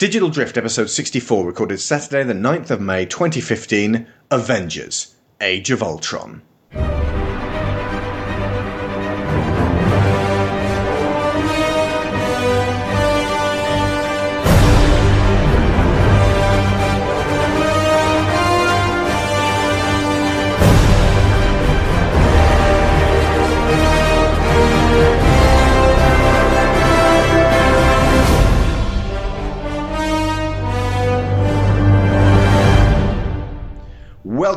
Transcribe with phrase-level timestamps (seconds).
[0.00, 6.40] Digital Drift episode 64, recorded Saturday, the 9th of May 2015 Avengers Age of Ultron.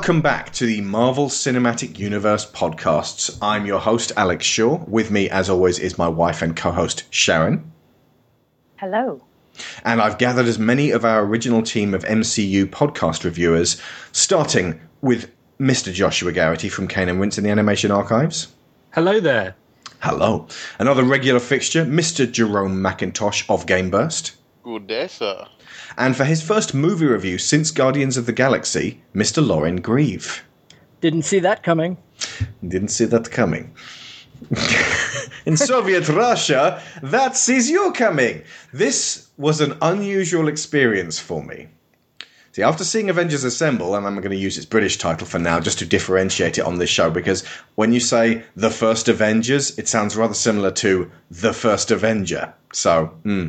[0.04, 3.38] Welcome back to the Marvel Cinematic Universe podcasts.
[3.42, 4.84] I'm your host, Alex Shaw.
[4.86, 7.72] With me, as always, is my wife and co host, Sharon.
[8.76, 9.24] Hello.
[9.86, 13.82] And I've gathered as many of our original team of MCU podcast reviewers,
[14.12, 15.94] starting with Mr.
[15.94, 18.50] Joshua Garrity from Cane and Rinse in the Animation Archives.
[18.94, 19.56] Hello there.
[20.00, 20.50] Hello.
[20.80, 22.30] Another regular fixture, Mr.
[22.30, 24.34] Jerome McIntosh of Gameburst.
[24.64, 25.48] Good day, sir.
[25.98, 29.45] And for his first movie review since Guardians of the Galaxy, Mr.
[29.45, 30.44] Lorin Grieve.
[31.02, 31.98] Didn't see that coming.
[32.67, 33.76] Didn't see that coming.
[35.45, 38.44] In Soviet Russia, that sees you coming.
[38.72, 41.67] This was an unusual experience for me.
[42.54, 45.60] See, after seeing Avengers Assemble, and I'm going to use its British title for now
[45.60, 47.44] just to differentiate it on this show, because
[47.76, 52.54] when you say The First Avengers, it sounds rather similar to The First Avenger.
[52.72, 53.48] So, hmm.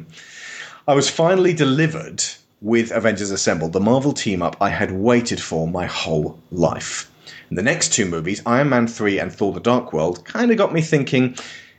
[0.88, 2.24] I was finally delivered
[2.64, 7.10] with Avengers Assemble, the Marvel team up I had waited for my whole life.
[7.50, 10.56] And the next two movies, Iron Man 3 and Thor the Dark World, kind of
[10.56, 11.36] got me thinking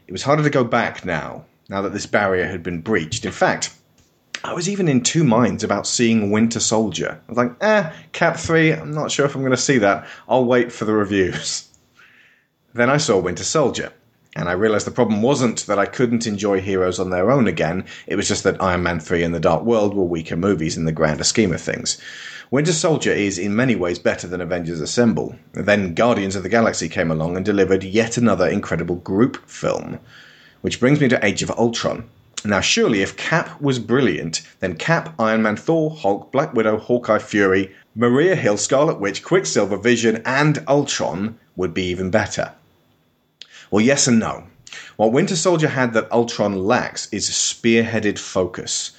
[0.08, 3.26] it was harder to go back now, now that this barrier had been breached.
[3.26, 3.74] In fact,
[4.44, 7.20] I was even in two minds about seeing Winter Soldier.
[7.28, 10.06] I was like, eh, Cap 3, I'm not sure if I'm going to see that.
[10.30, 11.68] I'll wait for the reviews.
[12.76, 13.94] Then I saw Winter Soldier.
[14.38, 17.86] And I realized the problem wasn't that I couldn't enjoy heroes on their own again,
[18.06, 20.84] it was just that Iron Man 3 and The Dark World were weaker movies in
[20.84, 21.98] the grander scheme of things.
[22.52, 25.36] Winter Soldier is in many ways better than Avengers Assemble.
[25.54, 30.00] Then Guardians of the Galaxy came along and delivered yet another incredible group film.
[30.62, 32.04] Which brings me to Age of Ultron.
[32.44, 37.20] Now, surely if Cap was brilliant, then Cap, Iron Man, Thor, Hulk, Black Widow, Hawkeye,
[37.20, 42.52] Fury, Maria Hill, Scarlet Witch, Quicksilver, Vision, and Ultron would be even better.
[43.76, 44.46] Well, yes and no.
[44.96, 48.94] What Winter Soldier had that Ultron lacks is spearheaded focus.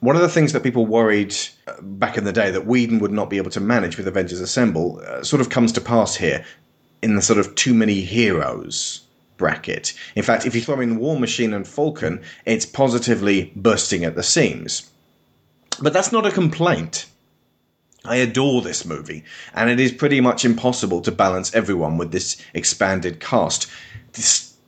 [0.00, 1.32] One of the things that people worried
[1.68, 4.40] uh, back in the day that Whedon would not be able to manage with Avengers
[4.40, 6.44] Assemble uh, sort of comes to pass here
[7.02, 9.02] in the sort of too many heroes
[9.36, 9.92] bracket.
[10.16, 14.24] In fact, if you throw in War Machine and Falcon, it's positively bursting at the
[14.24, 14.90] seams.
[15.80, 17.06] But that's not a complaint.
[18.04, 22.38] I adore this movie, and it is pretty much impossible to balance everyone with this
[22.54, 23.66] expanded cast.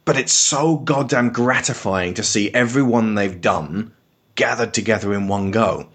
[0.04, 3.92] But it's so goddamn gratifying to see everyone they've done
[4.34, 5.88] gathered together in one go.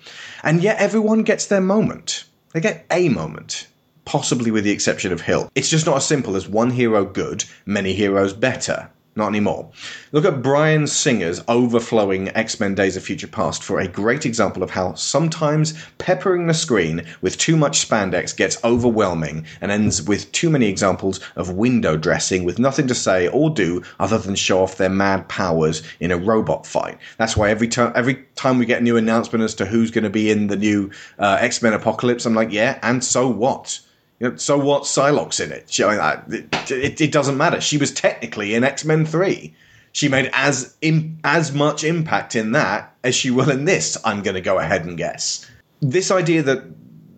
[0.43, 2.23] And yet everyone gets their moment.
[2.53, 3.67] They get a moment,
[4.05, 5.51] possibly with the exception of Hill.
[5.55, 8.89] It's just not as simple as one hero good, many heroes better.
[9.17, 9.71] Not anymore.
[10.11, 14.61] Look at Bryan Singer's overflowing X Men Days of Future Past for a great example
[14.61, 20.31] of how sometimes peppering the screen with too much spandex gets overwhelming and ends with
[20.33, 24.61] too many examples of window dressing with nothing to say or do other than show
[24.61, 26.99] off their mad powers in a robot fight.
[27.17, 30.03] That's why every time every time we get a new announcement as to who's going
[30.03, 33.79] to be in the new uh, X Men Apocalypse, I'm like, yeah, and so what?
[34.19, 34.83] You know, so what?
[34.83, 35.69] Psylocke's in it.
[35.69, 37.61] She, I it, it, it, doesn't matter.
[37.61, 39.53] She was technically in X Men Three.
[39.91, 43.97] She made as in, as much impact in that as she will in this.
[44.05, 45.45] I'm going to go ahead and guess.
[45.81, 46.63] This idea that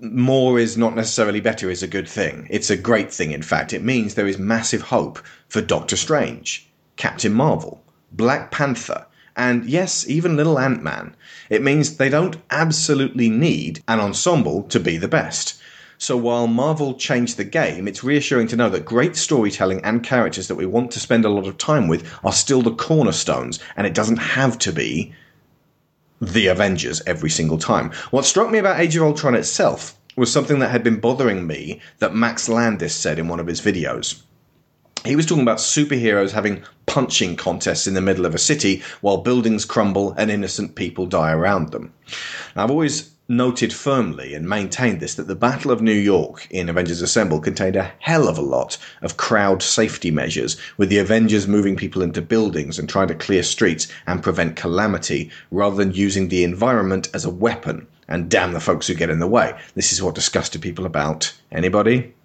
[0.01, 2.47] more is not necessarily better is a good thing.
[2.49, 3.31] It's a great thing.
[3.31, 9.05] In fact, it means there is massive hope for Doctor Strange, Captain Marvel, Black Panther,
[9.35, 11.15] and yes, even Little Ant Man.
[11.49, 15.61] It means they don't absolutely need an ensemble to be the best.
[16.01, 20.47] So while Marvel changed the game, it's reassuring to know that great storytelling and characters
[20.47, 23.85] that we want to spend a lot of time with are still the cornerstones, and
[23.85, 25.13] it doesn't have to be
[26.21, 27.91] the Avengers every single time.
[28.11, 31.81] What struck me about Age of Ultron itself was something that had been bothering me
[31.97, 34.21] that Max Landis said in one of his videos.
[35.03, 39.17] He was talking about superheroes having punching contests in the middle of a city while
[39.17, 41.93] buildings crumble and innocent people die around them.
[42.55, 46.67] Now, I've always noted firmly and maintained this that the Battle of New York in
[46.67, 51.47] Avengers Assemble contained a hell of a lot of crowd safety measures, with the Avengers
[51.47, 56.27] moving people into buildings and trying to clear streets and prevent calamity, rather than using
[56.27, 57.85] the environment as a weapon.
[58.07, 59.55] And damn the folks who get in the way.
[59.75, 61.31] This is what disgusted people about.
[61.51, 62.15] Anybody?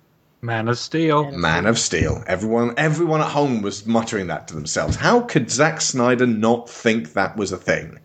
[0.41, 1.31] Man of Steel.
[1.33, 2.25] Man of Steel.
[2.27, 4.97] Everyone, everyone at home was muttering that to themselves.
[4.97, 7.99] How could Zack Snyder not think that was a thing?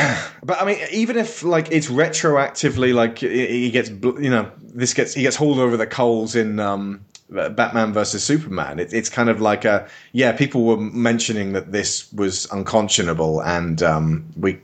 [0.42, 5.12] But I mean, even if like it's retroactively, like he gets, you know, this gets
[5.12, 8.78] he gets hauled over the coals in um, Batman versus Superman.
[8.78, 10.32] It, it's kind of like a yeah.
[10.32, 14.58] People were mentioning that this was unconscionable, and um, we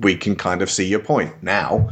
[0.00, 1.90] we can kind of see your point now.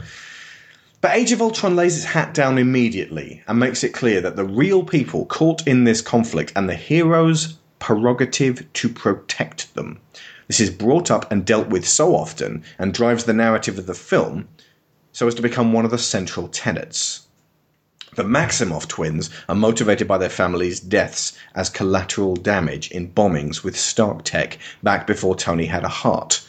[1.00, 4.44] But Age of Ultron lays its hat down immediately and makes it clear that the
[4.44, 9.98] real people caught in this conflict and the heroes' prerogative to protect them.
[10.50, 13.94] This is brought up and dealt with so often and drives the narrative of the
[13.94, 14.49] film
[15.12, 17.20] so as to become one of the central tenets.
[18.17, 23.79] The Maximoff twins are motivated by their families' deaths as collateral damage in bombings with
[23.79, 26.44] Stark Tech back before Tony had a heart.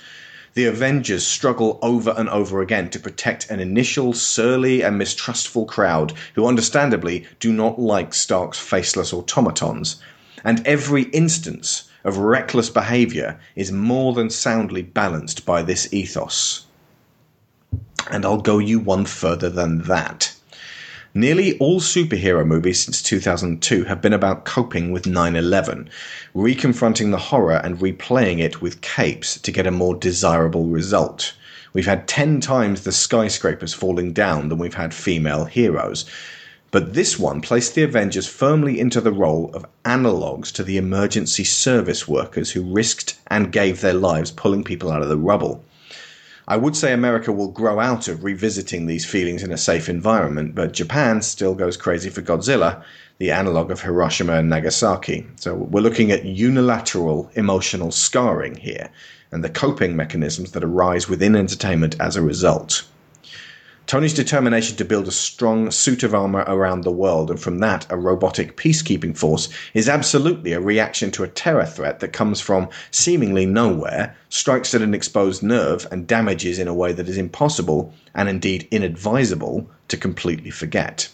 [0.56, 6.14] The Avengers struggle over and over again to protect an initial surly and mistrustful crowd
[6.34, 10.02] who understandably do not like Stark's faceless automatons.
[10.44, 16.66] And every instance of reckless behavior is more than soundly balanced by this ethos.
[18.10, 20.34] And I'll go you one further than that.
[21.14, 25.90] Nearly all superhero movies since 2002 have been about coping with 9 11,
[26.34, 31.34] reconfronting the horror and replaying it with capes to get a more desirable result.
[31.74, 36.06] We've had 10 times the skyscrapers falling down than we've had female heroes.
[36.72, 41.44] But this one placed the Avengers firmly into the role of analogues to the emergency
[41.44, 45.66] service workers who risked and gave their lives pulling people out of the rubble.
[46.48, 50.56] I would say America will grow out of revisiting these feelings in a safe environment,
[50.56, 52.82] but Japan still goes crazy for Godzilla,
[53.18, 55.28] the analog of Hiroshima and Nagasaki.
[55.36, 58.90] So we're looking at unilateral emotional scarring here,
[59.32, 62.84] and the coping mechanisms that arise within entertainment as a result.
[63.92, 67.86] Tony's determination to build a strong suit of armor around the world, and from that,
[67.90, 72.70] a robotic peacekeeping force, is absolutely a reaction to a terror threat that comes from
[72.92, 77.94] seemingly nowhere, strikes at an exposed nerve, and damages in a way that is impossible,
[78.16, 81.10] and indeed inadvisable, to completely forget.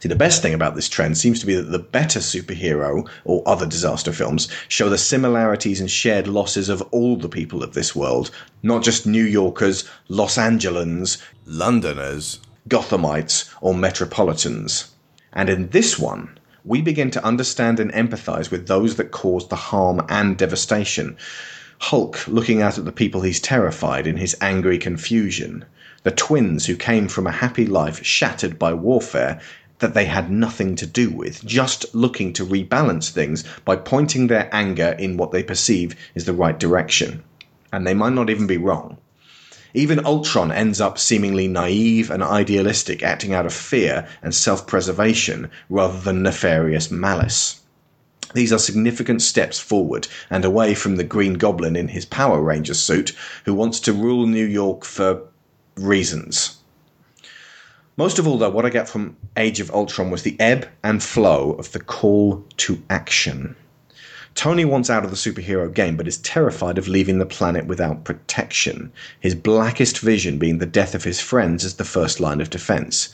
[0.00, 3.42] See, the best thing about this trend seems to be that the better superhero or
[3.46, 7.96] other disaster films show the similarities and shared losses of all the people of this
[7.96, 8.30] world,
[8.62, 14.92] not just New Yorkers, Los Angelans, Londoners, Gothamites, or Metropolitans.
[15.32, 19.56] And in this one, we begin to understand and empathize with those that caused the
[19.56, 21.16] harm and devastation.
[21.80, 25.64] Hulk looking out at the people he's terrified in his angry confusion.
[26.04, 29.40] The twins who came from a happy life shattered by warfare
[29.78, 34.48] that they had nothing to do with, just looking to rebalance things by pointing their
[34.52, 37.22] anger in what they perceive is the right direction.
[37.72, 38.98] And they might not even be wrong.
[39.74, 45.50] Even Ultron ends up seemingly naive and idealistic, acting out of fear and self preservation
[45.68, 47.60] rather than nefarious malice.
[48.34, 52.74] These are significant steps forward and away from the Green Goblin in his Power Ranger
[52.74, 53.14] suit
[53.44, 55.22] who wants to rule New York for
[55.76, 56.57] reasons.
[57.98, 61.02] Most of all, though, what I get from Age of Ultron was the ebb and
[61.02, 63.56] flow of the call to action.
[64.36, 68.04] Tony wants out of the superhero game, but is terrified of leaving the planet without
[68.04, 72.50] protection, his blackest vision being the death of his friends as the first line of
[72.50, 73.08] defense.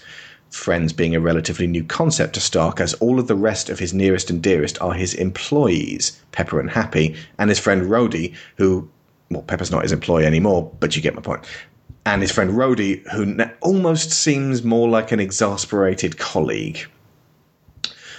[0.50, 3.94] Friends being a relatively new concept to Stark, as all of the rest of his
[3.94, 8.86] nearest and dearest are his employees, Pepper and Happy, and his friend Rhodey, who,
[9.30, 11.46] well, Pepper's not his employee anymore, but you get my point
[12.06, 16.86] and his friend Rhodey, who almost seems more like an exasperated colleague.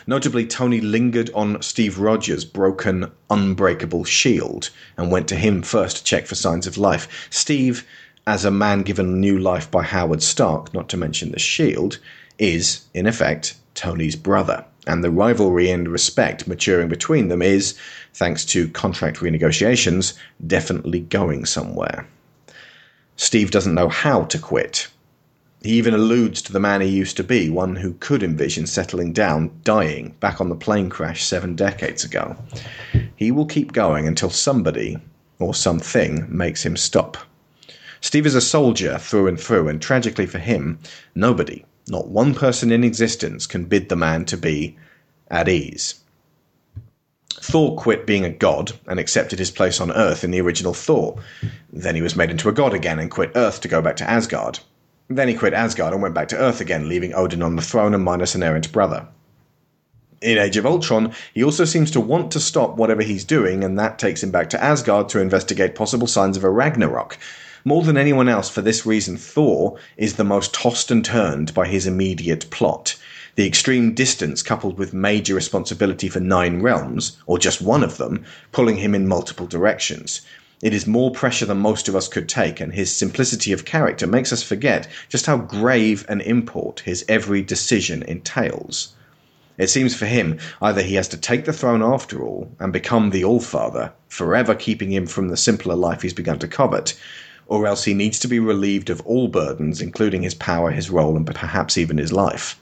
[0.08, 6.04] Notably, Tony lingered on Steve Rogers' broken, unbreakable shield and went to him first to
[6.04, 7.27] check for signs of life.
[7.32, 7.86] Steve,
[8.27, 11.98] as a man given new life by Howard Stark, not to mention the shield,
[12.38, 14.65] is, in effect, Tony's brother.
[14.88, 17.75] And the rivalry and respect maturing between them is,
[18.13, 20.13] thanks to contract renegotiations,
[20.46, 22.08] definitely going somewhere.
[23.17, 24.88] Steve doesn't know how to quit.
[25.62, 29.13] He even alludes to the man he used to be, one who could envision settling
[29.13, 32.36] down, dying, back on the plane crash seven decades ago.
[33.15, 34.98] He will keep going until somebody,
[35.39, 37.17] or something, makes him stop.
[38.01, 40.77] Steve is a soldier through and through, and tragically for him,
[41.15, 44.77] nobody, not one person in existence, can bid the man to be
[45.31, 45.95] at ease.
[47.42, 51.20] Thor quit being a god and accepted his place on Earth in the original Thor.
[51.72, 54.10] Then he was made into a god again and quit Earth to go back to
[54.10, 54.60] Asgard.
[55.10, 57.94] Then he quit Asgard and went back to Earth again, leaving Odin on the throne
[57.94, 59.08] and minus an errant brother.
[60.22, 63.77] In Age of Ultron, he also seems to want to stop whatever he's doing, and
[63.77, 67.18] that takes him back to Asgard to investigate possible signs of a Ragnarok.
[67.63, 71.68] More than anyone else, for this reason, Thor is the most tossed and turned by
[71.68, 72.96] his immediate plot.
[73.36, 78.24] The extreme distance, coupled with major responsibility for nine realms, or just one of them,
[78.54, 80.22] pulling him in multiple directions.
[80.62, 84.08] It is more pressure than most of us could take, and his simplicity of character
[84.08, 88.94] makes us forget just how grave an import his every decision entails.
[89.58, 93.10] It seems for him either he has to take the throne after all and become
[93.10, 96.98] the Allfather, forever keeping him from the simpler life he's begun to covet,
[97.48, 101.18] or else he needs to be relieved of all burdens, including his power, his role,
[101.18, 102.58] and perhaps even his life.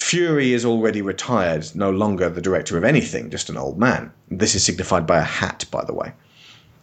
[0.00, 4.10] Fury is already retired, no longer the director of anything, just an old man.
[4.30, 6.12] This is signified by a hat, by the way.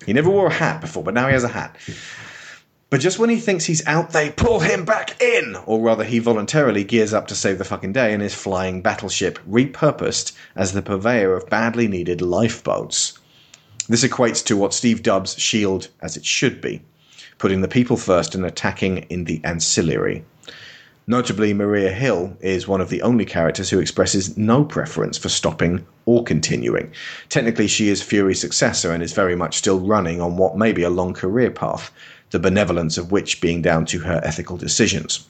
[0.05, 1.75] He never wore a hat before, but now he has a hat.
[2.91, 5.55] But just when he thinks he's out, they pull him back in!
[5.65, 9.39] Or rather, he voluntarily gears up to save the fucking day in his flying battleship,
[9.49, 13.17] repurposed as the purveyor of badly needed lifeboats.
[13.89, 15.87] This equates to what Steve dubs S.H.I.E.L.D.
[16.01, 16.81] as it should be,
[17.39, 20.23] putting the people first and attacking in the ancillary.
[21.07, 25.85] Notably, Maria Hill is one of the only characters who expresses no preference for stopping
[26.07, 26.91] or continuing.
[27.29, 30.81] Technically, she is Fury's successor and is very much still running on what may be
[30.81, 31.91] a long career path,
[32.31, 35.27] the benevolence of which being down to her ethical decisions.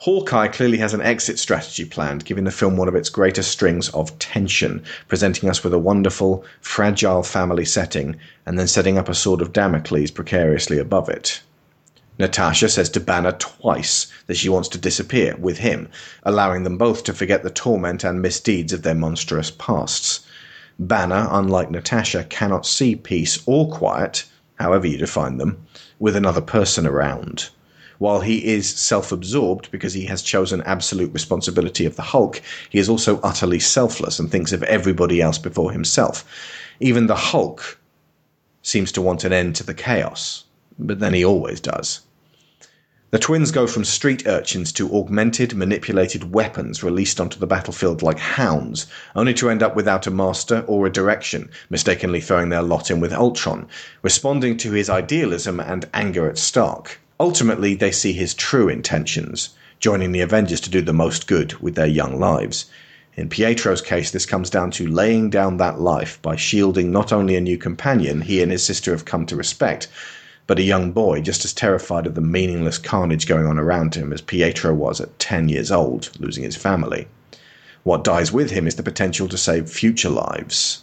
[0.00, 3.90] Hawkeye clearly has an exit strategy planned, giving the film one of its greatest strings
[3.90, 9.14] of tension, presenting us with a wonderful, fragile family setting, and then setting up a
[9.14, 11.42] sword of Damocles precariously above it.
[12.18, 15.86] Natasha says to Banner twice that she wants to disappear with him,
[16.22, 20.20] allowing them both to forget the torment and misdeeds of their monstrous pasts.
[20.78, 25.66] Banner, unlike Natasha, cannot see peace or quiet, however you define them,
[25.98, 27.50] with another person around.
[27.98, 32.78] While he is self absorbed because he has chosen absolute responsibility of the Hulk, he
[32.78, 36.24] is also utterly selfless and thinks of everybody else before himself.
[36.80, 37.78] Even the Hulk
[38.62, 40.44] seems to want an end to the chaos,
[40.78, 42.00] but then he always does.
[43.12, 48.18] The twins go from street urchins to augmented, manipulated weapons released onto the battlefield like
[48.18, 52.90] hounds, only to end up without a master or a direction, mistakenly throwing their lot
[52.90, 53.68] in with Ultron,
[54.02, 56.98] responding to his idealism and anger at Stark.
[57.20, 61.76] Ultimately, they see his true intentions, joining the Avengers to do the most good with
[61.76, 62.66] their young lives.
[63.14, 67.36] In Pietro's case, this comes down to laying down that life by shielding not only
[67.36, 69.86] a new companion he and his sister have come to respect,
[70.46, 74.12] but a young boy just as terrified of the meaningless carnage going on around him
[74.12, 77.08] as Pietro was at 10 years old, losing his family.
[77.82, 80.82] What dies with him is the potential to save future lives.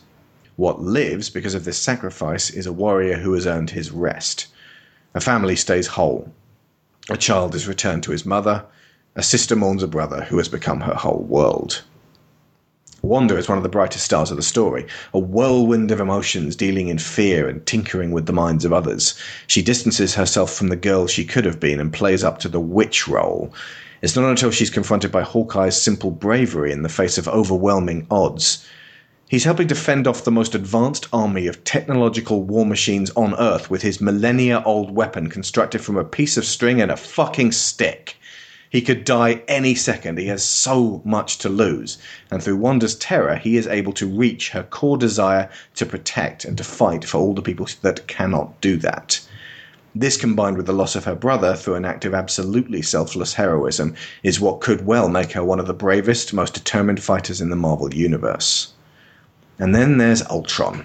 [0.55, 4.48] What lives because of this sacrifice is a warrior who has earned his rest.
[5.13, 6.32] A family stays whole.
[7.10, 8.65] A child is returned to his mother.
[9.15, 11.84] A sister mourns a brother who has become her whole world.
[13.05, 16.88] Wanda is one of the brightest stars of the story, a whirlwind of emotions dealing
[16.88, 19.13] in fear and tinkering with the minds of others.
[19.45, 22.62] She distances herself from the girl she could have been and plays up to the
[22.62, 23.53] witch role.
[24.01, 28.65] It's not until she's confronted by Hawkeye's simple bravery in the face of overwhelming odds.
[29.27, 33.69] He's helping to fend off the most advanced army of technological war machines on Earth
[33.69, 38.15] with his millennia old weapon constructed from a piece of string and a fucking stick.
[38.74, 40.18] He could die any second.
[40.18, 42.00] He has so much to lose.
[42.32, 46.58] And through Wanda's terror, he is able to reach her core desire to protect and
[46.58, 49.22] to fight for all the people that cannot do that.
[49.94, 53.94] This, combined with the loss of her brother through an act of absolutely selfless heroism,
[54.24, 57.56] is what could well make her one of the bravest, most determined fighters in the
[57.56, 58.74] Marvel Universe.
[59.60, 60.84] And then there's Ultron,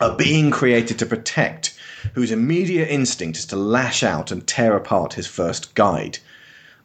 [0.00, 1.76] a being created to protect,
[2.14, 6.20] whose immediate instinct is to lash out and tear apart his first guide.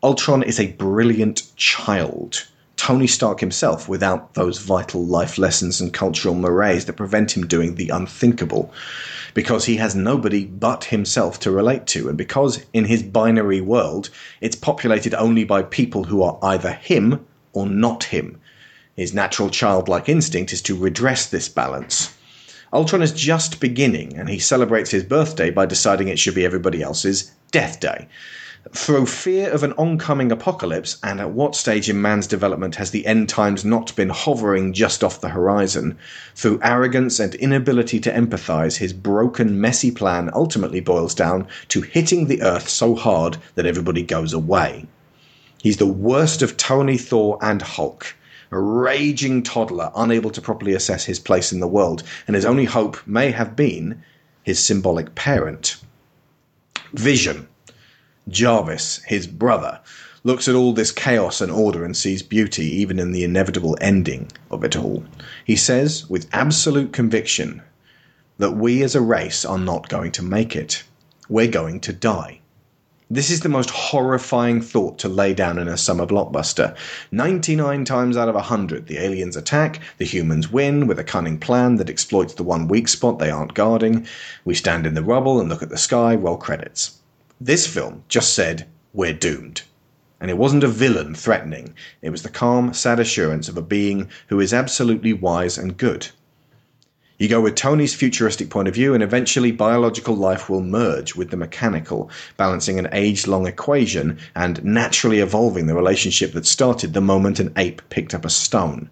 [0.03, 2.47] Ultron is a brilliant child.
[2.75, 7.75] Tony Stark himself without those vital life lessons and cultural mores that prevent him doing
[7.75, 8.73] the unthinkable.
[9.35, 14.09] Because he has nobody but himself to relate to, and because in his binary world
[14.41, 18.41] it's populated only by people who are either him or not him.
[18.95, 22.11] His natural childlike instinct is to redress this balance.
[22.73, 26.81] Ultron is just beginning, and he celebrates his birthday by deciding it should be everybody
[26.81, 28.07] else's death day.
[28.73, 33.07] Through fear of an oncoming apocalypse, and at what stage in man's development has the
[33.07, 35.97] end times not been hovering just off the horizon?
[36.35, 42.27] Through arrogance and inability to empathize, his broken, messy plan ultimately boils down to hitting
[42.27, 44.85] the earth so hard that everybody goes away.
[45.57, 48.15] He's the worst of Tony, Thor, and Hulk.
[48.51, 52.65] A raging toddler, unable to properly assess his place in the world, and his only
[52.65, 54.03] hope may have been
[54.43, 55.77] his symbolic parent.
[56.93, 57.47] Vision
[58.29, 59.79] Jarvis, his brother,
[60.23, 64.31] looks at all this chaos and order and sees beauty even in the inevitable ending
[64.51, 65.03] of it all.
[65.45, 67.61] He says, with absolute conviction,
[68.37, 70.83] that we as a race are not going to make it.
[71.29, 72.41] We're going to die.
[73.09, 76.75] This is the most horrifying thought to lay down in a summer blockbuster.
[77.11, 81.75] 99 times out of 100, the aliens attack, the humans win with a cunning plan
[81.75, 84.07] that exploits the one weak spot they aren't guarding.
[84.45, 87.00] We stand in the rubble and look at the sky, roll credits.
[87.43, 89.63] This film just said, We're doomed.
[90.19, 94.09] And it wasn't a villain threatening, it was the calm, sad assurance of a being
[94.27, 96.09] who is absolutely wise and good.
[97.17, 101.31] You go with Tony's futuristic point of view, and eventually biological life will merge with
[101.31, 107.01] the mechanical, balancing an age long equation and naturally evolving the relationship that started the
[107.01, 108.87] moment an ape picked up a stone.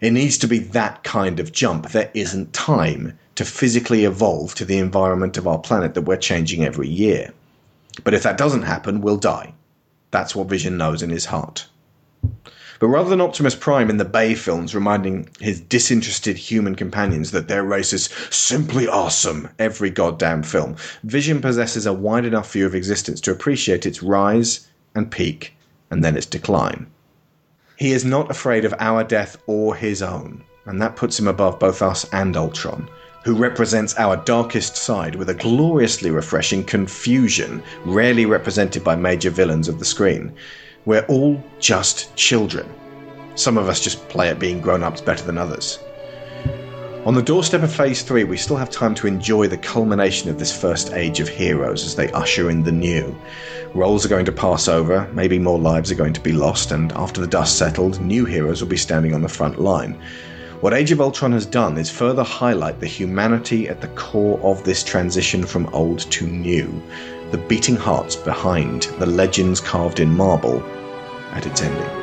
[0.00, 1.90] It needs to be that kind of jump.
[1.90, 6.64] There isn't time to physically evolve to the environment of our planet that we're changing
[6.64, 7.34] every year.
[8.04, 9.54] But if that doesn't happen, we'll die.
[10.10, 11.66] That's what Vision knows in his heart.
[12.82, 17.46] But rather than Optimus Prime in the Bay films reminding his disinterested human companions that
[17.46, 22.74] their race is simply awesome every goddamn film, Vision possesses a wide enough view of
[22.74, 25.54] existence to appreciate its rise and peak
[25.90, 26.90] and then its decline.
[27.76, 31.60] He is not afraid of our death or his own, and that puts him above
[31.60, 32.88] both us and Ultron,
[33.24, 39.68] who represents our darkest side with a gloriously refreshing confusion rarely represented by major villains
[39.68, 40.32] of the screen.
[40.84, 42.68] We're all just children.
[43.34, 45.78] Some of us just play at being grown ups better than others.
[47.04, 50.38] On the doorstep of Phase 3, we still have time to enjoy the culmination of
[50.38, 53.16] this first age of heroes as they usher in the new.
[53.74, 56.92] Roles are going to pass over, maybe more lives are going to be lost, and
[56.92, 60.00] after the dust settled, new heroes will be standing on the front line.
[60.62, 64.62] What Age of Ultron has done is further highlight the humanity at the core of
[64.62, 66.80] this transition from old to new,
[67.32, 70.62] the beating hearts behind the legends carved in marble
[71.32, 72.01] at its ending.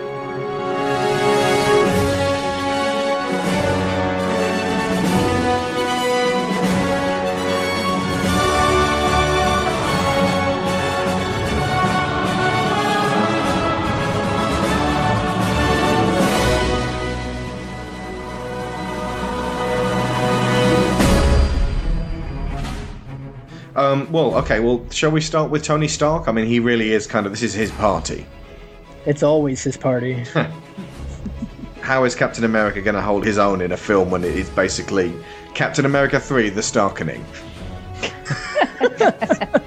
[24.12, 26.28] Well, okay, well, shall we start with Tony Stark?
[26.28, 28.26] I mean, he really is kind of, this is his party.
[29.06, 30.26] It's always his party.
[31.82, 34.50] How is Captain America going to hold his own in a film when it is
[34.50, 35.14] basically
[35.54, 37.24] Captain America 3, The Starkening?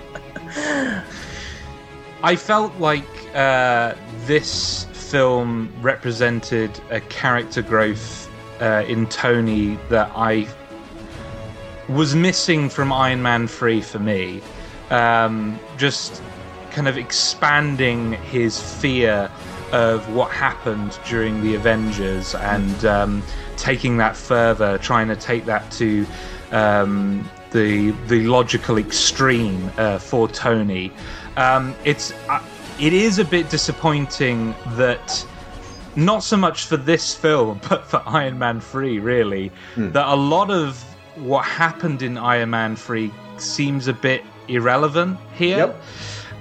[2.25, 3.95] I felt like uh,
[4.27, 8.29] this film represented a character growth
[8.61, 10.49] uh, in Tony that I
[11.95, 14.43] was missing from Iron Man 3 for me.
[14.91, 16.23] Um, just
[16.71, 19.31] kind of expanding his fear
[19.73, 23.23] of what happened during the Avengers and um,
[23.57, 26.07] taking that further, trying to take that to
[26.51, 30.93] um, the the logical extreme uh, for Tony.
[31.37, 32.43] Um, it's uh,
[32.79, 35.27] it is a bit disappointing that
[35.97, 40.51] not so much for this film, but for Iron Man 3, really, that a lot
[40.51, 40.83] of
[41.17, 45.59] what happened in Iron Man 3 seems a bit irrelevant here.
[45.59, 45.83] Yep.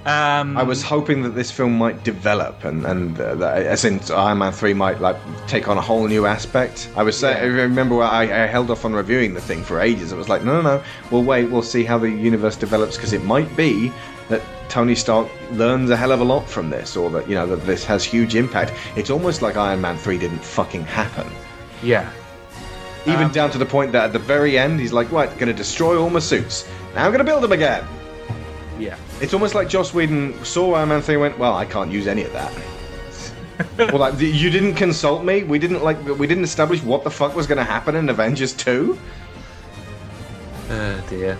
[0.04, 4.00] Um, I was hoping that this film might develop, and and uh, that, as in
[4.10, 6.90] Iron Man three might like take on a whole new aspect.
[6.96, 9.80] I was saying, I remember where I, I held off on reviewing the thing for
[9.80, 10.10] ages.
[10.10, 13.12] It was like, no, no, no, we'll wait, we'll see how the universe develops because
[13.12, 13.92] it might be
[14.28, 17.46] that Tony Stark learns a hell of a lot from this, or that you know
[17.46, 18.72] that this has huge impact.
[18.96, 21.30] It's almost like Iron Man three didn't fucking happen.
[21.80, 22.10] yeah.
[23.06, 25.48] Even Um, down to the point that at the very end, he's like, right, going
[25.48, 26.68] to destroy all my suits.
[26.94, 27.84] Now I'm going to build them again.
[28.78, 28.96] Yeah.
[29.20, 32.06] It's almost like Joss Whedon saw Iron Man 3 and went, well, I can't use
[32.06, 32.52] any of that.
[33.92, 35.42] well, like, you didn't consult me?
[35.42, 38.52] We didn't, like, we didn't establish what the fuck was going to happen in Avengers
[38.54, 38.98] 2?
[40.70, 41.38] Oh dear.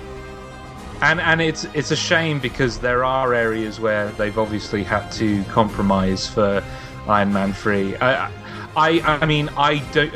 [1.01, 5.43] And and it's it's a shame because there are areas where they've obviously had to
[5.45, 6.63] compromise for
[7.09, 7.97] Iron Man three.
[7.97, 8.31] I
[8.77, 10.13] I I mean I don't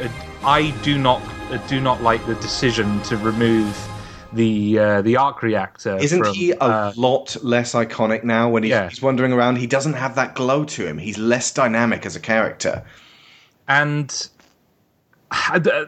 [0.46, 1.20] I do not
[1.68, 3.76] do not like the decision to remove
[4.32, 5.96] the uh, the arc reactor.
[5.96, 8.88] Isn't from, he a uh, lot less iconic now when he's, Yeah.
[8.88, 9.56] he's wandering around?
[9.56, 10.98] He doesn't have that glow to him.
[10.98, 12.84] He's less dynamic as a character.
[13.66, 14.28] and
[15.30, 15.86] I,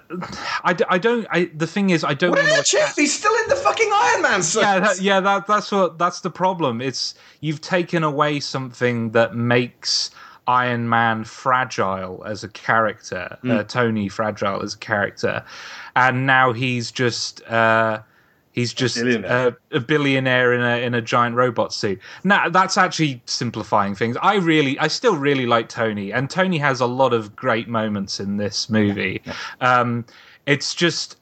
[0.65, 1.27] I, I don't.
[1.31, 2.31] I, the thing is, I don't.
[2.31, 2.93] What want to?
[2.97, 4.63] He's still in the fucking Iron Man suit.
[4.63, 6.81] yeah, that, yeah, that, that's what that's the problem.
[6.81, 10.11] It's you've taken away something that makes
[10.49, 15.45] Iron Man fragile as a character, uh, Tony fragile as a character,
[15.95, 18.01] and now he's just uh,
[18.53, 19.57] he's just billionaire.
[19.71, 22.01] a, a billionaire in a in a giant robot suit.
[22.25, 24.17] Now that's actually simplifying things.
[24.23, 28.19] I really, I still really like Tony, and Tony has a lot of great moments
[28.19, 29.23] in this movie.
[29.61, 30.05] Um,
[30.47, 31.17] it's just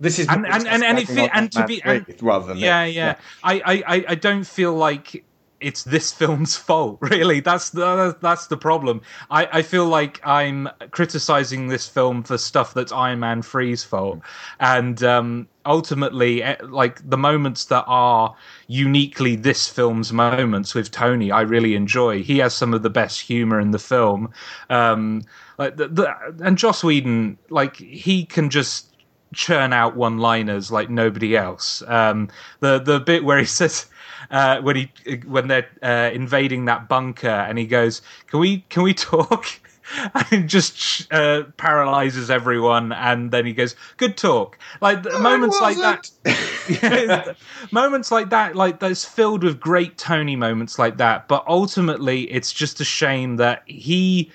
[0.00, 3.14] This is And- and- and- and it- and to be- and- rather than yeah, yeah.
[3.44, 5.22] I, I, I- I don't feel like
[5.62, 6.98] it's this film's fault.
[7.12, 9.02] Really, that's the that's the problem.
[9.30, 14.20] I, I feel like I'm criticizing this film for stuff that's Iron Man 3's fault,
[14.60, 18.34] and um, ultimately, eh, like the moments that are
[18.66, 22.22] uniquely this film's moments with Tony, I really enjoy.
[22.22, 24.32] He has some of the best humor in the film.
[24.70, 25.22] Um,
[25.58, 28.92] like the, the, and Joss Whedon, like he can just
[29.34, 31.82] churn out one-liners like nobody else.
[31.86, 32.28] Um,
[32.60, 33.86] the the bit where he says.
[34.32, 34.90] Uh, when he
[35.26, 39.46] when they're uh, invading that bunker and he goes, "Can we can we talk?"
[40.30, 45.76] and just uh, paralyzes everyone, and then he goes, "Good talk." Like No, moments like
[45.78, 47.36] that,
[47.72, 51.28] moments like that, like that's filled with great Tony moments like that.
[51.28, 54.30] But ultimately, it's just a shame that he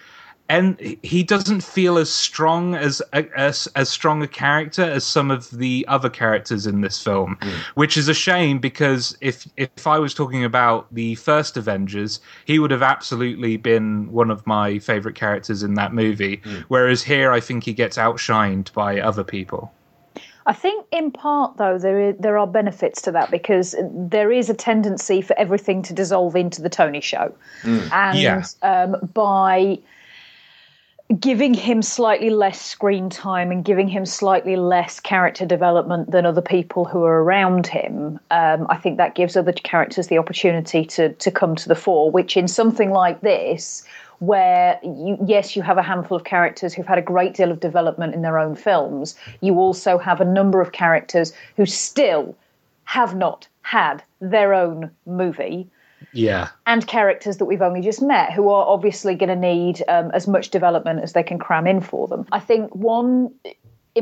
[0.50, 5.50] and he doesn't feel as strong as as as strong a character as some of
[5.52, 7.50] the other characters in this film, hmm.
[7.76, 12.60] which is a shame because if if I was talking about the first Avengers, he
[12.60, 16.42] would have absolutely been one of my favorite characters in that movie.
[16.44, 16.60] Hmm.
[16.70, 19.72] Whereas here, I think he gets outshined by other people.
[20.46, 24.50] I think, in part, though, there is, there are benefits to that because there is
[24.50, 27.80] a tendency for everything to dissolve into the Tony show, hmm.
[27.92, 28.44] and Yeah.
[28.62, 29.80] um, by
[31.20, 36.42] giving him slightly less screen time and giving him slightly less character development than other
[36.42, 41.14] people who are around him, um, I think that gives other characters the opportunity to
[41.14, 42.12] to come to the fore.
[42.12, 43.88] Which in something like this,
[44.20, 47.62] where you yes you have a handful of characters who've had a great deal of
[47.62, 52.36] development in their own films, you also have a number of characters who still
[52.84, 55.70] have not had their own movie
[56.14, 60.12] Yeah, and characters that we've only just met who are obviously going to need um,
[60.14, 62.26] as much development as they can cram in for them.
[62.32, 63.34] I think one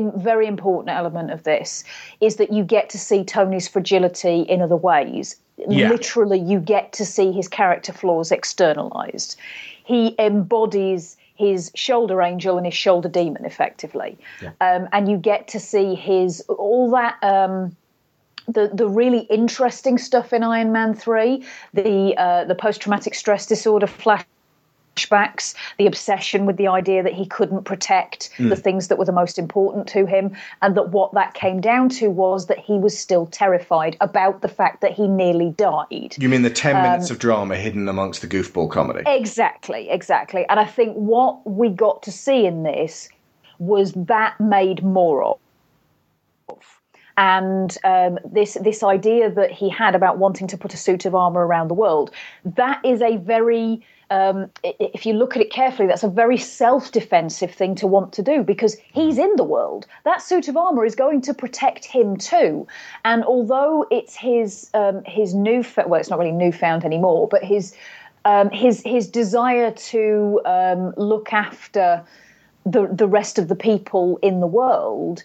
[0.00, 1.84] very important element of this
[2.20, 5.36] is that you get to see Tony's fragility in other ways.
[5.56, 5.88] Yeah.
[5.88, 9.36] Literally, you get to see his character flaws externalized.
[9.84, 14.18] He embodies his shoulder angel and his shoulder demon effectively.
[14.60, 17.16] Um, and you get to see his all that.
[17.22, 17.76] Um,
[18.48, 23.46] the the really interesting stuff in Iron Man three, the uh, the post traumatic stress
[23.46, 29.04] disorder flashbacks, the obsession with the idea that he couldn't protect the things that were
[29.04, 32.74] the most important to him, and that what that came down to was that he
[32.78, 36.14] was still terrified about the fact that he nearly died.
[36.18, 39.02] You mean the 10 Um, minutes of drama hidden amongst the goofball comedy?
[39.06, 40.46] Exactly, exactly.
[40.48, 43.08] And I think what we got to see in this
[43.58, 45.38] was that made more of.
[47.16, 51.14] And um, this this idea that he had about wanting to put a suit of
[51.14, 52.10] armor around the world,
[52.44, 57.52] that is a very um, if you look at it carefully, that's a very self-defensive
[57.52, 59.86] thing to want to do because he's in the world.
[60.04, 62.68] That suit of armor is going to protect him too.
[63.04, 67.74] And although it's his um, his new well, it's not really newfound anymore, but his
[68.24, 72.04] um, his his desire to um, look after
[72.64, 75.24] the the rest of the people in the world,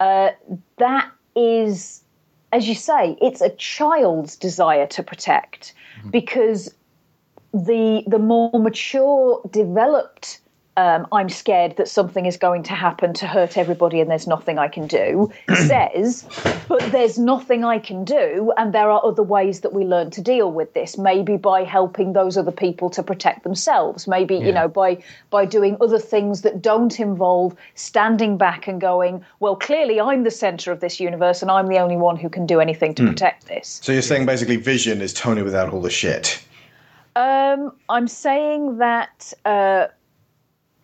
[0.00, 0.30] uh,
[0.78, 1.08] that
[1.38, 2.02] is,
[2.52, 6.10] as you say, it's a child's desire to protect mm-hmm.
[6.10, 6.74] because
[7.52, 10.40] the the more mature, developed.
[10.78, 14.60] Um, I'm scared that something is going to happen to hurt everybody, and there's nothing
[14.60, 15.32] I can do.
[15.66, 16.24] says,
[16.68, 20.20] but there's nothing I can do, and there are other ways that we learn to
[20.20, 20.96] deal with this.
[20.96, 24.06] Maybe by helping those other people to protect themselves.
[24.06, 29.24] Maybe you know by by doing other things that don't involve standing back and going,
[29.40, 32.46] well, clearly I'm the center of this universe, and I'm the only one who can
[32.46, 33.80] do anything to protect this.
[33.82, 36.40] So you're saying basically Vision is Tony without all the shit.
[37.16, 39.88] Um, I'm saying that uh,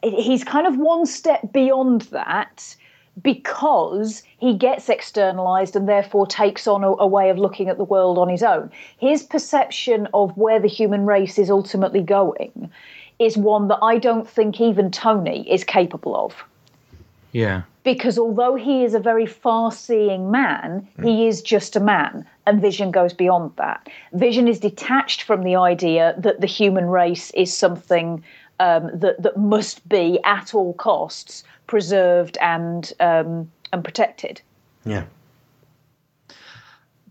[0.05, 2.77] he's kind of one step beyond that
[3.23, 7.85] because he gets externalized and therefore takes on a, a way of looking at the
[7.85, 8.71] world on his own.
[8.99, 12.71] His perception of where the human race is ultimately going
[13.19, 16.35] is one that I don't think even Tony is capable of
[17.35, 17.63] yeah.
[17.83, 21.29] because although he is a very far seeing man, he mm.
[21.29, 23.89] is just a man, and Vision goes beyond that.
[24.13, 28.23] Vision is detached from the idea that the human race is something
[28.61, 34.41] um, that, that must be, at all costs, preserved and, um, and protected.
[34.85, 35.05] Yeah.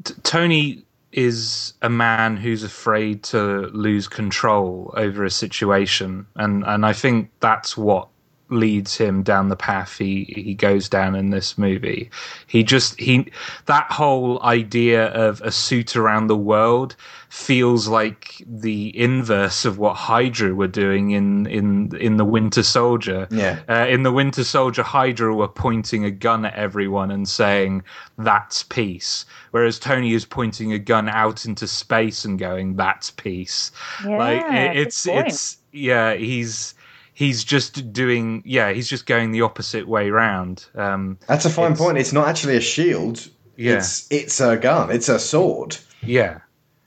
[0.03, 6.85] T- Tony is a man who's afraid to lose control over a situation, and and
[6.85, 8.07] I think that's what
[8.53, 12.09] leads him down the path he he goes down in this movie.
[12.47, 13.31] He just he
[13.65, 16.95] that whole idea of a suit around the world
[17.33, 23.27] feels like the inverse of what Hydra were doing in in in the Winter Soldier.
[23.31, 23.59] Yeah.
[23.67, 27.83] Uh, in the Winter Soldier, Hydra were pointing a gun at everyone and saying
[28.19, 33.71] that's peace, whereas Tony is pointing a gun out into space and going that's peace.
[34.05, 36.72] like Yeah, it, it's it's yeah he's
[37.13, 40.65] he's just doing yeah he's just going the opposite way round.
[40.75, 41.97] Um, That's a fine It's- point.
[41.97, 43.27] It's not actually a shield.
[43.55, 43.77] Yeah.
[43.77, 44.91] It's it's a gun.
[44.91, 45.77] It's a sword.
[46.01, 46.39] yeah.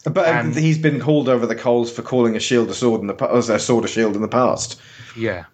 [0.05, 3.07] But And- he's been hauled over the coals for calling a shield a sword in
[3.09, 4.81] the as a sword a shield in the past.
[5.17, 5.45] Yeah.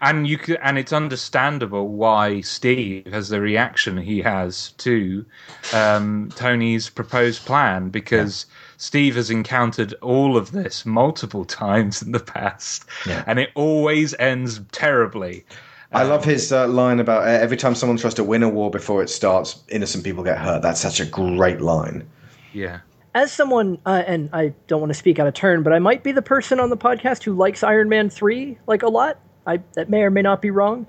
[0.00, 5.24] And you could, and it's understandable why Steve has the reaction he has to
[5.72, 8.44] um, Tony's proposed plan because
[8.76, 13.24] Steve has encountered all of this multiple times in the past, Yeah.
[13.26, 15.44] and it always ends terribly.
[15.92, 18.68] I love his uh, line about uh, every time someone tries to win a war
[18.68, 20.60] before it starts, innocent people get hurt.
[20.60, 22.04] That's such a great line.
[22.52, 22.80] Yeah,
[23.14, 26.02] As someone, uh, and I don't want to speak out of turn, but I might
[26.02, 29.20] be the person on the podcast who likes Iron Man three like a lot.
[29.46, 30.84] I that may or may not be wrong,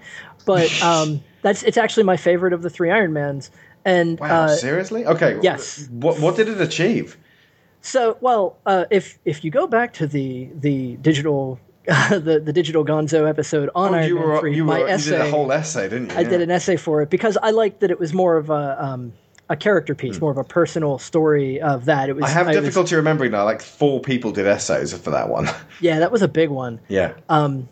[0.45, 3.52] but um, that's it's actually my favorite of the three Iron Mans.
[3.84, 5.06] And Wow, uh, seriously?
[5.06, 5.38] Okay.
[5.43, 5.88] yes.
[5.91, 7.15] What what did it achieve?
[7.86, 12.84] So, well, uh, if if you go back to the the digital the the digital
[12.84, 15.30] Gonzo episode on Oh, Iron you Man were three, you my were you did a
[15.30, 16.17] whole essay, didn't you?
[16.17, 18.84] I did an essay for it because I liked that it was more of a
[18.84, 19.13] um,
[19.50, 22.10] a character piece, more of a personal story of that.
[22.10, 22.26] It was.
[22.26, 23.45] I have was- difficulty remembering now.
[23.45, 25.48] Like four people did essays for that one.
[25.80, 26.80] yeah, that was a big one.
[26.88, 27.13] yeah.
[27.30, 27.69] Um,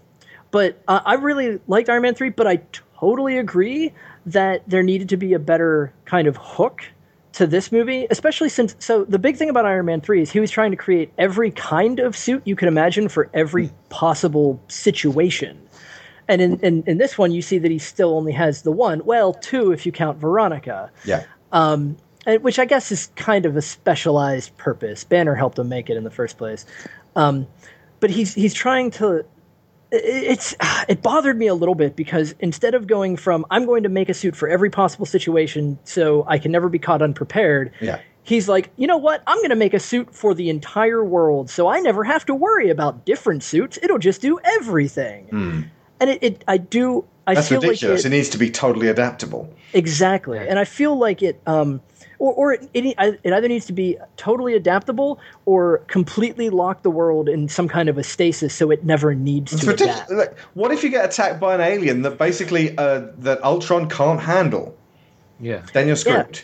[0.52, 2.62] But uh, I really liked Iron Man 3, but I
[3.00, 3.92] totally agree
[4.28, 6.84] that there needed to be a better kind of hook
[7.34, 8.76] to this movie, especially since.
[8.80, 11.52] So, the big thing about Iron Man 3 is he was trying to create every
[11.52, 15.60] kind of suit you could imagine for every possible situation.
[16.28, 19.04] And in, in, in this one, you see that he still only has the one.
[19.04, 21.24] Well, two if you count Veronica, yeah.
[21.52, 21.98] and,
[22.42, 25.04] which I guess is kind of a specialized purpose.
[25.04, 26.66] Banner helped him make it in the first place.
[27.16, 27.48] Um,
[28.00, 29.26] but he's he's trying to
[29.96, 30.56] it's
[30.90, 34.10] it bothered me a little bit because instead of going from I'm going to make
[34.10, 38.00] a suit for every possible situation so I can never be caught unprepared, Yeah.
[38.24, 39.22] he's like, you know what?
[39.28, 42.36] I'm going to make a suit for the entire world so I never have to
[42.36, 43.78] worry about different suits.
[43.84, 45.70] It'll just do everything.
[46.00, 47.36] And it, it I do I.
[47.36, 48.04] That's feel ridiculous.
[48.04, 49.54] like it needs to be totally adaptable.
[49.74, 51.80] Exactly, and I feel like it, um,
[52.24, 56.90] or, or it, it, it either needs to be totally adaptable or completely lock the
[56.90, 59.98] world in some kind of a stasis so it never needs It's to ridiculous.
[60.10, 60.12] adapt.
[60.12, 64.22] Like, what if you get attacked by an alien that basically uh, that Ultron can't
[64.22, 64.74] handle?
[65.40, 65.66] yeah.
[65.74, 66.42] Then you're screwed.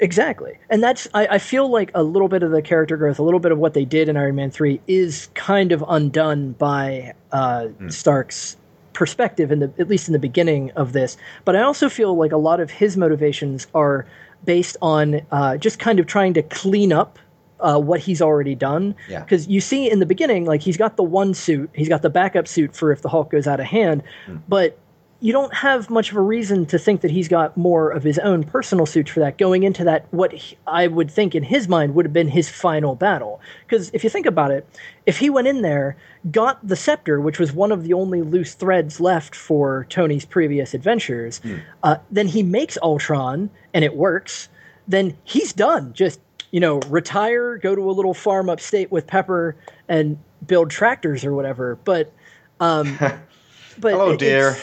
[0.00, 3.22] Exactly, and that's I, I feel like a little bit of the character growth, a
[3.22, 7.14] little bit of what they did in Iron Man three is kind of undone by
[7.30, 8.56] uh, Stark's
[8.92, 11.16] perspective in the at least in the beginning of this.
[11.44, 14.04] But I also feel like a lot of his motivations are
[14.44, 17.18] based on uh, just kind of trying to clean up
[17.60, 18.94] uh, what he's already done.
[19.08, 19.20] Yeah.
[19.20, 22.10] Because you see in the beginning, like he's got the one suit, he's got the
[22.10, 24.02] backup suit for if the Hulk goes out of hand,
[24.48, 24.78] but
[25.20, 28.18] you don't have much of a reason to think that he's got more of his
[28.18, 31.68] own personal suits for that going into that what he- i would think in his
[31.68, 33.40] mind would have been his final battle.
[33.66, 34.66] Because if you think about it
[35.06, 35.96] if he went in there
[36.30, 40.74] got the scepter which was one of the only loose threads left for tony's previous
[40.74, 41.40] adventures
[41.82, 44.48] uh, then he makes ultron and it works
[44.86, 45.92] then he's done.
[45.94, 49.56] Just you know retire go to a little farm upstate with pepper
[49.88, 51.78] and build tractors or whatever.
[51.84, 52.12] But
[52.60, 52.96] um
[53.78, 54.56] but Hello, it- dear.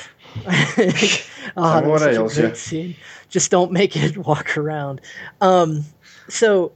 [0.46, 2.56] It's- oh, that what was such a great you?
[2.56, 2.96] scene.
[3.30, 5.02] Just don't make it walk around.
[5.40, 5.86] Um,
[6.30, 6.72] so,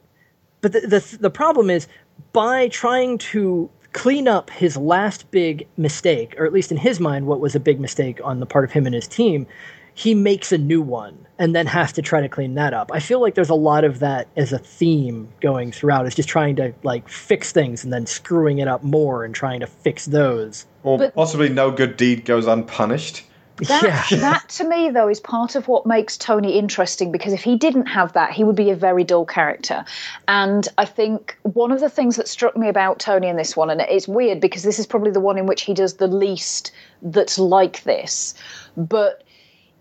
[0.61, 1.87] but the, the the problem is
[2.33, 7.27] by trying to clean up his last big mistake, or at least in his mind,
[7.27, 9.47] what was a big mistake on the part of him and his team,
[9.93, 12.91] he makes a new one and then has to try to clean that up.
[12.93, 16.05] I feel like there's a lot of that as a theme going throughout.
[16.05, 19.61] Is just trying to like fix things and then screwing it up more and trying
[19.61, 20.65] to fix those.
[20.83, 23.23] Or But- possibly no good deed goes unpunished.
[23.57, 27.55] That, that to me, though, is part of what makes Tony interesting because if he
[27.55, 29.85] didn't have that, he would be a very dull character.
[30.27, 33.69] And I think one of the things that struck me about Tony in this one,
[33.69, 36.71] and it's weird because this is probably the one in which he does the least
[37.01, 38.33] that's like this,
[38.75, 39.21] but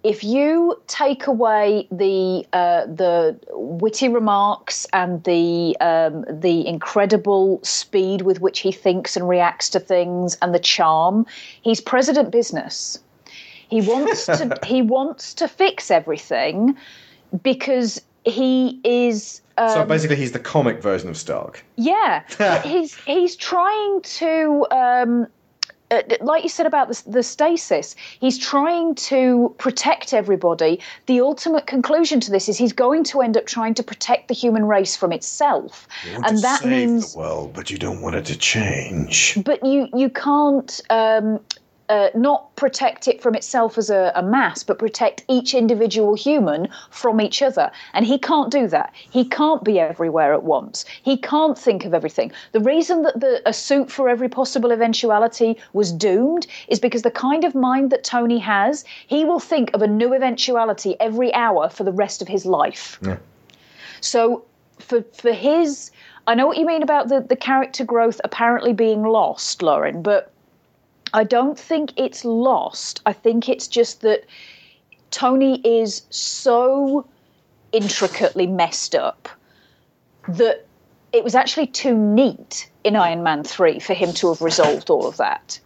[0.05, 8.21] if you take away the uh, the witty remarks and the um, the incredible speed
[8.21, 11.27] with which he thinks and reacts to things and the charm,
[11.63, 12.99] he's president business.
[13.69, 16.77] He wants to he wants to fix everything
[17.43, 21.65] because he is um, so basically, he's the comic version of Stark.
[21.77, 22.25] yeah,
[22.63, 25.27] he's he's trying to um,
[25.91, 30.81] uh, like you said about the, the stasis, he's trying to protect everybody.
[31.07, 34.35] The ultimate conclusion to this is he's going to end up trying to protect the
[34.35, 35.87] human race from itself,
[36.25, 39.39] and that means the world, but you don't want it to change.
[39.45, 41.41] but you you can't um,
[41.89, 46.69] uh, not protect it from itself as a, a mass, but protect each individual human
[46.91, 47.71] from each other.
[47.93, 48.93] And he can't do that.
[48.95, 50.85] He can't be everywhere at once.
[51.03, 52.33] He can't think of everything.
[52.53, 57.11] The reason that the, a suit for every possible eventuality was doomed is because the
[57.11, 61.69] kind of mind that Tony has, he will think of a new eventuality every hour
[61.69, 62.99] for the rest of his life.
[63.03, 63.19] Yeah.
[64.01, 64.45] So
[64.79, 65.91] for for his
[66.27, 70.33] I know what you mean about the, the character growth apparently being lost, Lorin, but
[71.15, 73.01] I don't think it's lost.
[73.07, 74.25] I think it's just that
[75.13, 77.07] Tony is so
[77.73, 79.29] intricately messed up
[80.29, 80.67] that
[81.13, 85.07] it was actually too neat in Iron Man 3 for him to have resolved all
[85.07, 85.61] of that.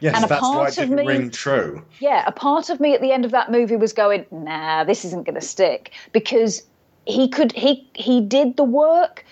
[0.00, 1.84] Yes, And a that's why part it of didn't me- ring true.
[2.00, 5.04] Yeah, a part of me at the end of that movie was going, nah, this
[5.04, 6.62] isn't going to stick because
[7.06, 9.24] he could he he did the work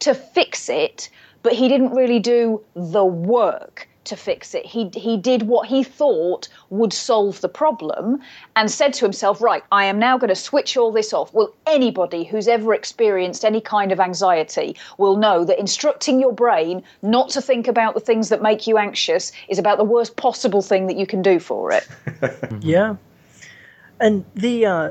[0.00, 1.10] to fix it,
[1.42, 4.64] but he didn't really do the work to fix it.
[4.64, 8.20] He he did what he thought would solve the problem
[8.56, 11.32] and said to himself, right, I am now going to switch all this off.
[11.34, 16.82] Well, anybody who's ever experienced any kind of anxiety will know that instructing your brain
[17.02, 20.62] not to think about the things that make you anxious is about the worst possible
[20.62, 21.86] thing that you can do for it.
[22.60, 22.96] Yeah,
[24.00, 24.90] and the uh,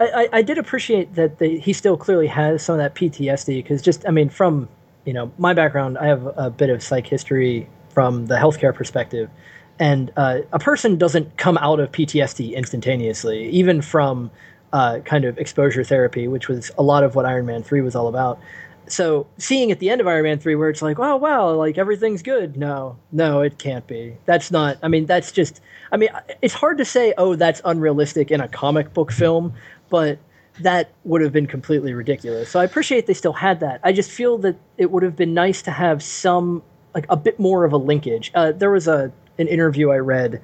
[0.00, 3.80] I, I- did appreciate that the, he still clearly has some of that PTSD because
[3.82, 4.68] just I mean from
[5.04, 9.30] you know my background I have a bit of psych history from the healthcare perspective,
[9.78, 14.30] and uh, a person doesn't come out of PTSD instantaneously, even from
[14.72, 17.94] uh, kind of exposure therapy, which was a lot of what Iron Man three was
[17.94, 18.38] all about.
[18.86, 21.78] So seeing at the end of Iron Man three where it's like, oh wow, like
[21.78, 22.56] everything's good.
[22.56, 24.16] No, no, it can't be.
[24.26, 24.78] That's not.
[24.82, 25.60] I mean, that's just.
[25.92, 26.10] I mean,
[26.42, 29.54] it's hard to say, oh, that's unrealistic in a comic book film,
[29.88, 30.18] but
[30.60, 32.48] that would have been completely ridiculous.
[32.48, 33.80] So I appreciate they still had that.
[33.82, 36.62] I just feel that it would have been nice to have some,
[36.94, 38.30] like a bit more of a linkage.
[38.34, 40.40] Uh, there was a an interview I read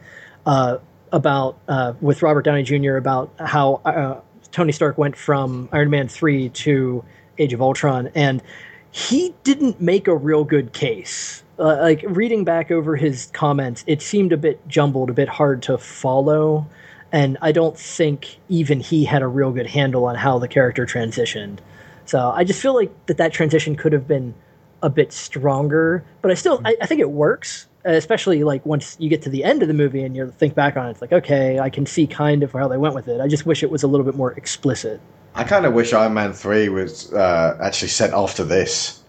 [0.47, 0.79] uh,
[1.13, 2.97] about uh, with Robert Downey Jr.
[2.97, 7.05] about how uh, Tony Stark went from Iron Man three to
[7.39, 8.43] Age of Ultron, and
[8.91, 11.43] he didn't make a real good case.
[11.59, 15.63] Uh, like reading back over his comments, it seemed a bit jumbled, a bit hard
[15.63, 16.67] to follow,
[17.13, 20.87] and I don't think even he had a real good handle on how the character
[20.87, 21.59] transitioned.
[22.07, 24.35] So I just feel like that that transition could have been
[24.83, 27.67] a bit stronger, but I still I, I think it works.
[27.83, 30.77] Especially like once you get to the end of the movie and you think back
[30.77, 33.21] on it, it's like okay, I can see kind of how they went with it.
[33.23, 35.01] I just wish it was a little bit more explicit.
[35.35, 39.03] I kind of wish Iron Man three was uh, actually set after this,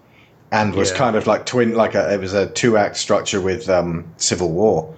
[0.54, 0.98] and was Yeah.
[0.98, 4.52] kind of like twin, like a, it was a two act structure with um, Civil
[4.52, 4.96] War.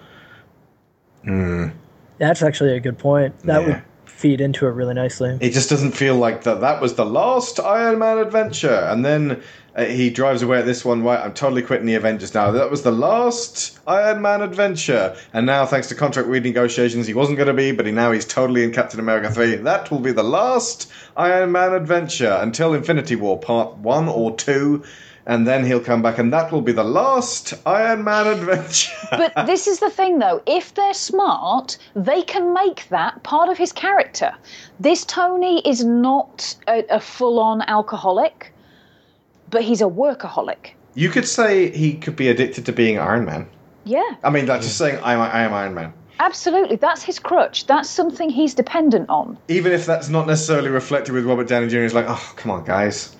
[2.20, 3.38] That's actually a good point.
[3.40, 3.68] That Yeah.
[3.68, 5.38] would feed into it really nicely.
[5.42, 6.62] It just doesn't feel like that.
[6.62, 9.42] That was the last Iron Man adventure, and then
[9.76, 11.04] uh, he drives away at this one.
[11.04, 12.52] Right, I'm totally quitting the Avengers now.
[12.52, 17.38] That was the last Iron Man adventure, and now thanks to contract renegotiations, he wasn't
[17.38, 19.56] going to be, but he now he's totally in Captain America three.
[19.56, 24.84] That will be the last Iron Man adventure until Infinity War Part one or two.
[25.26, 28.92] And then he'll come back, and that will be the last Iron Man adventure.
[29.10, 30.44] But this is the thing, though.
[30.46, 34.34] If they're smart, they can make that part of his character.
[34.82, 38.53] This Tony is not a, a full on alcoholic,
[39.54, 40.72] but he's a workaholic.
[40.96, 43.48] you could say he could be addicted to being Iron Man.
[43.86, 45.94] Yeah, I mean, like just saying, I'm, I am Iron Man.
[46.20, 46.76] absolutely.
[46.78, 47.66] That's his crutch.
[47.68, 49.38] That's something he's dependent on.
[49.48, 51.82] even if that's not necessarily reflected with Robert Downey Jr.
[51.84, 53.16] He's like, oh, come on, guys.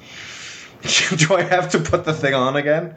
[1.18, 2.96] Do I have to put the thing on again?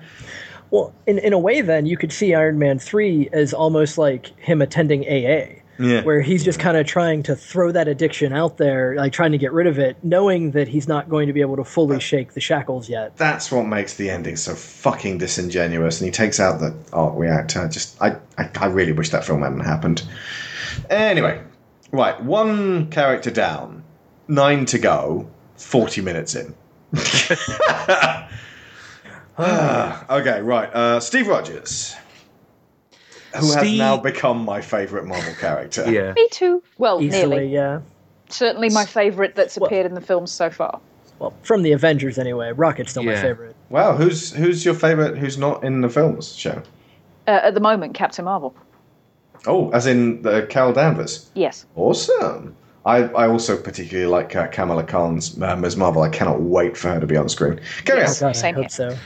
[0.70, 4.26] Well, in in a way, then you could see Iron Man three as almost like
[4.40, 6.02] him attending AA, Yeah.
[6.02, 9.38] where he's just kind of trying to throw that addiction out there, like trying to
[9.38, 12.32] get rid of it, knowing that he's not going to be able to fully shake
[12.32, 13.16] the shackles yet.
[13.16, 16.00] That's what makes the ending so fucking disingenuous.
[16.00, 17.68] And he takes out the arc reactor.
[17.68, 20.02] Just, I, I, I really wish that film hadn't happened.
[20.90, 21.42] Anyway,
[21.92, 23.82] right, one character down,
[24.28, 26.54] nine to go, 40 minutes in.
[29.38, 30.70] okay, right.
[30.72, 31.94] Uh, Steve Rogers,
[33.36, 35.90] who has now become my favourite Marvel character.
[35.90, 36.12] Yeah.
[36.12, 36.62] Me too.
[36.78, 37.48] Well, Easily, nearly.
[37.54, 37.80] yeah.
[38.28, 40.80] Certainly my favourite that's Well- appeared in the films so far.
[41.18, 42.52] Well, from the Avengers anyway.
[42.52, 43.56] Rocket's still my favorite.
[43.70, 45.16] Wow, who's who's your favourite?
[45.16, 46.62] Who's not in the films show?
[47.26, 48.54] Uh, at the moment, Captain Marvel.
[49.46, 51.30] Oh, as in the Carol Danvers.
[51.34, 51.64] Yes.
[51.74, 52.54] Awesome.
[52.84, 55.76] I, I also particularly like uh, Kamala Khan's uh, Ms.
[55.76, 56.02] Marvel.
[56.02, 57.60] I cannot wait for her to be on screen.
[57.84, 58.20] Carry Yes.
[58.22, 58.26] on.
[58.26, 58.68] God, I Same hope here.
[58.68, 58.96] so.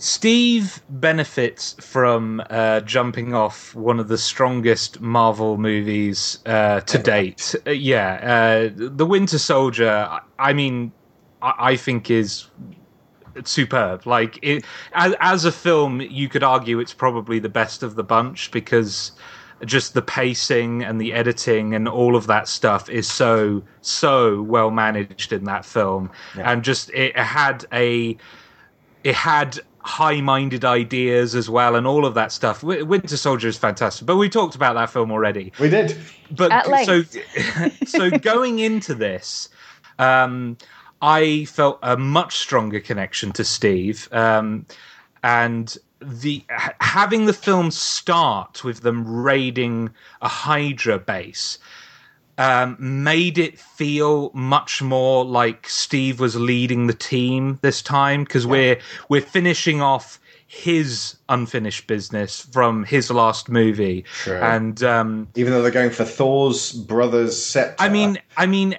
[0.00, 7.54] Steve benefits from uh, jumping off one of the strongest Marvel movies uh, to date.
[7.66, 10.90] Uh, yeah, uh, The Winter Soldier, I mean,
[11.42, 12.46] I, I think is
[13.44, 14.06] superb.
[14.06, 18.02] Like, it, as, as a film, you could argue it's probably the best of the
[18.02, 19.12] bunch because
[19.66, 24.70] just the pacing and the editing and all of that stuff is so so well
[24.70, 26.50] managed in that film Yeah.
[26.50, 28.16] and just it had a
[29.04, 32.62] it had high-minded ideas as well and all of that stuff.
[32.62, 35.52] Winter soldier is fantastic but we talked about that film already.
[35.58, 35.96] We did.
[36.30, 37.02] but At so
[37.86, 39.48] so going into this
[39.98, 40.56] um
[41.02, 44.66] i felt a much stronger connection to steve um
[45.22, 46.42] and the
[46.80, 49.90] having the film start with them raiding
[50.22, 51.58] a hydra base
[52.40, 58.46] um, made it feel much more like Steve was leading the team this time because
[58.46, 58.78] we're
[59.10, 65.70] we're finishing off his unfinished business from his last movie, and um, Even though they're
[65.70, 68.76] going for Thor's brother's scepter, I mean, I mean,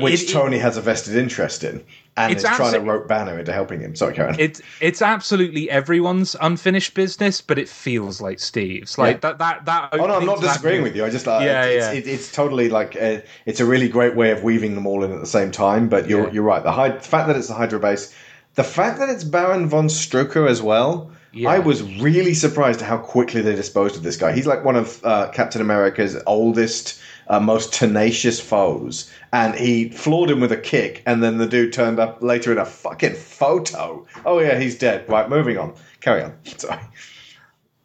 [0.00, 1.82] which it- Tony has a vested interest in,
[2.16, 3.96] and It's is trying to rope Banner into helping him.
[3.96, 4.36] Sorry, Karen.
[4.38, 8.96] It's it's absolutely everyone's unfinished business, but it feels like Steve's.
[8.98, 9.20] Like Yeah.
[9.30, 9.88] that that that.
[9.92, 11.04] Oh no, I'm not disagreeing movie- with you.
[11.04, 11.92] I just uh, Yeah, it's, yeah.
[11.92, 15.12] It's, it's totally like uh it's a really great way of weaving them all in
[15.12, 15.88] at the same time.
[15.88, 16.32] But you're Yeah.
[16.32, 16.62] you're right.
[16.62, 18.14] The, the fact that it's the Hydra base,
[18.54, 21.10] the fact that it's Baron von Strucker as well.
[21.36, 21.48] Yeah.
[21.48, 24.30] I was really surprised at how quickly they disposed of this guy.
[24.32, 30.30] He's like one of uh, Captain America's oldest, uh, most tenacious foes, and he floored
[30.30, 31.02] him with a kick.
[31.06, 34.06] And then the dude turned up later in a fucking photo.
[34.24, 35.08] Oh yeah, he's dead.
[35.08, 35.74] Right, moving on.
[36.00, 36.34] Carry on.
[36.58, 36.80] Sorry.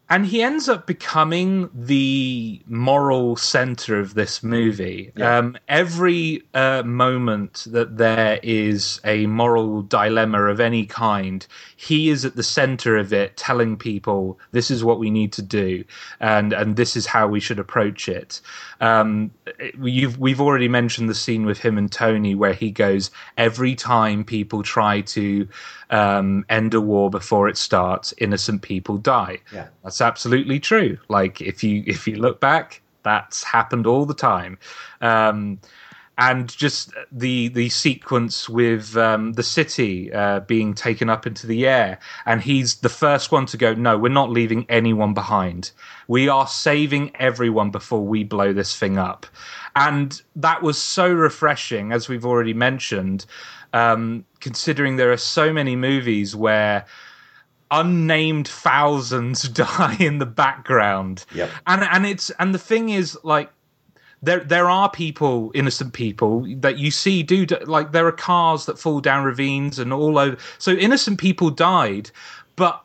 [0.10, 5.12] and he ends up becoming the moral center of this movie.
[5.22, 11.46] Um, every uh, moment that there is a moral dilemma of any kind,
[11.82, 15.42] he is at the center of it, telling people this is what we need to
[15.42, 15.86] do,
[16.20, 18.42] and and this is how we should approach it.
[18.82, 23.12] Um, it- you've we've already mentioned the scene with him and Tony where he goes
[23.38, 25.48] every time people try to
[25.90, 29.38] um, end a war before it starts, innocent people die.
[29.54, 29.68] Yeah.
[29.82, 30.98] That's absolutely true.
[31.08, 34.58] Like if you if you look back, that's happened all the time.
[35.00, 35.60] Um,
[36.20, 41.66] and just the the sequence with um, the city uh, being taken up into the
[41.66, 43.74] air, and he's the first one to go.
[43.74, 45.72] No, we're not leaving anyone behind.
[46.10, 49.26] We are saving everyone before we blow this thing up,
[49.78, 53.26] and that was so refreshing, as we've already mentioned.
[53.72, 56.86] Um, considering there are so many movies where
[57.72, 61.26] unnamed thousands die in the background.
[61.34, 61.50] Yep.
[61.66, 63.52] And and it's and the thing is like
[64.22, 68.78] there there are people innocent people that you see do like there are cars that
[68.78, 72.12] fall down ravines and all over so innocent people died
[72.56, 72.84] but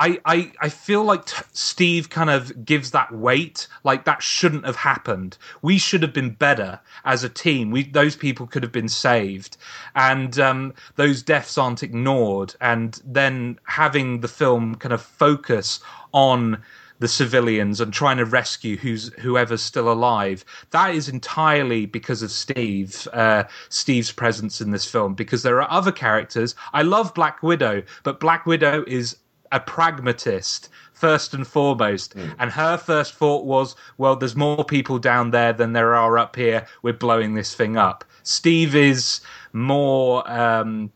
[0.00, 4.64] I, I, I feel like t- Steve kind of gives that weight, like that shouldn't
[4.64, 5.36] have happened.
[5.60, 7.70] We should have been better as a team.
[7.70, 9.58] We those people could have been saved,
[9.94, 12.54] and um, those deaths aren't ignored.
[12.62, 15.80] And then having the film kind of focus
[16.12, 16.62] on
[17.00, 20.44] the civilians and trying to rescue who's whoever's still alive.
[20.70, 25.14] That is entirely because of Steve, uh, Steve's presence in this film.
[25.14, 26.54] Because there are other characters.
[26.72, 29.16] I love Black Widow, but Black Widow is
[29.52, 35.30] a pragmatist first and foremost, and her first thought was, "Well, there's more people down
[35.30, 36.66] there than there are up here.
[36.82, 39.20] We're blowing this thing up." Steve is
[39.52, 40.30] more.
[40.30, 40.92] Um,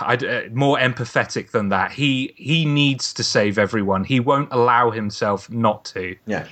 [0.00, 1.92] I'd, uh, more empathetic than that.
[1.92, 4.04] He he needs to save everyone.
[4.04, 6.16] He won't allow himself not to.
[6.26, 6.46] Yeah.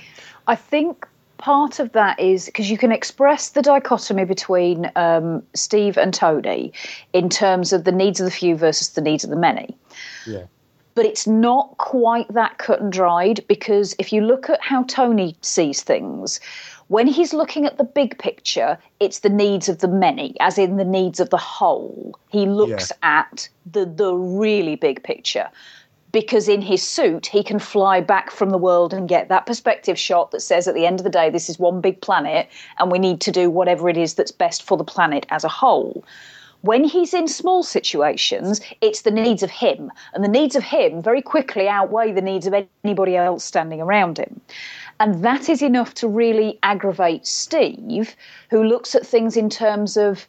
[0.47, 1.07] I think
[1.37, 6.71] part of that is because you can express the dichotomy between um, Steve and Tony
[7.13, 9.75] in terms of the needs of the few versus the needs of the many.
[10.25, 10.45] Yeah.
[10.93, 15.37] But it's not quite that cut and dried because if you look at how Tony
[15.41, 16.39] sees things,
[16.91, 20.75] when he's looking at the big picture, it's the needs of the many, as in
[20.75, 22.19] the needs of the whole.
[22.27, 25.47] He looks at the the really big picture.
[26.11, 29.97] Because in his suit he can fly back from the world and get that perspective
[29.97, 32.91] shot that says at the end of the day this is one big planet and
[32.91, 36.03] we need to do whatever it is that's best for the planet as a whole.
[36.59, 39.89] When he's in small situations it's the needs of him.
[40.13, 44.17] And the needs of him very quickly outweigh the needs of anybody else standing around
[44.17, 44.41] him
[45.01, 48.15] and that is enough to really aggravate steve
[48.51, 50.27] who looks at things in terms of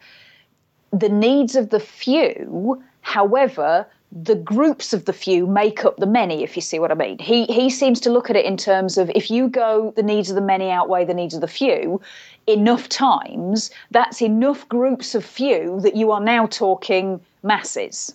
[0.93, 2.83] the needs of the few.
[3.01, 6.95] However, the groups of the few make up the many, if you see what I
[6.95, 7.19] mean.
[7.19, 10.29] He he seems to look at it in terms of if you go the needs
[10.29, 12.01] of the many outweigh the needs of the few,
[12.47, 18.15] enough times, that's enough groups of few that you are now talking masses.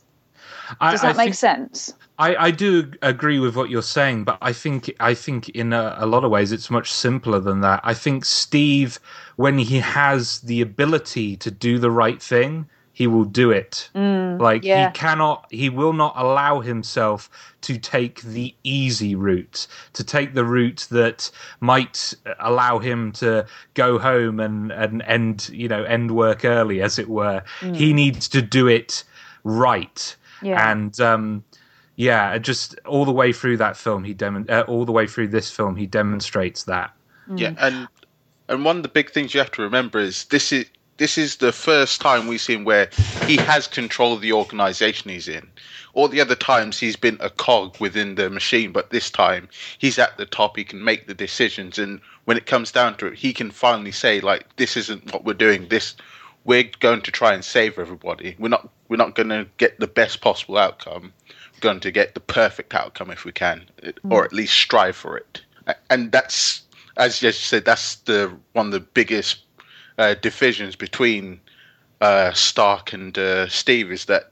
[0.80, 1.93] I, Does that I make sense?
[2.20, 5.95] I, I do agree with what you're saying, but I think I think in a,
[5.97, 7.82] a lot of ways it's much simpler than that.
[7.84, 8.99] I think Steve,
[9.36, 13.91] when he has the ability to do the right thing, he will do it.
[13.93, 14.88] Mm, like yeah.
[14.88, 17.30] he cannot, he will not allow himself
[17.61, 23.45] to take the easy route, to take the route that might allow him to
[23.76, 27.43] go home and and end you know end work early, as it were.
[27.61, 27.93] He mm.
[27.93, 29.03] needs to do it
[29.43, 30.71] right, Yeah.
[30.71, 30.99] and.
[30.99, 31.43] um
[31.99, 35.29] yeah, just all the way through that film, he demon- uh, all the way through
[35.29, 36.93] this film, he demonstrates that.
[37.35, 37.88] Yeah, and
[38.47, 40.67] and one of the big things you have to remember is this is
[40.97, 42.89] this is the first time we've seen where
[43.25, 45.47] he has control of the organization he's in.
[45.93, 49.97] All the other times he's been a cog within the machine, but this time he's
[49.97, 50.55] at the top.
[50.55, 53.91] He can make the decisions, and when it comes down to it, he can finally
[53.91, 55.67] say like, "This isn't what we're doing.
[55.67, 55.95] This
[56.47, 58.35] we're going to try and save everybody.
[58.39, 61.13] We're not we're not going to get the best possible outcome.
[61.53, 63.69] We're going to get the perfect outcome if we can,
[64.09, 65.41] or at least strive for it."
[65.89, 66.63] And that's
[66.95, 69.43] as you said, that's the one of the biggest
[69.97, 71.39] uh, divisions between
[71.99, 74.31] uh, Stark and uh, Steve is that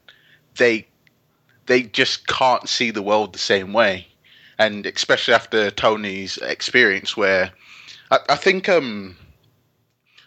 [0.56, 0.88] they
[1.66, 4.08] they just can't see the world the same way,
[4.58, 7.52] and especially after Tony's experience, where
[8.10, 9.18] I, I think um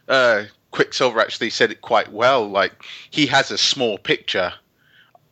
[0.07, 2.49] uh, Quicksilver actually said it quite well.
[2.49, 2.73] Like
[3.11, 4.53] he has a small picture,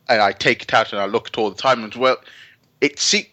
[0.07, 2.17] and I take it out and I look at all the time, and well,
[2.81, 3.29] it see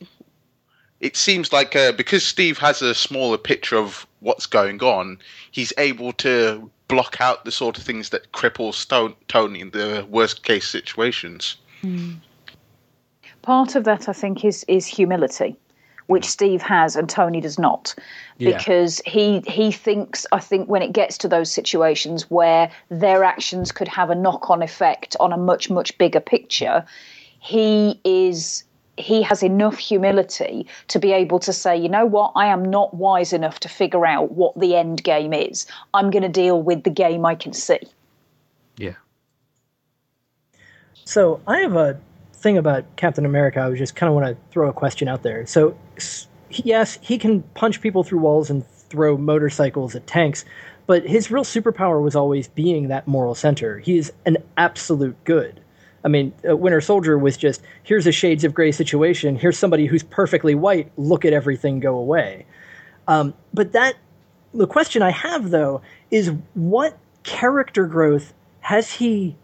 [1.01, 5.19] it seems like uh, because Steve has a smaller picture of what's going on,
[5.51, 10.07] he's able to block out the sort of things that cripple Stone, Tony in the
[10.09, 11.57] worst case situations.
[13.43, 15.57] part of that I think is is humility,
[16.07, 17.95] which Steve has and Tony does not,
[18.39, 18.57] Yeah.
[18.57, 23.73] because he he thinks I think when it gets to those situations where their actions
[23.73, 26.85] could have a knock on effect on a much much bigger picture,
[27.41, 28.65] he is
[28.97, 32.95] he has enough humility to be able to say, you know what, I am not
[32.95, 35.67] wise enough to figure out what the end game is.
[35.95, 37.81] I'm going to deal with the game I can see.
[38.77, 38.95] Yeah.
[41.05, 41.99] So I have a
[42.45, 43.59] thing about Captain America.
[43.59, 45.45] I was just kind of want to throw a question out there.
[45.47, 45.77] So
[46.51, 50.45] yes, he can punch people through walls and throw motorcycles at tanks,
[50.87, 53.81] but his real superpower was always being that moral center.
[53.81, 55.61] He is an absolute good.
[56.05, 59.37] I mean, Winter Soldier was just here's a shades of gray situation.
[59.37, 60.93] Here's somebody who's perfectly white.
[60.99, 62.45] Look at everything go away.
[63.09, 63.97] Um, but that
[64.53, 65.81] the question I have though
[66.11, 69.37] is what character growth has he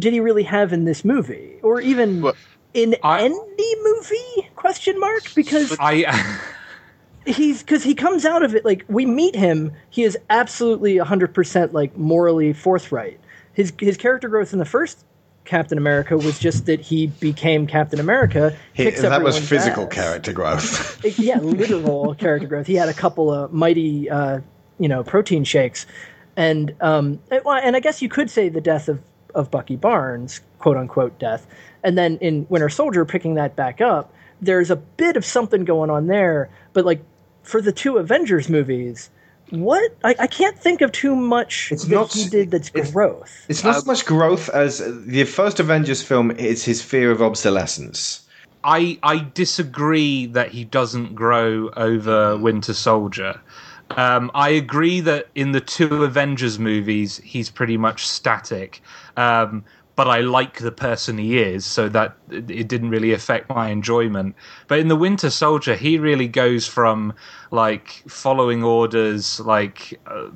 [0.00, 2.34] did he really have in this movie or even Well,
[2.74, 6.04] in I- any movie question mark because I
[7.26, 11.72] he's because he comes out of it like we meet him he is absolutely 100%
[11.72, 13.20] like morally forthright
[13.52, 15.04] his his character growth in the first
[15.44, 19.92] captain america was just that he became captain america He- that was physical ass.
[19.92, 21.04] character growth.
[21.04, 22.66] It- yeah, literal character growth.
[22.66, 24.40] He had a couple of mighty, uh,
[24.78, 25.86] you know, protein shakes,
[26.36, 29.00] and um, and I guess you could say the death of
[29.34, 31.46] of Bucky Barnes, quote unquote death,
[31.82, 35.90] and then in Winter Soldier, picking that back up, there's a bit of something going
[35.90, 37.02] on there, but like
[37.42, 39.10] for the two Avengers movies.
[39.50, 42.92] What I, I can't think of too much It's that not- he did that's it's-
[42.92, 43.46] growth.
[43.48, 48.22] It's not so much growth as the first Avengers film is his fear of obsolescence.
[48.62, 53.40] I I disagree that he doesn't grow over Winter Soldier.
[53.96, 58.80] Um, I agree that in the two Avengers movies he's pretty much static,
[59.20, 59.64] um,
[59.96, 64.34] but I like the person he is, so that it didn't really affect my enjoyment.
[64.66, 67.12] But in the Winter Soldier, he really goes from
[67.50, 70.28] like following orders, like uh,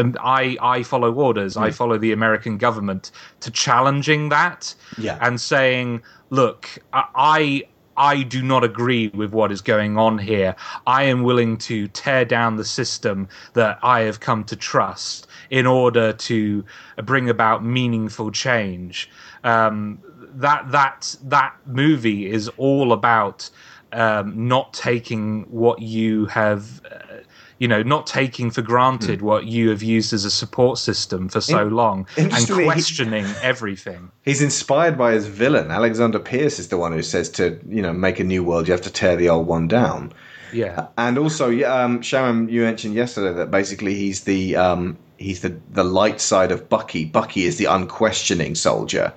[0.00, 3.10] um, I I follow orders, I follow the American government,
[3.40, 5.18] to challenging that Yeah.
[5.20, 7.64] and saying, "Look, I
[8.00, 10.56] I do not agree with what is going on here.
[10.86, 15.66] I am willing to tear down the system that I have come to trust in
[15.66, 16.64] order to
[17.04, 19.10] bring about meaningful change."
[19.44, 19.98] Um,
[20.34, 23.50] that that that movie is all about
[23.92, 26.80] um, not taking what you have.
[26.90, 27.18] Uh,
[27.60, 31.42] you know, not taking for granted what you have used as a support system for
[31.42, 34.10] so In- long and interestingly, he- questioning everything.
[34.24, 35.70] He's inspired by his villain.
[35.70, 38.72] Alexander Pierce is the one who says to, you know, make a new world, you
[38.72, 40.12] have to tear the old one down.
[40.54, 40.88] Yeah.
[40.96, 45.84] And also, um, Sharon, you mentioned yesterday that basically he's the um, he's the the
[45.84, 47.04] light side of Bucky.
[47.04, 49.12] Bucky is the unquestioning soldier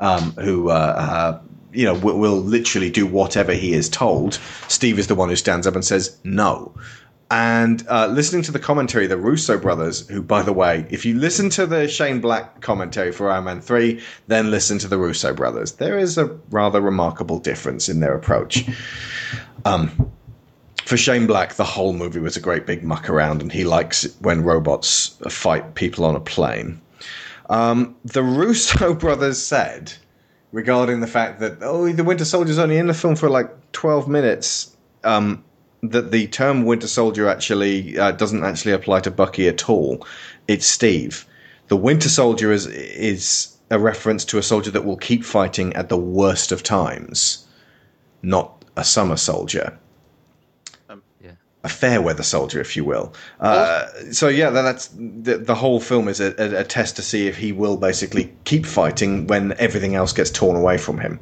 [0.00, 0.68] um, who.
[0.68, 1.40] Uh, uh,
[1.76, 4.38] you know, will, will literally do whatever he is told.
[4.68, 6.72] Steve is the one who stands up and says no,
[7.34, 11.18] And uh, listening to the commentary, the Russo brothers, who, by the way, if you
[11.18, 15.34] listen to the Shane Black commentary for Iron Man 3, then listen to the Russo
[15.34, 18.64] brothers, there is a rather remarkable difference in their approach.
[19.64, 20.12] Um,
[20.84, 24.04] for Shane Black, the whole movie was a great big muck around, and he likes
[24.04, 26.80] it when robots fight people on a plane.
[27.50, 29.92] Um, the Russo brothers said
[30.52, 34.06] regarding the fact that oh, the Winter Soldier's only in the film for like twelve
[34.06, 34.76] minutes.
[35.02, 35.42] Um,
[35.90, 40.06] that the term Winter Soldier actually uh, doesn't actually apply to Bucky at all.
[40.48, 41.26] It's Steve.
[41.68, 45.88] The Winter Soldier is is a reference to a soldier that will keep fighting at
[45.88, 47.46] the worst of times,
[48.22, 49.78] not a summer soldier
[51.64, 53.12] a fair weather soldier, if you will.
[53.40, 57.26] Uh, so yeah, that's the, the whole film is a, a, a, test to see
[57.26, 61.18] if he will basically keep fighting when everything else gets torn away from him.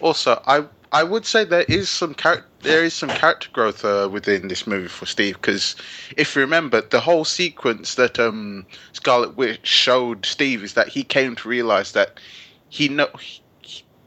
[0.00, 4.08] Also, I I would say there is some char- there is some character growth uh,
[4.10, 5.76] within this movie for Steve because
[6.16, 11.04] if you remember the whole sequence that um, Scarlet Witch showed Steve is that he
[11.04, 12.18] came to realize that
[12.68, 13.08] he know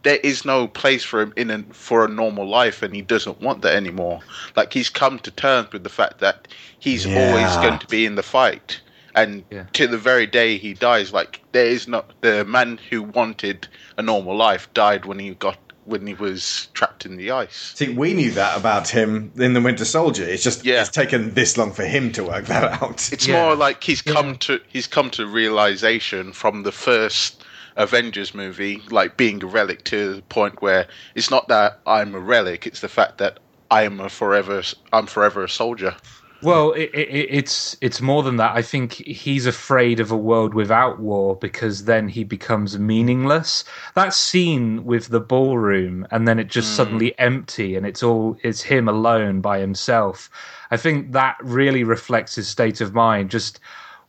[0.04, 3.42] there is no place for him in a, for a normal life, and he doesn't
[3.42, 4.20] want that anymore.
[4.56, 6.48] Like he's come to terms with the fact that
[6.80, 7.30] he's yeah.
[7.30, 8.82] always going to be in the fight,
[9.16, 9.66] and yeah.
[9.74, 13.68] to the very day he dies, like there is not the man who wanted
[13.98, 17.74] a normal life died when he got when he was trapped in the ice.
[17.76, 20.24] See, we knew that about him in the Winter Soldier.
[20.24, 20.82] It's just yeah.
[20.82, 23.12] it's taken this long for him to work that out.
[23.12, 23.44] It's yeah.
[23.44, 24.38] more like he's come yeah.
[24.40, 27.44] to he's come to realization from the first
[27.76, 32.20] Avengers movie, like being a relic to the point where it's not that I'm a
[32.20, 33.40] relic; it's the fact that
[33.72, 34.62] I am a forever,
[34.92, 35.96] I'm forever a soldier.
[36.44, 38.56] Well, it, it, it's it's more than that.
[38.56, 43.64] I think he's afraid of a world without war because then he becomes meaningless.
[43.96, 46.76] That scene with the ballroom and then it just mm.
[46.76, 50.30] suddenly empty and it's all it's him alone by himself.
[50.72, 53.30] I think that really reflects his state of mind.
[53.30, 53.60] Just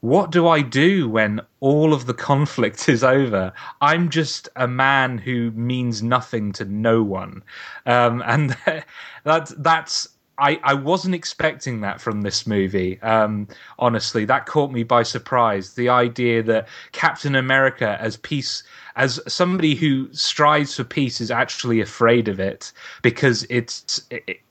[0.05, 3.55] what do I do when all of the conflict is over?
[3.80, 7.43] I'm just a man who means nothing to no one,
[7.87, 8.55] um, and
[9.24, 10.09] that's that's.
[10.39, 13.01] I, I wasn't expecting that from this movie.
[13.03, 13.47] Um,
[13.78, 15.74] honestly, that caught me by surprise.
[15.74, 18.64] The idea that Captain America, as peace,
[18.97, 22.72] as somebody who strives for peace, is actually afraid of it
[23.03, 24.03] because it's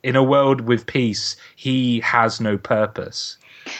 [0.03, 3.37] in a world with peace, he has no purpose.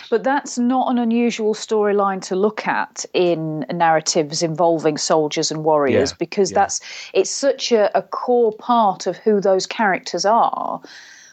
[0.09, 6.11] But that's not an unusual storyline to look at in narratives involving soldiers and warriors
[6.11, 6.55] yeah, because yeah.
[6.55, 6.79] that's
[7.13, 10.81] it's such a, a, core part of who those characters are.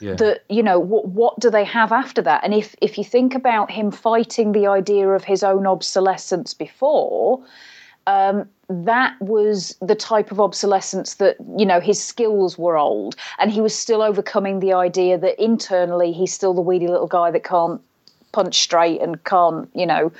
[0.00, 0.14] Yeah.
[0.14, 2.42] That you know what what do they have after that?
[2.42, 7.42] And if if you think about him fighting the idea of his own obsolescence before,
[8.06, 13.50] um, that was the type of obsolescence that you know his skills were old and
[13.50, 17.44] he was still overcoming the idea that internally he's still the weedy little guy that
[17.44, 17.80] can't
[18.32, 20.12] punch straight and can't, you know,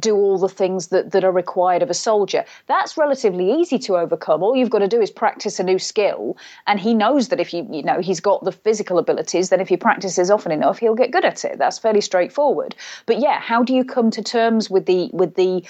[0.00, 2.44] do all the things that, that are required of a soldier.
[2.66, 4.42] That's relatively easy to overcome.
[4.42, 6.36] All you've got to do is practice a new skill.
[6.66, 9.68] And he knows that if you, you know, he's got the physical abilities, then if
[9.68, 11.58] he practices often enough, he'll get good at it.
[11.58, 12.74] That's fairly straightforward.
[13.06, 15.64] But yeah, how do you come to terms with the with the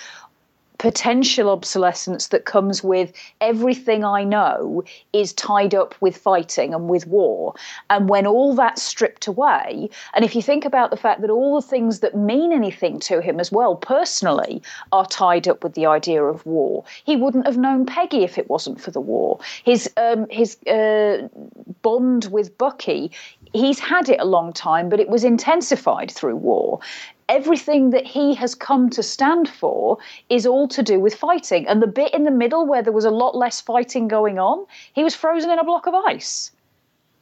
[0.81, 3.12] potential obsolescence that comes with
[3.43, 7.55] everything I know is tied up with fighting and with war.
[7.91, 11.61] And when all that's stripped away, and if you think about the fact that all
[11.61, 15.85] the things that mean anything to him as well, personally, are tied up with the
[15.85, 19.39] idea of war, he wouldn't have known Peggy if it wasn't for the war.
[19.62, 21.28] His um, his uh,
[21.83, 23.12] bond with Bucky
[23.53, 26.78] he's had it a long time, but it was intensified through war
[27.31, 29.97] everything that he has come to stand for
[30.28, 31.66] is all to do with fighting.
[31.66, 34.66] And the bit in the middle where there was a lot less fighting going on,
[34.93, 36.51] he was frozen in a block of ice.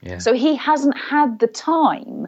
[0.03, 0.19] Yeah.
[0.19, 2.27] So he hasn't had the time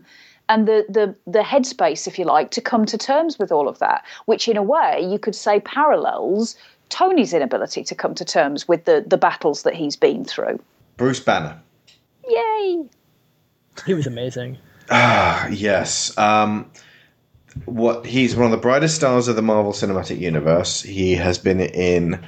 [0.49, 3.79] and the, the the headspace, if you like, to come to terms with all of
[3.79, 6.57] that, which in a way you could say parallels
[6.89, 10.61] Tony's inability to come to terms with the, the battles that he's been through.
[10.97, 11.59] Bruce Banner.
[12.29, 12.85] Yay.
[13.87, 14.59] He was amazing.
[14.91, 16.17] Ah, yes.
[16.19, 16.71] Um,
[17.65, 20.83] what he's one of the brightest stars of the Marvel Cinematic Universe.
[20.83, 22.23] He has been in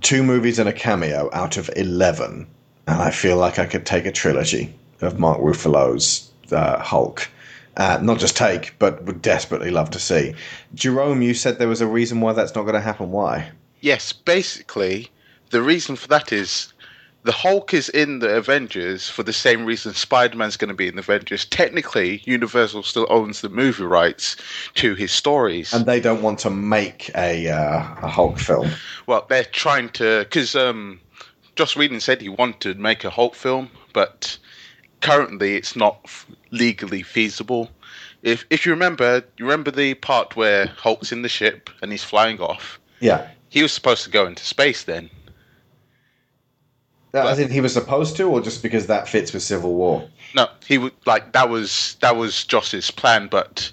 [0.00, 2.46] two movies and a cameo out of eleven,
[2.86, 7.28] and I feel like I could take a trilogy of Mark Ruffalo's uh, Hulk.
[7.76, 10.34] Uh, not just take, but would desperately love to see.
[10.74, 13.10] Jerome, you said there was a reason why that's not going to happen.
[13.10, 13.50] Why?
[13.82, 15.10] Yes, basically,
[15.50, 16.72] the reason for that is
[17.26, 20.86] the Hulk is in the Avengers for the same reason Spider Man's going to be
[20.86, 21.44] in the Avengers.
[21.44, 24.36] Technically, Universal still owns the movie rights
[24.74, 28.70] to his stories, and they don't want to make a uh, a Hulk film.
[29.06, 31.00] Well, they're trying to because um,
[31.56, 34.38] Joss Whedon said he wanted to make a Hulk film, but
[35.00, 37.70] currently it's not f- legally feasible.
[38.22, 42.04] If if you remember, you remember the part where Hulk's in the ship and he's
[42.04, 42.78] flying off.
[43.00, 43.26] Yeah.
[43.48, 45.10] He was supposed to go into space then.
[47.16, 50.06] That, as in he was supposed to, or just because that fits with Civil War?
[50.34, 53.72] No, he would like that was that was Joss's plan, but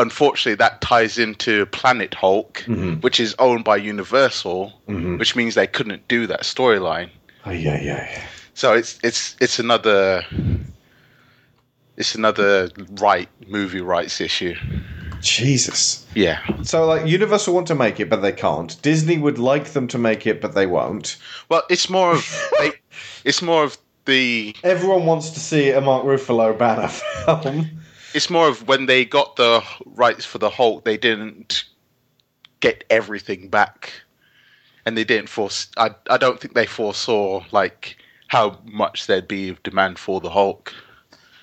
[0.00, 2.94] unfortunately that ties into Planet Hulk, mm-hmm.
[3.02, 5.16] which is owned by Universal, mm-hmm.
[5.16, 7.08] which means they couldn't do that storyline.
[7.44, 8.24] Oh, yeah, yeah, yeah.
[8.54, 10.24] So it's it's it's another
[11.96, 14.56] it's another right movie rights issue.
[15.20, 16.06] Jesus.
[16.14, 16.40] Yeah.
[16.62, 18.80] So, like, Universal want to make it, but they can't.
[18.82, 21.16] Disney would like them to make it, but they won't.
[21.48, 22.72] Well, it's more of they,
[23.24, 27.68] it's more of the Everyone wants to see a Mark Ruffalo banner film.
[28.14, 31.64] it's more of when they got the rights for the Hulk, they didn't
[32.60, 33.92] get everything back,
[34.84, 35.68] and they didn't force.
[35.76, 37.98] I I don't think they foresaw like
[38.28, 40.72] how much there'd be of demand for the Hulk.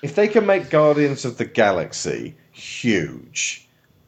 [0.02, 3.63] If they can make Guardians of the Galaxy huge,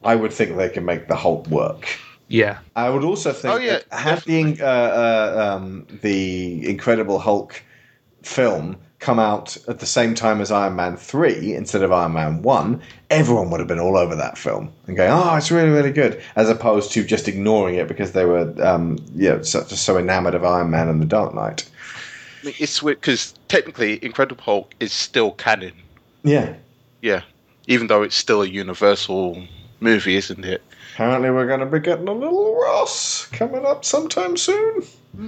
[0.07, 1.85] I would think they can make the Hulk work.
[2.29, 2.59] Yeah.
[2.77, 7.61] I would also think Oh, yeah, that had the uh, uh, um, the Incredible Hulk
[8.23, 12.41] film come out at the same time as Iron Man three instead of Iron Man
[12.41, 15.91] one, everyone would have been all over that film and going, "Oh, it's really really
[15.91, 19.83] good," as opposed to just ignoring it because they were, um, you know, so, just
[19.83, 21.69] so enamored of Iron Man and the Dark Knight.
[22.43, 25.73] It's because technically, Incredible Hulk is still canon.
[26.23, 26.55] Yeah.
[27.01, 27.21] Yeah,
[27.67, 29.45] even though it's still a Universal
[29.79, 30.61] movie, isn't it?
[30.93, 34.83] Apparently, we're going to be getting a little Ross coming up sometime soon.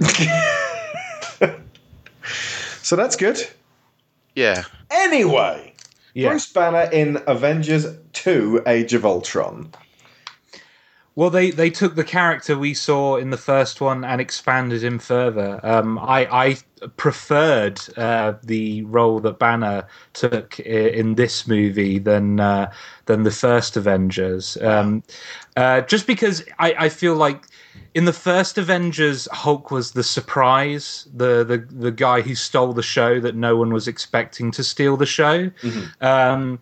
[2.82, 3.38] so that's good.
[4.34, 4.64] Yeah.
[4.90, 5.74] Anyway,
[6.14, 6.30] Yeah.
[6.30, 9.72] Bruce Banner in Avengers 2 Age of Ultron.
[11.20, 14.98] Well, they, they took the character we saw in the first one and expanded him
[14.98, 15.60] further.
[15.62, 16.56] Um, I, I
[16.96, 22.72] preferred uh, the role that Banner took in this movie than uh,
[23.04, 25.02] than the first Avengers, um,
[25.58, 27.44] uh, just because I, I feel like
[27.92, 32.82] in the first Avengers, Hulk was the surprise, the the the guy who stole the
[32.82, 35.50] show that no one was expecting to steal the show.
[36.00, 36.60] Um,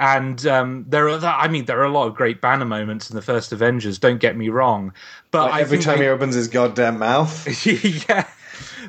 [0.00, 3.14] and um, there are, I mean, there are a lot of great banner moments in
[3.14, 3.98] the first Avengers.
[3.98, 4.92] Don't get me wrong,
[5.30, 7.46] but I Every time they- he opens his goddamn mouth.
[8.08, 8.26] yeah.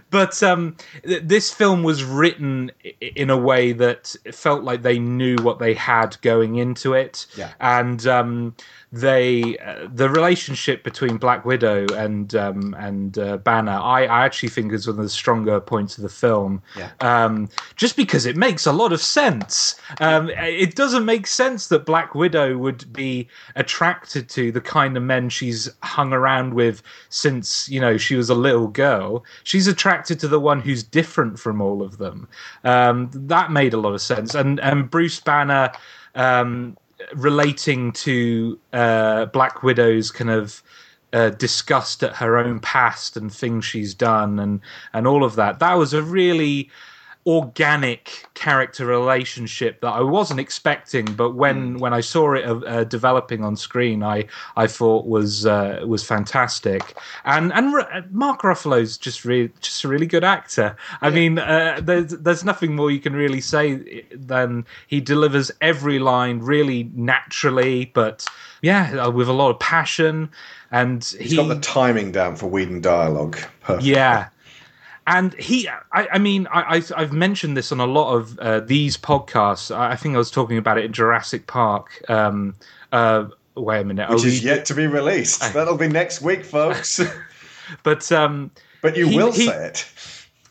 [0.09, 5.35] But um, th- this film was written in a way that felt like they knew
[5.41, 7.51] what they had going into it, Yeah.
[7.59, 8.55] and um,
[8.91, 14.49] they uh, the relationship between Black Widow and um, and uh, Banner, I, I actually
[14.49, 16.61] think is one of the stronger points of the film.
[16.77, 16.91] Yeah.
[16.99, 19.75] Um, just because it makes a lot of sense.
[20.01, 25.03] Um, it doesn't make sense that Black Widow would be attracted to the kind of
[25.03, 29.23] men she's hung around with since you know she was a little girl.
[29.43, 32.27] She's attracted to the one who's different from all of them.
[32.65, 34.35] Um, that made a lot of sense.
[34.35, 35.71] And and Bruce Banner
[36.15, 36.77] um,
[37.15, 40.61] relating to uh, Black Widow's kind of
[41.13, 44.61] uh, disgust at her own past and things she's done and
[44.93, 45.59] and all of that.
[45.59, 46.69] That was a really
[47.25, 52.83] organic character relationship that I wasn't expecting, but when when I saw it uh, uh,
[52.83, 56.97] developing on screen, I I thought was uh, was fantastic.
[57.25, 60.75] And and R- Mark Ruffalo's just really just a really good actor.
[61.01, 65.99] I mean, uh, there's there's nothing more you can really say than he delivers every
[65.99, 68.25] line really naturally, but
[68.61, 70.29] yeah, uh, with a lot of passion.
[70.71, 73.37] And He's got the timing down for Whedon dialogue.
[73.61, 73.83] Perfect.
[73.85, 74.29] yeah.
[75.07, 78.97] And he, I, I mean, I, I've mentioned this on a lot of uh, these
[78.97, 79.75] podcasts.
[79.75, 82.03] I think I was talking about it in Jurassic Park.
[82.07, 82.55] Um,
[82.91, 83.25] uh,
[83.55, 84.09] wait a minute.
[84.09, 85.53] Which is yet to be released.
[85.53, 86.99] That'll be next week, folks.
[87.83, 89.87] But um, but you He- will he- say it.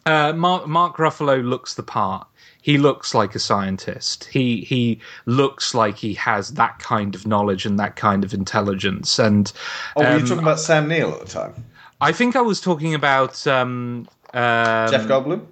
[0.07, 2.27] uh, Mark, Mark Ruffalo looks the part.
[2.63, 4.25] He looks like a scientist.
[4.25, 9.19] He he looks like he has that kind of knowledge and that kind of intelligence.
[9.19, 9.53] And
[9.97, 11.55] Oh, were you um, talking about Sam Neill at the time?
[12.01, 15.47] I think I was talking about um, um, Jeff Goldblum?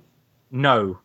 [0.51, 0.99] No,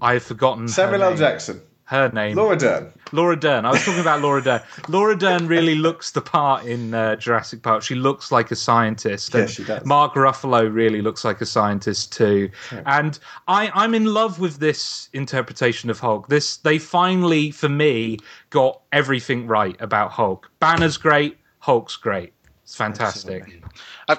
[0.00, 1.10] I've forgotten her Samuel L.
[1.10, 1.18] name.
[1.18, 1.62] Jackson?
[1.84, 2.36] Her name.
[2.36, 2.90] Laura Dern?
[3.12, 3.66] Laura Dern.
[3.66, 4.62] I was talking about Laura Dern.
[4.88, 7.82] Laura Dern really looks the part in uh, Jurassic Park.
[7.82, 9.34] She looks like a scientist.
[9.34, 9.84] Yes, she does.
[9.84, 12.50] Mark Ruffalo really looks like a scientist too.
[12.86, 16.28] And I, I'm in love with this interpretation of Hulk.
[16.28, 18.18] This they finally, for me,
[18.48, 20.50] got everything right about Hulk.
[20.60, 21.36] Banner's great.
[21.58, 22.32] Hulk's great.
[22.62, 23.62] It's fantastic.
[24.08, 24.16] I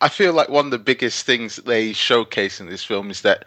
[0.00, 3.46] I feel like one of the biggest things they showcase in this film is that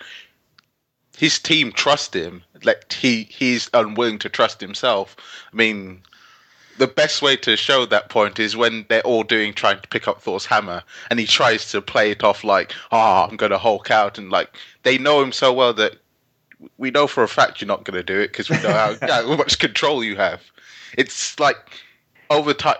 [1.17, 2.43] his team trust him.
[2.63, 5.15] Like he he's unwilling to trust himself.
[5.51, 6.01] I mean,
[6.77, 10.07] the best way to show that point is when they're all doing trying to pick
[10.07, 13.57] up Thor's hammer, and he tries to play it off like, "Ah, I'm going to
[13.57, 14.49] Hulk out," and like
[14.83, 15.97] they know him so well that
[16.77, 18.95] we know for a fact you're not going to do it because we know how,
[19.07, 20.41] how much control you have.
[20.97, 21.57] It's like
[22.29, 22.77] over time,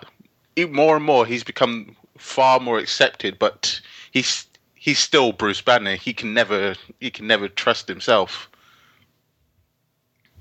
[0.70, 3.80] more and more, he's become far more accepted, but
[4.12, 4.46] he's
[4.76, 5.96] he's still Bruce Banner.
[5.96, 8.50] He can never he can never trust himself.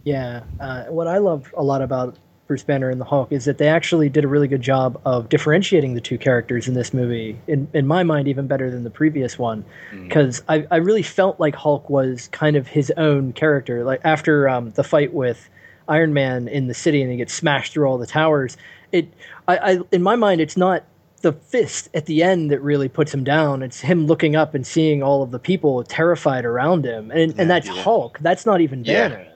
[0.05, 2.17] Yeah, uh, what I love a lot about
[2.47, 5.29] Bruce Banner and the Hulk is that they actually did a really good job of
[5.29, 7.39] differentiating the two characters in this movie.
[7.47, 9.65] In in my mind, even better than the previous one,
[10.03, 13.85] because I I really felt like Hulk was kind of his own character.
[13.85, 15.49] Like after um, the fight with
[15.89, 18.57] Iron Man in the city and he gets smashed through all the towers.
[18.93, 19.09] It
[19.47, 20.85] I, I in my mind, it's not
[21.21, 23.63] the fist at the end that really puts him down.
[23.63, 27.51] It's him looking up and seeing all of the people terrified around him, and and
[27.51, 28.19] that's Hulk.
[28.21, 29.09] That's not even Yeah.
[29.09, 29.27] Banner.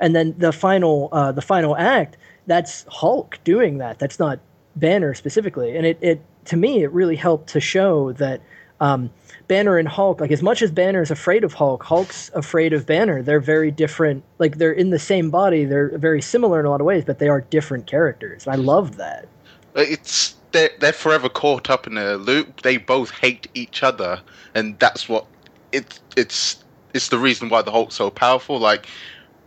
[0.00, 2.16] And then the final uh, the final act,
[2.46, 3.98] that's Hulk doing that.
[3.98, 4.40] That's not
[4.76, 5.76] Banner specifically.
[5.76, 8.40] And it, it to me it really helped to show that
[8.80, 9.10] um,
[9.46, 12.84] Banner and Hulk, like as much as Banner is afraid of Hulk, Hulk's afraid of
[12.84, 13.22] Banner.
[13.22, 14.24] They're very different.
[14.40, 15.64] Like they're in the same body.
[15.64, 18.46] They're very similar in a lot of ways, but they are different characters.
[18.46, 19.28] And I love that.
[19.76, 22.62] It's they're they're forever caught up in a loop.
[22.62, 24.20] They both hate each other,
[24.54, 25.26] and that's what
[25.72, 26.62] it it's
[26.94, 28.58] it's the reason why the Hulk's so powerful.
[28.58, 28.86] Like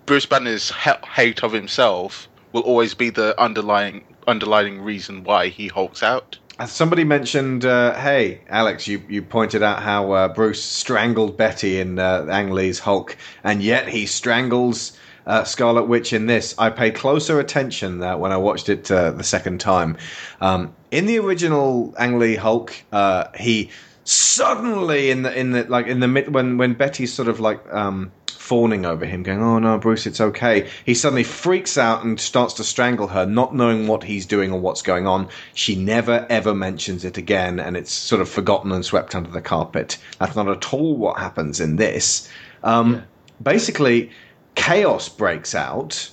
[0.06, 5.68] Bruce Banner's ha- hate of himself will always be the underlying underlying reason why he
[5.68, 6.38] hulks out.
[6.66, 12.00] Somebody mentioned, uh, hey, Alex, you, you pointed out how uh, Bruce strangled Betty in
[12.00, 16.56] uh, Ang Lee's Hulk, and yet he strangles uh, Scarlet Witch in this.
[16.58, 19.98] I paid closer attention when I watched it uh, the second time.
[20.42, 23.72] Um, in the original Ang Lee Hulk, uh, he
[24.04, 27.62] suddenly in the in the like in the mid when when Betty's sort of like
[27.74, 32.20] um, fawning over him, going, "Oh no, Bruce, it's okay." He suddenly freaks out and
[32.20, 35.30] starts to strangle her, not knowing what he's doing or what's going on.
[35.54, 39.42] She never ever mentions it again, and it's sort of forgotten and swept under the
[39.42, 39.98] carpet.
[40.20, 42.30] That's not at all what happens in this.
[42.64, 43.04] Um,
[43.42, 44.12] Basically,
[44.56, 46.10] chaos breaks out.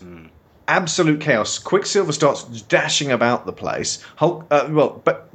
[0.69, 1.59] Absolute chaos.
[1.59, 4.03] Quicksilver starts dashing about the place.
[4.17, 5.29] Hulk, uh, well, but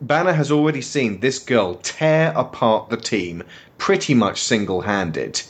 [0.00, 3.42] Banner has already seen this girl tear apart the team
[3.78, 5.42] pretty much single handed.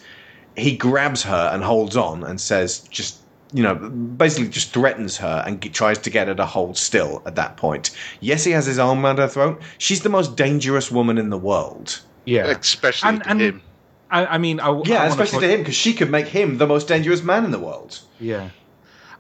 [0.56, 3.18] He grabs her and holds on and says, just,
[3.52, 7.22] you know, basically just threatens her and g- tries to get her to hold still
[7.26, 7.90] at that point.
[8.20, 9.60] Yes, he has his arm around her throat.
[9.78, 12.00] She's the most dangerous woman in the world.
[12.24, 13.62] Yeah, Especially And- to and- him.
[14.14, 16.26] I, I mean, I, I Yeah, wanna especially point- to him because she could make
[16.28, 18.00] him the most dangerous man in the world.
[18.20, 18.50] Yeah.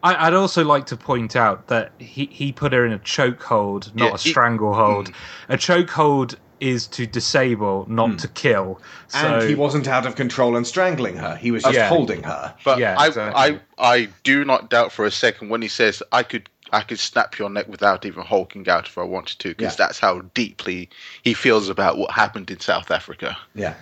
[0.02, 3.94] I, I'd also like to point out that he, he put her in a chokehold,
[3.94, 5.10] not Yeah, a he- stranglehold.
[5.10, 5.14] Mm.
[5.54, 8.80] A chokehold is to disable, not to kill.
[9.08, 11.36] So, and he wasn't out of control and strangling her.
[11.36, 11.88] He was just Yeah.
[11.88, 12.54] holding her.
[12.64, 13.60] But Yeah, I, exactly.
[13.78, 16.98] I, I do not doubt for a second when he says, "I could, I could
[16.98, 19.86] snap your neck without even hulking out if I wanted to," because Yeah.
[19.86, 20.88] that's how deeply
[21.22, 23.36] he feels about what happened in South Africa.
[23.54, 23.74] Yeah.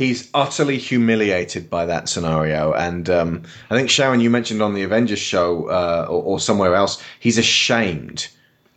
[0.00, 2.72] He's utterly humiliated by that scenario.
[2.72, 6.74] And um, I think, Sharon, you mentioned on the Avengers show uh, or, or somewhere
[6.74, 8.26] else, he's ashamed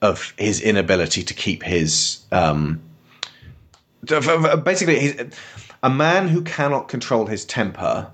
[0.01, 2.19] of his inability to keep his.
[2.33, 2.81] Um,
[4.05, 5.15] to- f- f- basically, he's,
[5.81, 8.11] a man who cannot control his temper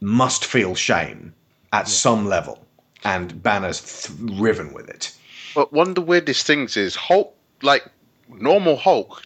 [0.00, 1.34] must feel shame
[1.70, 2.64] at some level.
[3.04, 5.14] And Banner's th- riven with it.
[5.54, 7.86] But one of the weirdest things is Hulk, like
[8.30, 9.22] normal Hulk.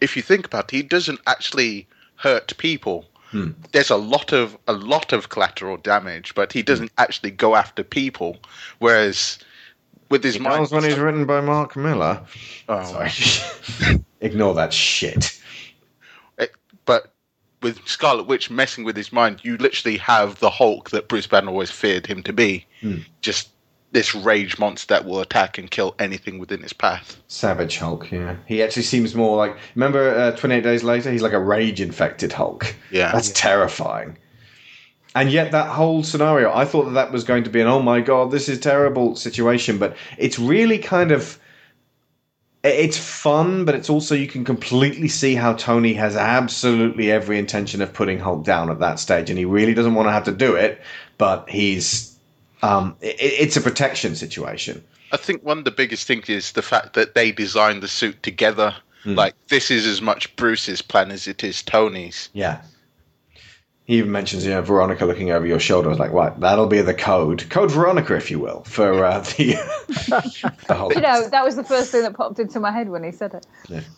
[0.00, 1.86] If you think about it, he doesn't actually
[2.24, 3.04] hurt people.
[3.30, 3.50] Hmm.
[3.72, 7.00] There's a lot of a lot of collateral damage, but he doesn't hmm.
[7.00, 8.38] actually go after people.
[8.78, 9.38] Whereas
[10.08, 12.22] with his mind, when he's written by Mark Millar.
[12.68, 14.00] Oh, Sorry.
[14.20, 15.38] Ignore that shit.
[16.38, 16.46] Eh,
[16.86, 17.12] but
[17.62, 21.50] with Scarlet Witch messing with his mind, you literally have the Hulk that Bruce Banner
[21.50, 22.66] always feared him to be.
[22.80, 22.98] Hmm.
[23.20, 23.50] Just
[23.94, 27.22] this rage monster that will attack and kill anything within its path.
[27.28, 28.36] Savage Hulk, yeah.
[28.44, 29.56] He actually seems more like.
[29.76, 31.12] Remember uh, 28 Days Later?
[31.12, 32.74] He's like a rage infected Hulk.
[32.90, 33.12] Yeah.
[33.12, 34.18] That's terrifying.
[35.14, 37.80] And yet, that whole scenario, I thought that that was going to be an oh
[37.80, 41.38] my god, this is terrible situation, but it's really kind of.
[42.64, 47.82] It's fun, but it's also you can completely see how Tony has absolutely every intention
[47.82, 50.32] of putting Hulk down at that stage, and he really doesn't want to have to
[50.32, 50.80] do it,
[51.16, 52.13] but he's.
[52.62, 54.82] Um, i i- it's a protection situation.
[55.12, 58.22] I think one of the biggest things is the fact that they designed the suit
[58.22, 58.74] together.
[59.06, 62.30] Like this is as much Bruce's plan as it is Tony's.
[62.32, 62.62] Yeah.
[63.84, 65.88] He even mentions, you know, Veronica looking over your shoulder.
[65.88, 67.44] I was like, right, that'll be the code.
[67.50, 69.56] Code Veronica, if you will, for uh, the,
[70.68, 70.90] the whole.
[70.90, 73.34] You know, that was the first thing that popped into my head when he said
[73.34, 73.46] it.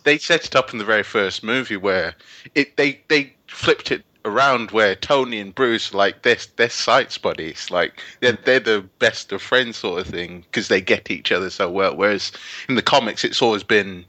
[0.03, 2.17] They set it up in the very first movie where
[2.57, 7.71] it they they flipped it around where Tony and Bruce like they're they're sights buddies
[7.71, 11.49] like they're they're the best of friends sort of thing because they get each other
[11.49, 11.97] so well.
[11.97, 12.33] Whereas
[12.69, 14.05] in the comics, it's always been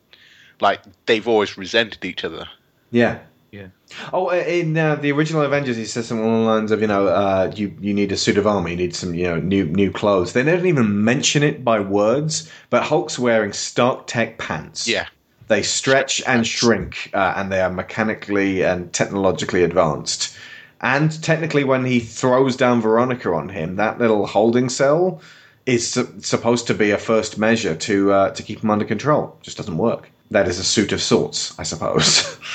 [0.59, 2.47] like they've always resented each other.
[2.91, 3.19] Yeah.
[3.51, 3.67] Yeah.
[4.11, 7.07] Oh, in uh, the original Avengers, he says something along the lines of, you know,
[7.07, 9.89] uh, you you need a suit of armor, you need some, you know, new new
[9.89, 10.33] clothes.
[10.33, 14.87] They don't even mention it by words, but Hulk's wearing Stark Tech pants.
[14.87, 15.07] Yeah.
[15.47, 20.35] They stretch and shrink, uh, and they are mechanically and technologically advanced.
[20.81, 25.21] And technically, when he throws down Veronica on him, that little holding cell
[25.65, 29.37] is su- supposed to be a first measure to uh, to keep him under control.
[29.41, 30.11] Just doesn't work.
[30.31, 32.37] That is a suit of sorts, I suppose.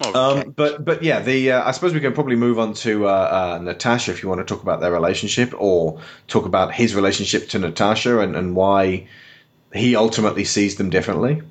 [0.00, 3.06] Oh, Um, but but yeah, the uh, I suppose we can probably move on to
[3.08, 3.10] uh,
[3.58, 7.48] uh, Natasha if you want to talk about their relationship or talk about his relationship
[7.50, 9.08] to Natasha and, and why
[9.76, 11.42] he ultimately sees them differently.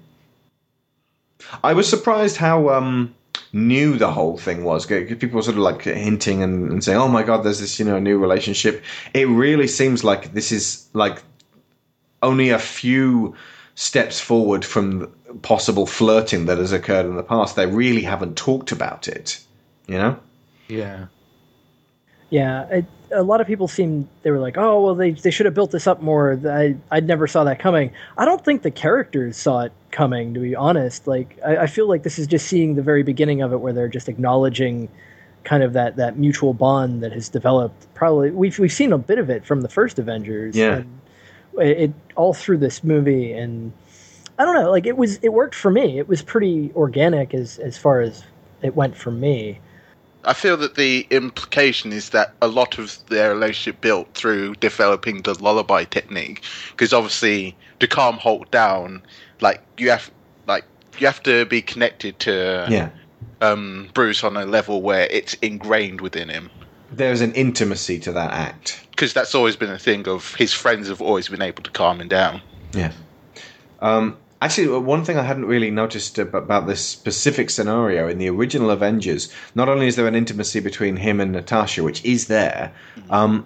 [1.64, 3.14] I was surprised how um,
[3.54, 4.86] new the whole thing was.
[4.86, 7.86] People were sort of like hinting and, and saying, "Oh my god, there's this you
[7.86, 11.24] know new relationship." It really seems like this is like
[12.22, 13.36] only a few
[13.76, 17.56] steps forward from possible flirting that has occurred in the past.
[17.56, 19.40] They really haven't talked about it,
[19.88, 20.18] you know?
[20.68, 21.08] Yeah.
[22.30, 25.46] Yeah, it, a lot of people seem they were like, oh well, they they should
[25.46, 26.40] have built this up more.
[26.48, 27.92] I I never saw that coming.
[28.18, 30.34] I don't think the characters saw it coming.
[30.34, 33.42] To be honest, like I, I feel like this is just seeing the very beginning
[33.42, 34.90] of it, where they're just acknowledging
[35.44, 37.94] kind of that that mutual bond that has developed.
[37.94, 40.56] Probably we've we've seen a bit of it from the first Avengers.
[40.56, 40.78] Yeah.
[40.78, 41.00] and
[41.60, 43.74] it, it all through this movie and.
[44.38, 44.70] I don't know.
[44.70, 45.98] Like it was, it worked for me.
[45.98, 48.22] It was pretty organic as as far as
[48.62, 49.62] it went for me.
[50.26, 55.22] I feel that the implication is that a lot of their relationship built through developing
[55.22, 59.04] the lullaby technique, because obviously to calm Hulk down,
[59.42, 60.10] like you have,
[60.48, 60.66] like
[60.98, 62.90] you have to be connected to Yeah.
[63.42, 66.50] um, Bruce on a level where it's ingrained within him.
[66.92, 68.82] There's an intimacy to that act.
[68.92, 72.00] Because that's always been a thing of his friends have always been able to calm
[72.00, 72.42] him down.
[72.74, 72.94] Yeah.
[73.82, 78.72] Um, actually, one thing I hadn't really noticed about this specific scenario in the original
[78.72, 82.74] Avengers, not only is there an intimacy between him and Natasha, which is there,
[83.10, 83.46] um,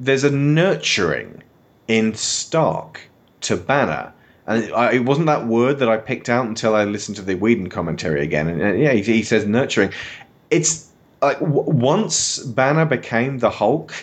[0.00, 1.42] there's a nurturing
[1.88, 3.00] in Stark
[3.42, 4.12] to Banner.
[4.46, 7.34] And I, it wasn't that word that I picked out until I listened to the
[7.34, 8.48] Whedon commentary again.
[8.48, 9.92] And, uh, yeah, he, he says nurturing.
[10.50, 10.90] It's
[11.22, 13.94] like w- once Banner became the Hulk,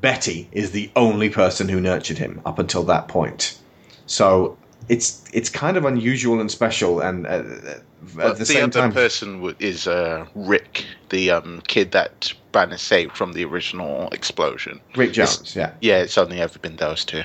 [0.00, 3.58] Betty is the only person who nurtured him up until that point.
[4.06, 4.56] So
[4.88, 7.82] it's it's kind of unusual and special, and uh, at
[8.14, 12.32] But the, the, same other time, person w- is uh, Rick, the um, kid that
[12.52, 14.80] Banner saved from the original explosion.
[14.94, 17.22] Rick Jones, yeah, Yeah, it's only ever been those two.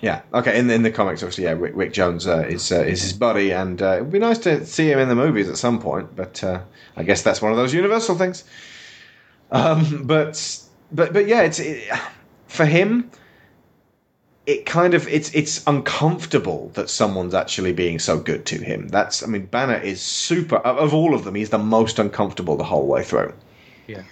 [0.00, 0.58] yeah, okay.
[0.58, 3.52] In in the comics, obviously, yeah, Rick, Rick Jones uh, is uh, is his buddy,
[3.52, 6.16] and uh, it'd be nice to see him in the movies at some point.
[6.16, 6.60] But uh,
[6.96, 8.44] I guess that's one of those universal things.
[9.50, 10.58] Um, but
[10.90, 11.90] but but yeah, it's it,
[12.48, 13.10] for him.
[14.46, 18.88] It kind of it's it's uncomfortable that someone's actually being so good to him.
[18.88, 21.34] That's I mean, Banner is super of of all of them.
[21.34, 23.32] He's the most uncomfortable the whole way through.
[23.86, 24.02] Yeah.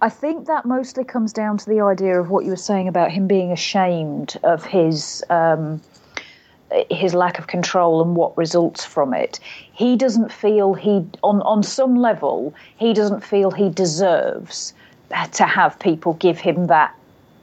[0.00, 3.12] I think that mostly comes down to the idea of what you were saying about
[3.12, 5.80] him being ashamed of his um,
[6.90, 9.38] his lack of control and what results from it.
[9.72, 14.74] He doesn't feel he on on some level he doesn't feel he deserves
[15.32, 16.94] to have people give him that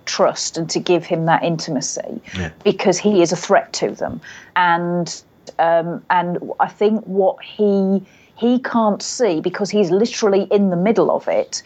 [0.10, 2.22] trust and to give him that intimacy
[2.64, 4.20] because he is a threat to them.
[4.56, 5.24] And
[5.60, 8.04] um, and I think what he
[8.36, 11.62] he can't see because he's literally in the middle of it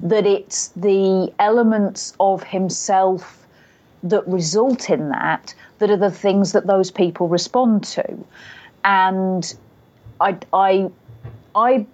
[0.00, 3.46] that it's the elements of himself
[4.02, 8.24] that result in that that are the things that those people respond to.
[8.84, 9.54] And
[10.20, 10.90] I I
[11.54, 11.86] I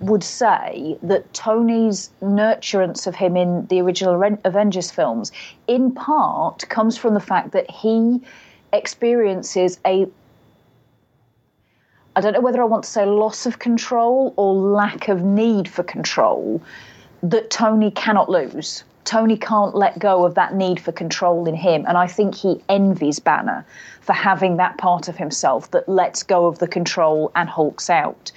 [0.00, 5.32] would say that Tony's nurturance of him in the original Avengers films,
[5.66, 8.20] in part, comes from the fact that he
[8.72, 10.06] experiences a
[12.16, 15.68] I don't know whether I want to say loss of control or lack of need
[15.68, 16.60] for control
[17.22, 18.82] that Tony cannot lose.
[19.04, 21.84] Tony can't let go of that need for control in him.
[21.86, 23.64] And I think he envies Banner
[24.00, 28.32] for having that part of himself that lets go of the control and hulks out.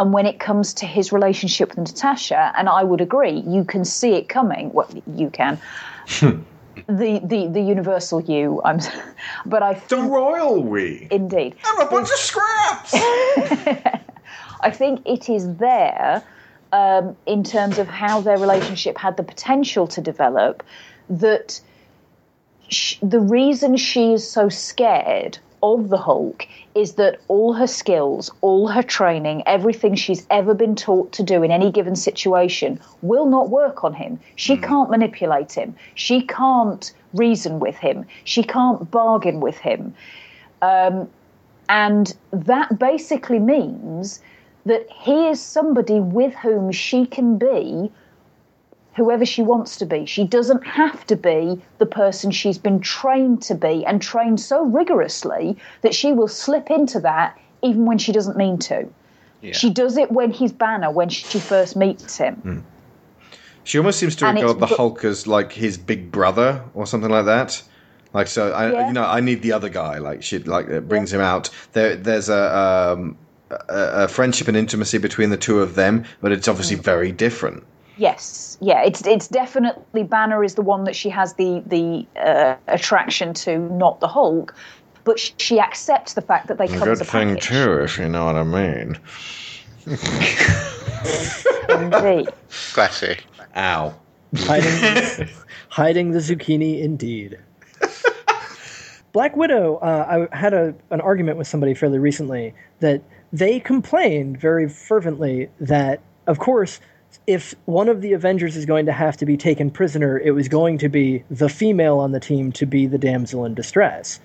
[0.00, 3.84] And when it comes to his relationship with Natasha, and I would agree, you can
[3.84, 4.72] see it coming.
[4.72, 5.60] Well, you can.
[6.20, 6.40] the,
[6.86, 8.62] the the universal you.
[8.64, 8.78] I'm,
[9.44, 11.06] but I The royal we.
[11.10, 11.54] indeed.
[11.66, 12.94] I'm a bunch of scraps.
[14.62, 16.22] I think it is there
[16.72, 20.62] um, in terms of how their relationship had the potential to develop.
[21.10, 21.60] That
[22.70, 28.30] sh- the reason she is so scared of the Hulk is that all her skills,
[28.40, 33.26] all her training, everything she's ever been taught to do in any given situation will
[33.26, 34.18] not work on him.
[34.36, 35.74] She can't manipulate him.
[35.94, 38.06] She can't reason with him.
[38.24, 39.94] She can't bargain with him.
[40.62, 41.08] Um,
[41.68, 44.20] and that basically means
[44.66, 47.90] that he is somebody with whom she can be
[49.00, 50.04] whoever she wants to be.
[50.04, 54.62] She doesn't have to be the person she's been trained to be and trained so
[54.62, 58.86] rigorously that she will slip into that even when she doesn't mean to.
[59.40, 59.54] Yeah.
[59.54, 62.62] She does it when he's Banner, when she first meets him.
[63.64, 67.10] She almost seems to And regard the Hulk as like his big brother or something
[67.10, 67.62] like that.
[68.12, 68.86] Like so, I, Yeah.
[68.88, 69.96] you know, I need the other guy.
[69.96, 71.48] Like she, like it brings him out.
[71.72, 73.16] There, there's a, um,
[73.50, 76.84] a a friendship and intimacy between the two of them, but it's obviously Mm.
[76.84, 77.64] very different.
[78.00, 82.56] Yes, yeah, it's it's definitely Banner is the one that she has the the uh,
[82.66, 84.54] attraction to, not the Hulk.
[85.04, 87.48] But sh- she accepts the fact that they come as a package.
[87.48, 88.98] Too, if you know what I mean.
[91.68, 92.28] Indeed.
[92.72, 93.26] Classic.
[93.54, 93.94] Ow.
[94.36, 95.28] hiding,
[95.68, 97.38] hiding the zucchini indeed.
[99.12, 104.40] Black Widow, uh, I had a, an argument with somebody fairly recently that they complained
[104.40, 106.80] very fervently that, of course,
[107.26, 110.48] if one of the Avengers is going to have to be taken prisoner, it was
[110.48, 114.20] going to be the female on the team to be the damsel in distress.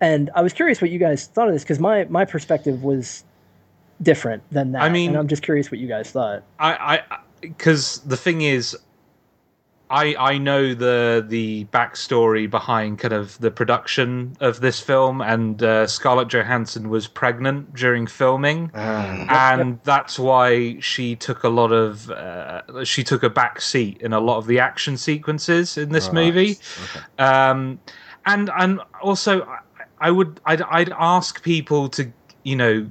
[0.00, 3.24] And I was curious what you guys thought of this because my, my perspective was
[4.00, 4.82] different than that.
[4.82, 6.42] I mean- and I'm just curious what you guys thought.
[6.58, 8.76] I, I, because the thing is,
[9.90, 15.60] I I know the the backstory behind kind of the production of this film, and
[15.62, 18.70] uh, Scarlett Johansson was pregnant during filming,
[19.28, 24.12] and that's why she took a lot of uh, she took a back seat in
[24.12, 26.58] a lot of the action sequences in this movie.
[27.18, 27.80] Um,
[28.26, 29.58] and and also, I,
[30.00, 32.12] I would I'd, I'd ask people to
[32.44, 32.90] you know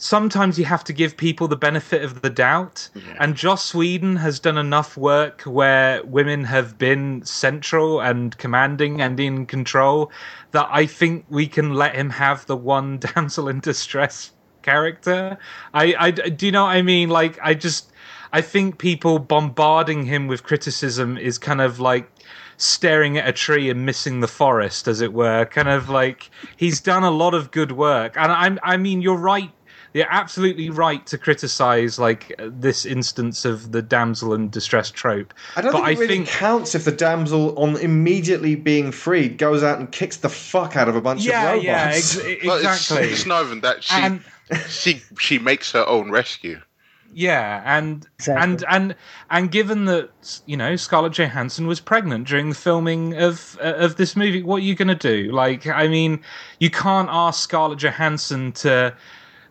[0.00, 2.88] sometimes you have to give people the benefit of the doubt.
[3.18, 9.20] And Joss Whedon has done enough work where women have been central and commanding and
[9.20, 10.10] in control
[10.52, 14.32] that I think we can let him have the one damsel in distress
[14.62, 15.38] character.
[15.74, 17.10] I, I do you know what I mean?
[17.10, 17.92] Like I just
[18.32, 22.10] I think people bombarding him with criticism is kind of like
[22.56, 25.46] staring at a tree and missing the forest, as it were.
[25.46, 29.16] Kind of like he's done a lot of good work, and I, I mean, you're
[29.16, 29.50] right.
[29.92, 35.34] You're absolutely right to criticize like this instance of the damsel in distress trope.
[35.56, 38.92] I don't but think it I really think counts if the damsel, on immediately being
[38.92, 41.64] freed, goes out and kicks the fuck out of a bunch yeah, of robots.
[41.64, 43.08] yeah, ex- Well, it's, exactly.
[43.08, 44.22] it's not even that she And-
[44.68, 46.60] she she makes her own rescue.
[47.12, 48.42] Yeah, and Exactly.
[48.44, 48.96] and and
[49.30, 53.96] and given that you know Scarlett Johansson was pregnant during the filming of uh, of
[53.96, 55.32] this movie, what are you going to do?
[55.32, 56.20] Like, I mean,
[56.60, 58.94] you can't ask Scarlett Johansson to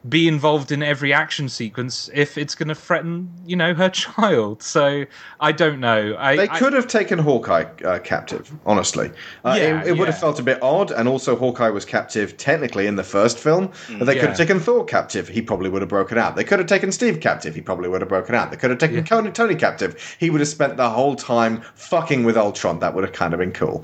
[0.08, 4.64] be involved in every action sequence if it's going to threaten, you know, her child.
[4.64, 5.06] So
[5.42, 6.16] I don't know.
[6.18, 9.12] I, They I- could have taken Hawkeye uh, captive, honestly.
[9.44, 12.38] Uh, Yeah, it, it would have felt a bit odd, and also Hawkeye was captive
[12.38, 13.72] technically in the first film.
[13.98, 16.36] But they could have taken Thor captive, he probably would have broken out.
[16.38, 18.52] They could have taken Steve captive, he probably would have broken out.
[18.52, 22.24] They could have taken Tony, Tony captive, he would have spent the whole time fucking
[22.24, 22.80] with Ultron.
[22.80, 23.80] That would have kind of been cool.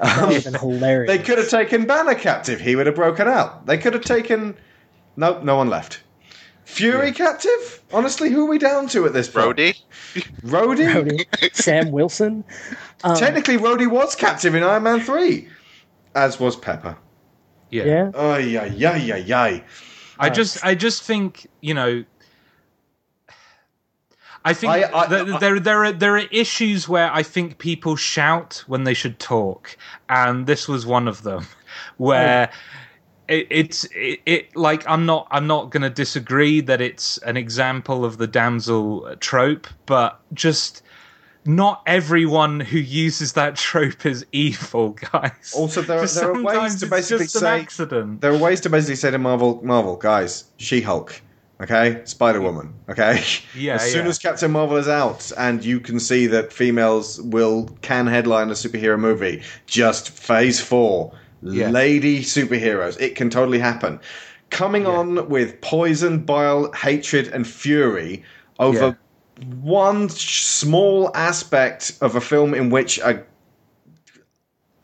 [0.00, 1.10] That would have been hilarious.
[1.10, 3.64] They could have taken Banner captive, he would have broken out.
[3.64, 4.54] They could have taken.
[5.16, 6.00] Nope, no one left.
[6.64, 7.82] Fury captive?
[7.92, 9.56] Honestly, who are we down to at this point?
[9.56, 9.74] Brody,
[10.42, 11.24] Rhodey?
[11.30, 12.44] Rhodey, Sam Wilson.
[13.14, 15.48] Technically, Rhodey was captive in Iron Man 3,
[16.14, 16.96] as was Pepper.
[17.70, 17.84] yeah.
[17.84, 18.10] Yeah.
[18.14, 19.64] Ay, yeah, ay, ay, ay.
[20.18, 22.04] I just, I just think you know.
[24.44, 27.58] I think I- I- th- I- there, there are there are issues where I think
[27.58, 29.76] people shout when they should talk,
[30.08, 31.46] and this was one of them,
[31.96, 32.56] where oh.
[33.28, 37.36] It, it's it, it like I'm not I'm not going to disagree that it's an
[37.36, 40.82] example of the damsel uh, trope, but just
[41.44, 45.52] not everyone who uses that trope is evil, guys.
[45.56, 48.20] Also, there are- there are ways to it's basically say- accident.
[48.20, 51.20] There are ways to basically say to Marvel, Marvel, guys, She Hulk,
[51.60, 52.00] okay?
[52.04, 53.22] Spider Woman, okay?
[53.56, 54.10] Yeah, As soon yeah.
[54.10, 58.54] as Captain Marvel is out and you can see that females will can headline a
[58.54, 61.12] superhero movie, just phase four,
[61.42, 61.70] Yeah.
[61.70, 63.00] lady superheroes.
[63.00, 64.00] It can totally happen.
[64.50, 68.24] Coming on with poison, bile, hatred, and fury
[68.58, 68.96] over
[69.60, 73.22] one small aspect of a film in which a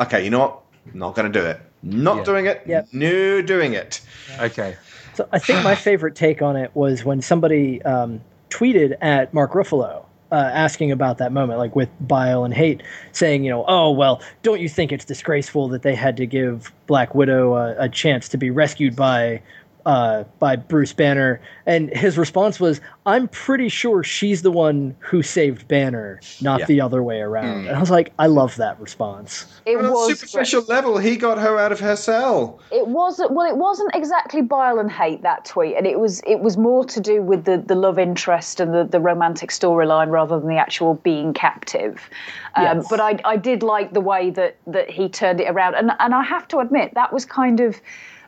[0.00, 0.62] okay, you know what?
[0.94, 1.60] Not going to do it.
[1.82, 2.24] Not Yeah.
[2.24, 2.62] doing it.
[2.66, 2.88] Yep.
[2.92, 4.00] No doing it.
[4.40, 4.76] Okay.
[5.14, 8.20] So I think my favorite take on it was when somebody um,
[8.50, 10.04] tweeted at Mark Ruffalo.
[10.32, 12.82] Uh, asking about that moment, like with bile and hate,
[13.12, 16.72] saying, you know, oh, well, don't you think it's disgraceful that they had to give
[16.86, 19.42] Black Widow a, a chance to be rescued by
[19.86, 25.22] uh, by Bruce Banner, and his response was, "I'm pretty sure she's the one who
[25.22, 26.66] saved Banner, not Yeah.
[26.66, 29.90] the other way around." And I was like, "I love that response." It On a
[29.90, 32.58] was superficial level, he got her out of her cell.
[32.70, 33.48] It wasn't well.
[33.48, 37.00] It wasn't exactly bile and hate that tweet, and it was it was more to
[37.00, 40.94] do with the, the love interest and the, the romantic storyline rather than the actual
[40.94, 42.08] being captive.
[42.54, 42.86] Um, Yes.
[42.88, 46.14] But I I did like the way that that he turned it around, and and
[46.14, 47.80] I have to admit that was kind of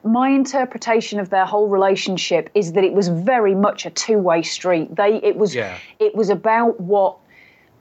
[0.04, 4.42] my interpretation of their whole relationship is that it was very much a two way
[4.42, 4.94] street.
[4.94, 5.78] They it was Yeah.
[5.98, 7.16] it was about what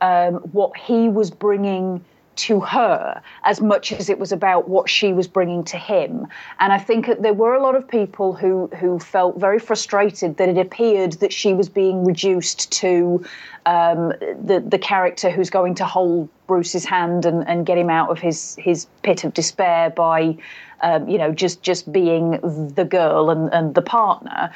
[0.01, 2.03] um, what he was bringing
[2.35, 6.27] to her as much as it was about what she was bringing to him.
[6.59, 10.37] And I think that there were a lot of people who who felt very frustrated
[10.37, 13.23] that it appeared that she was being reduced to
[13.65, 18.09] um, the the character who's going to hold Bruce's hand and, and get him out
[18.09, 20.37] of his his pit of despair by
[20.81, 22.31] um, you know just just being
[22.75, 24.51] the girl and, and the partner.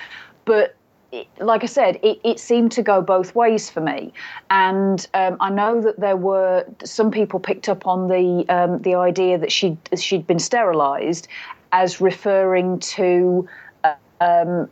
[0.46, 0.76] But
[1.40, 4.14] like I said, it, it seemed to go both ways for me,
[4.50, 8.96] and um, I know that there were some people picked up on the um, the
[8.96, 11.28] idea that she she'd been sterilised
[11.72, 13.48] as referring to
[14.22, 14.70] um,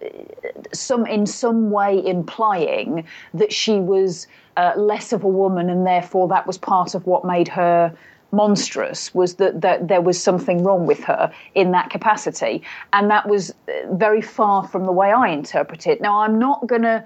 [0.73, 4.27] some in some way implying that she was
[4.57, 7.95] uh, less of a woman, and therefore that was part of what made her
[8.31, 12.61] monstrous was that, that there was something wrong with her in that capacity.
[12.91, 16.01] And that was uh, very far from the way i interpret it.
[16.01, 17.03] Now i'm not going to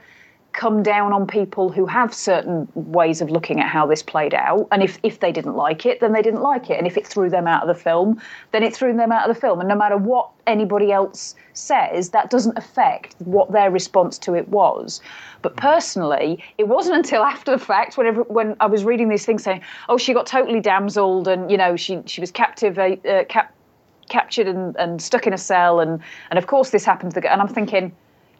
[0.53, 4.67] come down on people who have certain ways of looking at how this played out
[4.71, 6.77] and if, if they didn't like it then they didn't like it.
[6.77, 8.19] And if it threw them out of the film
[8.51, 9.59] then it threw them out of the film.
[9.59, 14.49] And no matter what anybody else says that doesn't affect what their response to it
[14.49, 15.01] was.
[15.41, 19.43] But personally it wasn't until after the fact whenever when i was reading these things
[19.43, 23.53] saying oh she got totally damseled and you know she she was captive uh, cap,
[24.09, 25.79] captured and, and stuck in a cell.
[25.79, 26.01] And
[26.31, 27.91] and of course this happened to the and i'm thinking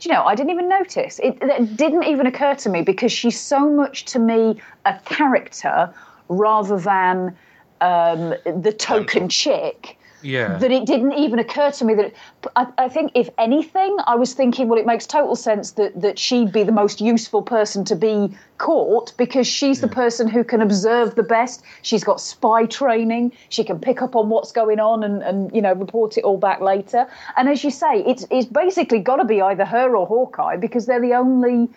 [0.05, 1.19] you know, I didn't even notice.
[1.19, 5.93] It, it didn't even occur to me because she's so much to me a character
[6.29, 7.37] rather than
[7.81, 10.57] um, the token chick Yeah.
[10.57, 12.13] that it didn't even occur to me that
[12.55, 16.19] I, I think if anything i was thinking well it makes total sense that that
[16.19, 20.61] she'd be the most useful person to be caught because she's the person who can
[20.61, 21.63] observe the best.
[21.81, 23.31] She's got spy training.
[23.49, 26.37] She can pick up on what's going on and, and you know report it all
[26.37, 27.07] back later.
[27.35, 30.85] And as you say it's, it's basically got to be either her or hawkeye because
[30.85, 31.69] they're the only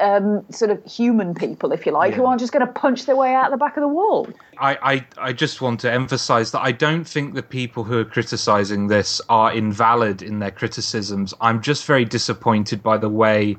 [0.00, 3.16] um, sort of human people, if you like, who aren't just going to punch their
[3.16, 4.28] way out the back of the wall.
[4.58, 8.04] I, I, I just want to emphasize that I don't think the people who are
[8.04, 11.34] criticizing this are invalid in their criticisms.
[11.40, 13.56] I'm just very disappointed by the way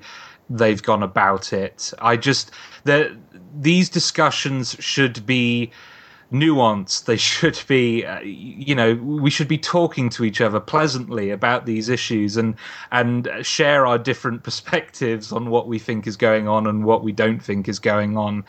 [0.49, 1.93] they've gone about it.
[1.99, 2.51] I just
[2.85, 3.11] that
[3.59, 5.71] these discussions should be
[6.31, 7.05] nuanced.
[7.05, 11.65] They should be, uh, you know, we should be talking to each other pleasantly about
[11.65, 12.55] these issues and
[12.91, 17.11] and share our different perspectives on what we think is going on and what we
[17.11, 18.43] don't think is going on.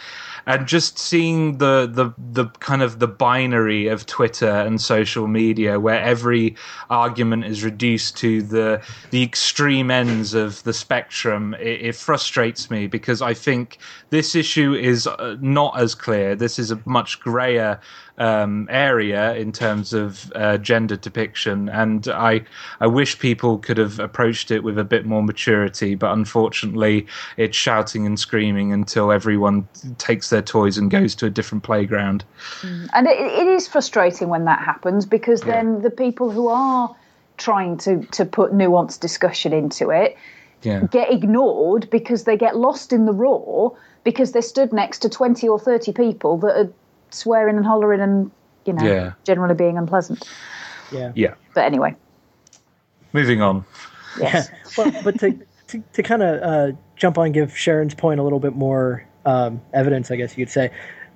[0.46, 5.78] And just seeing the the the kind of the binary of Twitter and social media,
[5.78, 6.56] where every
[6.90, 12.86] argument is reduced to the the extreme ends of the spectrum, it, it frustrates me
[12.86, 13.78] because I think
[14.10, 16.34] this issue is uh, not as clear.
[16.34, 17.67] This is a much grayer
[18.18, 22.42] um, area in terms of uh, gender depiction, and I
[22.80, 25.94] I wish people could have approached it with a bit more maturity.
[25.94, 29.68] But unfortunately, it's shouting and screaming until everyone
[29.98, 32.24] takes their toys and goes to a different playground.
[32.62, 36.94] And it, it is frustrating when that happens because then the people who are
[37.36, 40.16] trying to, to put nuanced discussion into it
[40.62, 40.86] Yeah.
[40.90, 43.70] get ignored because they get lost in the raw
[44.04, 46.72] because they're stood next to 20 or 30 people that are
[47.10, 48.30] swearing and hollering and,
[48.64, 49.12] you know, Yeah.
[49.24, 50.28] generally being unpleasant.
[50.92, 51.12] Yeah.
[51.14, 51.34] Yeah.
[51.54, 51.94] But anyway,
[53.12, 53.64] Moving on.
[54.20, 54.50] yes.
[54.78, 58.40] well, but to to, to kind of uh, jump on, give Sharon's point a little
[58.40, 60.70] bit more um, evidence, I guess you could say.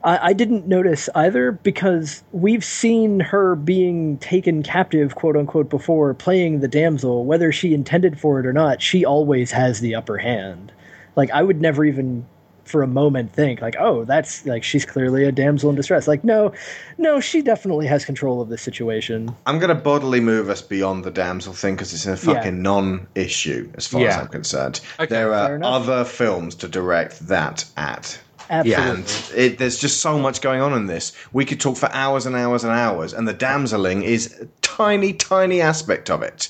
[0.04, 6.12] I, I didn't notice either because we've seen her being taken captive, quote unquote, before
[6.12, 7.24] playing the damsel.
[7.24, 10.70] Whether she intended for it or not, she always has the upper hand.
[11.16, 12.26] Like I would never even
[12.72, 16.08] for a moment think like, oh, that's like she's clearly a damsel in distress.
[16.08, 16.52] Like no,
[16.98, 19.32] no, she definitely has control of this situation.
[19.46, 23.70] I'm going to bodily move us beyond the damsel thing because it's a fucking non-issue
[23.74, 24.80] as far as I'm concerned.
[24.98, 28.18] Okay, there are other films to direct that at.
[28.50, 28.84] Absolutely.
[28.84, 31.12] And it, there's just so much going on in this.
[31.32, 35.12] We could talk for hours and hours and hours, and the damseling is a tiny,
[35.12, 36.48] tiny aspect of it.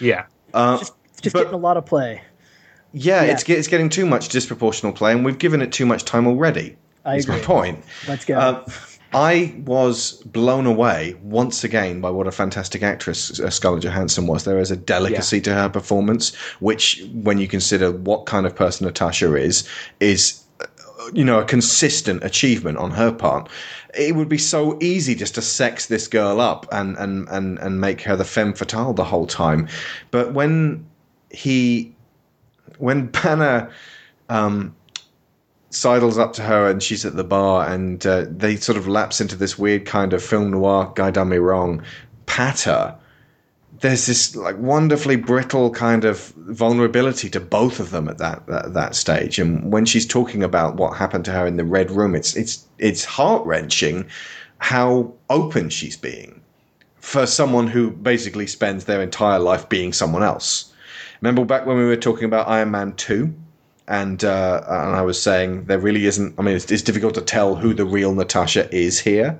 [0.00, 0.26] Yeah.
[0.52, 2.22] Uh, It's just but- getting a lot of play.
[2.92, 3.32] Yeah, Yeah.
[3.32, 6.76] It's, it's getting too much disproportional play, and we've given it too much time already.
[7.04, 7.84] I is my point.
[8.06, 8.38] Let's go.
[8.38, 8.64] Um,
[9.12, 14.44] I was blown away once again by what a fantastic actress uh, Scarlett Johansson was.
[14.44, 18.86] There is a delicacy to her performance, which, when you consider what kind of person
[18.86, 19.68] Natasha is,
[19.98, 20.66] is uh,
[21.12, 23.48] you know a consistent achievement on her part.
[23.94, 27.80] It would be so easy just to sex this girl up and and and and
[27.80, 29.66] make her the femme fatale the whole time,
[30.12, 30.86] but when
[31.30, 31.94] he
[32.80, 33.70] when Banner
[34.28, 34.74] um,
[35.70, 39.20] sidles up to her and she's at the bar and uh, they sort of lapse
[39.20, 41.82] into this weird kind of film noir guy done me wrong
[42.26, 42.94] patter.
[43.80, 48.74] There's this like wonderfully brittle kind of vulnerability to both of them at that, that
[48.74, 49.38] that stage.
[49.38, 52.66] And when she's talking about what happened to her in the red room it's it's
[52.78, 54.06] it's heart-wrenching
[54.58, 56.40] how open she's being
[56.96, 60.69] for someone who basically spends their entire life being someone else
[61.20, 63.34] remember back when we were talking about Iron Man 2
[63.90, 66.38] and uh, and I was saying there really isn't.
[66.38, 69.38] I mean, it's, it's difficult to tell who the real Natasha is here.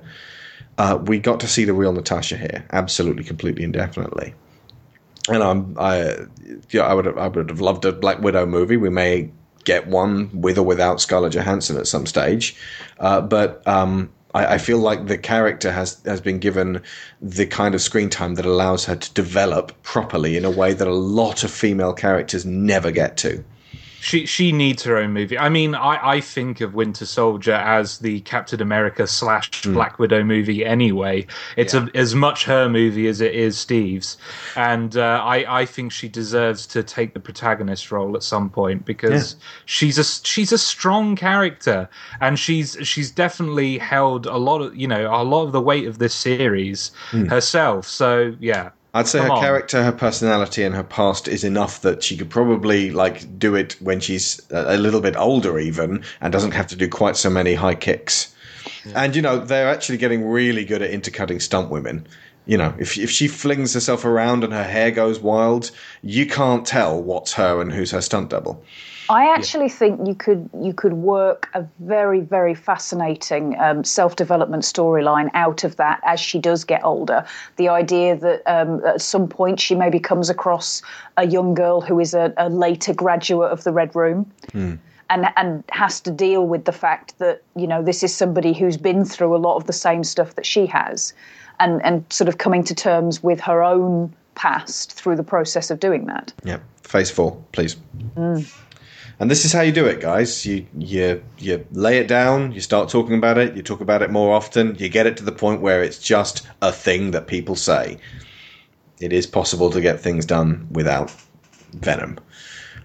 [0.77, 4.33] Uh, we got to see the real Natasha here, absolutely, completely, indefinitely.
[5.29, 6.17] And I'm, I,
[6.71, 8.77] yeah, I would, have, I would have loved a Black Widow movie.
[8.77, 9.29] We may
[9.63, 12.55] get one with or without Scarlett Johansson at some stage,
[12.99, 16.81] uh, but um, I, I, feel like the character has has been given
[17.21, 20.87] the kind of screen time that allows her to develop properly in a way that
[20.87, 23.43] a lot of female characters never get to
[24.01, 25.37] she she needs her own movie.
[25.37, 29.73] I mean, I, I think of Winter Soldier as the Captain America slash mm.
[29.73, 31.27] Black Widow movie anyway.
[31.55, 31.87] It's yeah.
[31.93, 34.17] a, as much her movie as it is Steve's,
[34.55, 38.85] and uh, I I think she deserves to take the protagonist role at some point
[38.85, 39.39] because yeah.
[39.65, 41.87] she's a she's a strong character
[42.21, 45.85] and she's she's definitely held a lot of you know a lot of the weight
[45.85, 47.29] of this series mm.
[47.29, 47.85] herself.
[47.85, 48.71] So yeah.
[48.93, 49.41] I'd say Come her on.
[49.41, 53.77] character, her personality, and her past is enough that she could probably like do it
[53.79, 57.53] when she's a little bit older, even, and doesn't have to do quite so many
[57.53, 58.35] high kicks.
[58.85, 59.03] Yeah.
[59.03, 62.05] And you know, they're actually getting really good at intercutting stunt women.
[62.45, 66.65] You know, if if she flings herself around and her hair goes wild, you can't
[66.65, 68.63] tell what's her and who's her stunt double.
[69.11, 69.73] I actually yeah.
[69.73, 75.65] think you could you could work a very very fascinating um, self development storyline out
[75.65, 77.25] of that as she does get older.
[77.57, 80.81] The idea that um, at some point she maybe comes across
[81.17, 84.31] a young girl who is a, a later graduate of the Red Room.
[84.53, 84.75] Hmm.
[85.09, 88.77] And, and has to deal with the fact that you know this is somebody who's
[88.77, 91.13] been through a lot of the same stuff that she has,
[91.59, 95.81] and and sort of coming to terms with her own past through the process of
[95.81, 96.31] doing that.
[96.45, 97.75] Yeah, phase four, please.
[98.15, 98.49] Mm.
[99.21, 100.47] And this is how you do it, guys.
[100.47, 104.09] You you you lay it down, you start talking about it, you talk about it
[104.09, 107.55] more often, you get it to the point where it's just a thing that people
[107.55, 107.99] say.
[108.99, 111.13] It is possible to get things done without
[111.73, 112.17] Venom.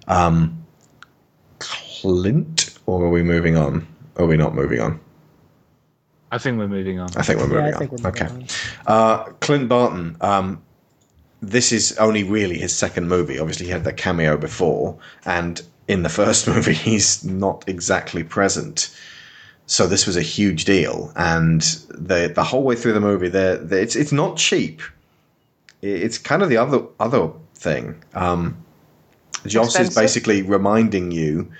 [0.08, 0.62] Um,
[1.58, 3.86] Clint, or are we moving on?
[4.18, 5.00] Are we not moving on?
[6.32, 7.08] I think we're moving on.
[7.16, 7.88] I think we're moving yeah, on.
[7.88, 8.26] We're okay.
[8.26, 8.46] On.
[8.86, 10.18] Uh, Clint Barton.
[10.20, 10.62] Um,
[11.40, 13.38] this is only really his second movie.
[13.38, 18.94] Obviously, he had that cameo before, and in the first movie, he's not exactly present.
[19.66, 23.58] So this was a huge deal, and the the whole way through the movie, they
[23.82, 24.80] it's it's not cheap.
[25.82, 27.96] It's kind of the other other thing.
[28.14, 28.56] Um,
[29.46, 29.90] Joss Expensive.
[29.90, 31.50] is basically reminding you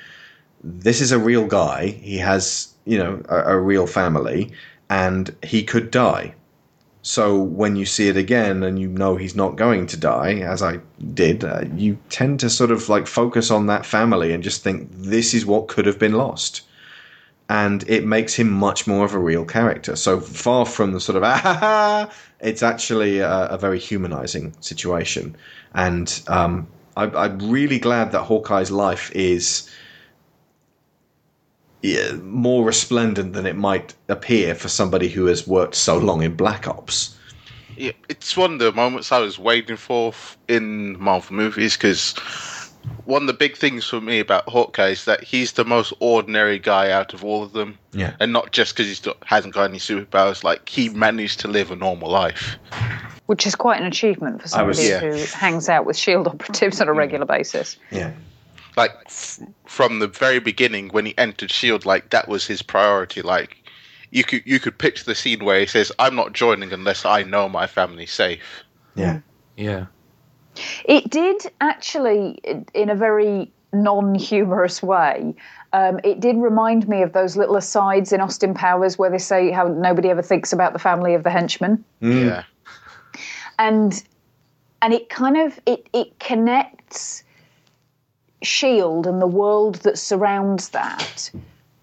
[0.63, 1.87] this is a real guy.
[1.87, 4.53] He has you know a, a real family,
[4.89, 6.35] and he could die.
[7.07, 10.61] So when you see it again and you know he's not going to die, as
[10.61, 10.81] I
[11.15, 14.91] did, uh, you tend to sort of like focus on that family and just think
[14.91, 16.63] this is what could have been lost.
[17.49, 19.95] And it makes him much more of a real character.
[19.95, 24.57] So far from the sort of ah, ha ha, it's actually a, a very humanizing
[24.59, 25.37] situation.
[25.75, 26.67] And um,
[26.97, 29.71] I, I'm really glad that Hawkeye's life is
[32.23, 36.67] more resplendent than it might appear for somebody who has worked so long in Black
[36.67, 37.17] Ops.
[37.77, 40.15] Yeah, it's one of the moments I was waiting for
[40.49, 42.15] in Marvel movies because
[43.05, 46.59] one of the big things for me about Hawkeye is that he's the most ordinary
[46.59, 47.79] guy out of all of them.
[47.93, 48.17] Yeah.
[48.19, 51.77] And not just because he hasn't got any superpowers, like he managed to live a
[51.77, 52.57] normal life.
[53.27, 55.01] Which is quite an achievement for somebody was, yeah.
[55.01, 57.77] who hangs out with SHIELD operatives on a regular basis.
[57.91, 58.13] Yeah
[58.77, 63.23] like f- from the very beginning when he entered Shield, like that was his priority.
[63.23, 63.57] Like
[64.11, 67.23] you could you could picture the scene where he says, "I'm not joining unless I
[67.23, 69.21] know my family's safe." Yeah,
[69.57, 69.87] yeah.
[70.85, 72.41] It did actually,
[72.73, 75.35] in a very non-humorous way.
[75.73, 79.51] Um, it did remind me of those little asides in Austin Powers where they say
[79.51, 81.85] how nobody ever thinks about the family of the henchman.
[82.01, 82.27] Mm.
[82.27, 82.45] Yeah,
[83.59, 84.03] and
[84.81, 87.25] and it kind of it it connects
[88.43, 91.31] shield and the world that surrounds that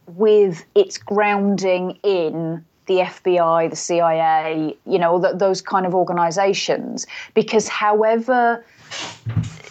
[0.07, 7.07] with its grounding in the FBI, the CIA, you know, th- those kind of organizations.
[7.33, 8.63] Because however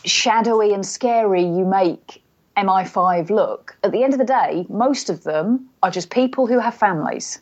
[0.05, 2.23] shadowy and scary you make
[2.57, 6.59] MI5 look, at the end of the day, most of them are just people who
[6.59, 7.41] have families.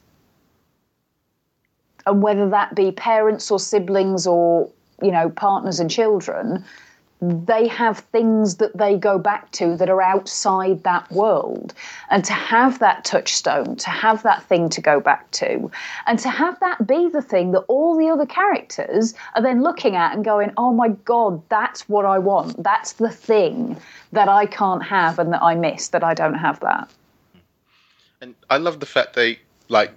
[2.07, 4.69] And whether that be parents or siblings or,
[5.03, 6.65] you know, partners and children,
[7.21, 11.75] they have things that they go back to that are outside that world.
[12.11, 15.71] And to have that touchstone, to have that thing to go back to,
[16.07, 19.97] and to have that be the thing that all the other characters are then looking
[19.97, 22.63] at and going, oh my God, that's what I want.
[22.63, 23.77] That's the thing
[24.13, 26.91] that I can't have and that I miss, that I don't have that.
[28.23, 29.39] And I love the fact they
[29.69, 29.93] like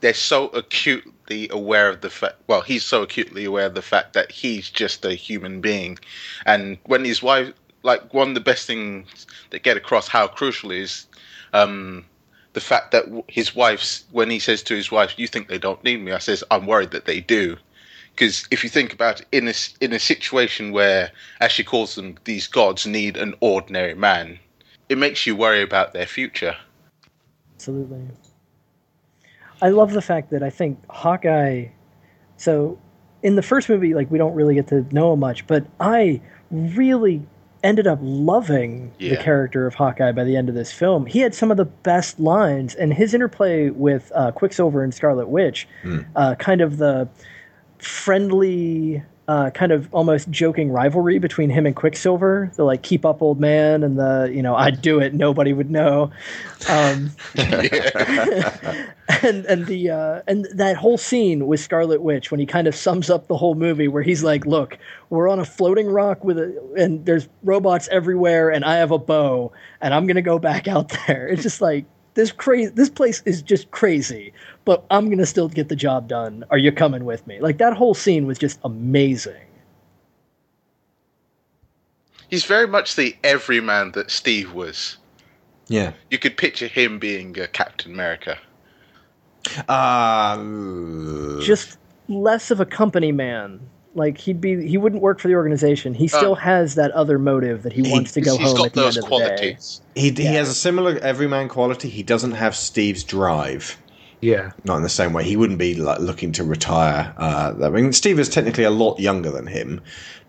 [0.00, 2.36] they're so acutely aware of the fact.
[2.46, 5.98] Well, he's so acutely aware of the fact that he's just a human being,
[6.46, 7.52] and when his wife,
[7.82, 11.06] like one of the best things that get across how crucial is,
[11.52, 12.04] um,
[12.52, 15.82] the fact that his wife's when he says to his wife, "You think they don't
[15.84, 17.56] need me?" I says, "I'm worried that they do."
[18.14, 21.94] Because if you think about it, in a in a situation where, as she calls
[21.94, 24.38] them, these gods need an ordinary man,
[24.88, 26.56] it makes you worry about their future.
[27.54, 28.08] Absolutely.
[29.62, 31.66] I love the fact that I think Hawkeye.
[32.36, 32.78] So,
[33.22, 36.20] in the first movie, like we don't really get to know him much, but I
[36.50, 37.22] really
[37.62, 41.04] ended up loving the character of Hawkeye by the end of this film.
[41.04, 45.28] He had some of the best lines, and his interplay with uh, Quicksilver and Scarlet
[45.28, 45.68] Witch,
[46.16, 47.06] uh, kind of the
[47.78, 52.50] friendly, uh, kind of almost joking rivalry between him and Quicksilver.
[52.56, 55.70] The like keep up, old man, and the you know I'd do it, nobody would
[55.70, 56.10] know.
[56.68, 57.12] Um,
[59.22, 62.74] and and the uh, and that whole scene with Scarlet Witch when he kind of
[62.74, 64.78] sums up the whole movie, where he's like, "Look,
[65.10, 68.98] we're on a floating rock with a, and there's robots everywhere, and I have a
[68.98, 71.84] bow, and I'm gonna go back out there." It's just like
[72.14, 72.72] this crazy.
[72.74, 74.32] This place is just crazy,
[74.64, 76.44] but I'm gonna still get the job done.
[76.50, 77.40] Are you coming with me?
[77.40, 79.34] Like that whole scene was just amazing.
[82.28, 84.96] He's very much the everyman that Steve was.
[85.68, 85.92] Yeah.
[86.10, 88.38] You could picture him being uh, Captain America.
[89.68, 90.36] Uh,
[91.42, 91.78] just
[92.08, 93.60] less of a company man.
[93.96, 95.94] Like he'd be, he wouldn't work for the organization.
[95.94, 96.34] He still Oh.
[96.36, 98.80] has that other motive that he, He- wants to go He's home got at the
[98.82, 99.26] those end of the day.
[99.26, 99.80] qualities.
[99.96, 101.88] he, he has a similar everyman quality.
[101.88, 103.76] He doesn't have Steve's drive.
[104.20, 104.52] Yeah.
[104.64, 105.24] Not in the same way.
[105.24, 107.14] He wouldn't be like looking to retire.
[107.16, 109.80] Uh, I mean, Steve is technically a lot younger than him,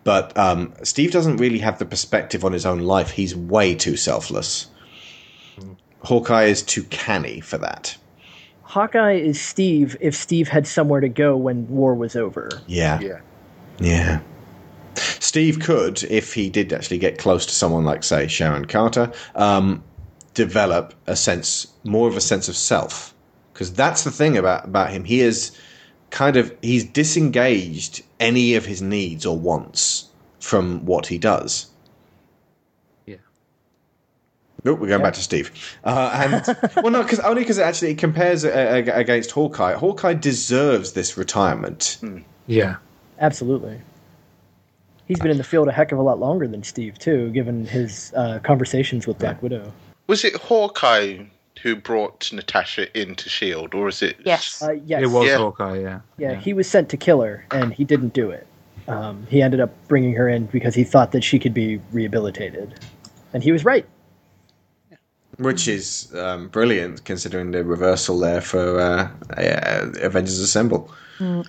[0.03, 3.11] but um, Steve doesn't really have the perspective on his own life.
[3.11, 4.67] He's way too selfless.
[6.03, 7.95] Hawkeye is too canny for that.
[8.63, 12.49] Hawkeye is Steve if Steve had somewhere to go when war was over.
[12.67, 12.99] Yeah.
[13.01, 13.19] Yeah.
[13.79, 14.21] Yeah.
[14.95, 19.83] Steve could, if he did actually get close to someone like, say, Sharon Carter, um,
[20.33, 23.13] develop a sense, more of a sense of self.
[23.53, 25.03] Because that's the thing about, about him.
[25.03, 25.51] He is
[26.09, 30.07] kind of, he's disengaged any of his needs or wants
[30.39, 31.67] from what he does.
[33.05, 33.17] Yeah.
[34.63, 35.51] Nope, we're going back to Steve.
[35.83, 39.73] Uh, and well, no, because only because it actually compares uh, against Hawkeye.
[39.73, 41.99] Hawkeye deserves this retirement.
[42.47, 42.77] Yeah.
[43.19, 43.79] Absolutely.
[45.07, 47.65] He's been in the field a heck of a lot longer than Steve too, given
[47.65, 49.73] his uh, conversations with Black Widow.
[50.07, 51.25] Was it Hawkeye
[51.61, 54.17] who brought Natasha into Shield, or is it?
[54.23, 54.61] Yes.
[54.61, 55.37] Uh, yes, It was Yeah.
[55.37, 55.99] Hawkeye, yeah.
[56.17, 58.47] yeah, he was sent to kill her, and he didn't do it.
[58.87, 62.79] Um, he ended up bringing her in because he thought that she could be rehabilitated,
[63.33, 63.85] and he was right.
[65.37, 70.91] Which is um, brilliant considering the reversal there for uh, uh, Avengers Assemble.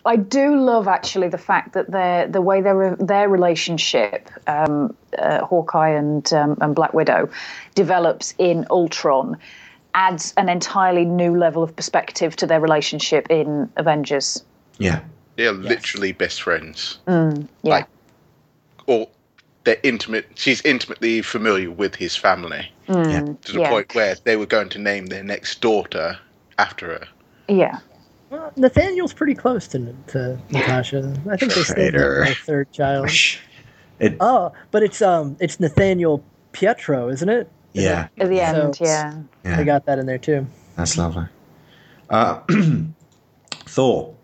[0.05, 5.45] I do love actually the fact that their the way their their relationship, um, uh,
[5.47, 7.31] Hawkeye and um, and Black Widow,
[7.75, 9.39] develops in Ultron,
[9.95, 14.43] adds an entirely new level of perspective to their relationship in Avengers.
[14.79, 15.01] Yeah.
[15.37, 16.99] They're literally best friends.
[17.09, 17.87] Yeah, Like-
[18.87, 19.09] Or
[19.65, 20.27] they're intimate.
[20.35, 23.25] She's intimately familiar with his family yeah.
[23.43, 23.71] to the Yeah.
[23.71, 26.19] point where they were going to name their next daughter
[26.59, 27.05] after her.
[27.49, 27.79] yeah.
[28.31, 31.15] Well, Nathaniel's pretty close to, to Natasha.
[31.31, 32.25] I think they stayed Traitor.
[32.25, 33.11] their third child.
[34.01, 37.49] It, Oh, but it's um, it's Nathaniel Pietro, isn't it?
[37.73, 38.09] Yeah.
[38.19, 39.15] At the end, So- yeah.
[39.45, 39.59] Yeah.
[39.61, 40.47] I got that in there too.
[40.77, 41.25] That's lovely.
[42.11, 42.41] Uh,
[43.67, 44.15] Thor.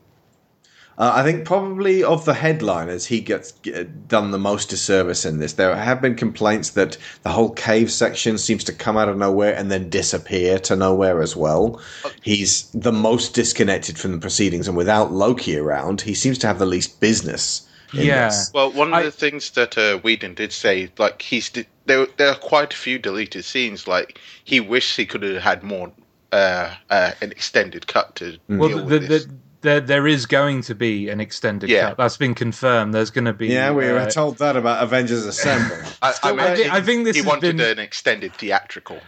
[0.97, 5.39] Uh, I think probably of the headliners, he gets g- done the most disservice in
[5.39, 5.53] this.
[5.53, 9.55] There have been complaints that the whole cave section seems to come out of nowhere
[9.55, 11.81] and then disappear to nowhere as well.
[12.23, 16.59] He's the most disconnected from the proceedings, and without Loki around, he seems to have
[16.59, 17.68] the least business.
[17.93, 18.29] In Yeah.
[18.29, 18.51] this.
[18.55, 22.07] Well, one of I- the things that uh, Whedon did say, like he's di- there,
[22.17, 23.87] there are quite a few deleted scenes.
[23.89, 25.93] Like he wished he could have had more
[26.33, 29.25] uh, uh, an extended cut to Well, deal the, with this.
[29.27, 31.89] the, there there is going to be an extended Yeah.
[31.89, 31.97] cut.
[31.97, 32.95] That's been confirmed.
[32.95, 33.49] There's going to be.
[33.49, 35.75] Yeah, we were uh, told that about Avengers Assemble.
[36.03, 38.35] I, I, Still meant I thi- I think this he has wanted been- an extended
[38.35, 39.01] theatrical.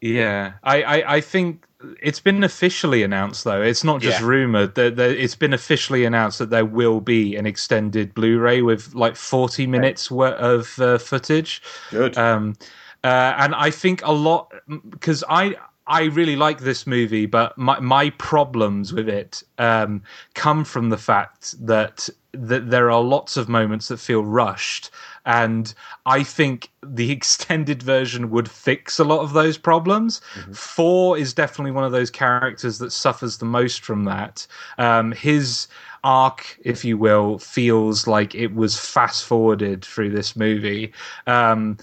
[0.00, 1.66] Yeah, I, I, I think
[2.02, 3.62] it's been officially announced though.
[3.62, 4.26] It's not just Yeah.
[4.26, 4.74] rumored.
[4.74, 9.66] That it's been officially announced that there will be an extended Blu-ray with like forty
[9.66, 11.62] minutes worth of uh, footage.
[11.90, 12.16] Good.
[12.16, 12.56] Um,
[13.02, 14.52] uh, and I think a lot
[14.90, 20.02] because I I really like this movie, but my my problems with it um,
[20.34, 24.90] come from the fact that that there are lots of moments that feel rushed,
[25.30, 25.72] and
[26.06, 30.20] I think the extended version would fix a lot of those problems.
[30.52, 34.46] Thor is definitely one of those characters that suffers the most from that.
[34.78, 35.68] Um, his
[36.02, 40.92] arc, if you will, feels like it was fast forwarded through this movie.
[41.28, 41.76] Um,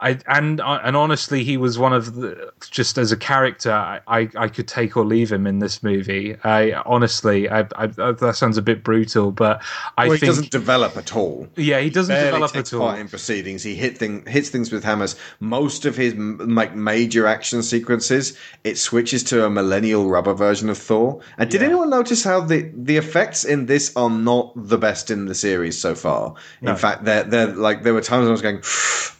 [0.00, 3.72] I and uh, and honestly, he was one of the just as a character.
[3.72, 6.36] I, I, I could take or leave him in this movie.
[6.44, 9.62] I honestly, I, I, that sounds a bit brutal, but
[9.96, 11.48] I well, he doesn't develop at all.
[11.56, 12.80] yeah, he doesn't Barely develop at all.
[12.80, 13.62] part in proceedings.
[13.62, 15.16] He hit thing, hits things with hammers.
[15.40, 20.76] Most of his like major action sequences, it switches to a millennial rubber version of
[20.78, 21.20] Thor.
[21.38, 21.68] And did Yeah.
[21.68, 25.80] anyone notice how the the effects in this are not the best in the series
[25.80, 26.34] so far?
[26.60, 26.72] No.
[26.72, 28.60] In fact, they're they're like there were times I was going,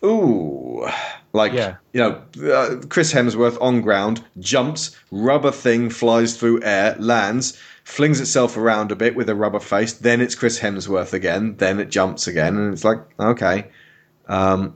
[0.05, 0.65] ooh,
[1.33, 1.77] like Yeah.
[1.93, 7.59] you know, uh, Chris Hemsworth on ground jumps, rubber thing flies through air, lands.
[7.85, 11.79] Flings itself around a bit with a rubber face, then it's Chris Hemsworth again, then
[11.79, 13.69] it jumps again, and it's like, okay.
[14.27, 14.75] Um,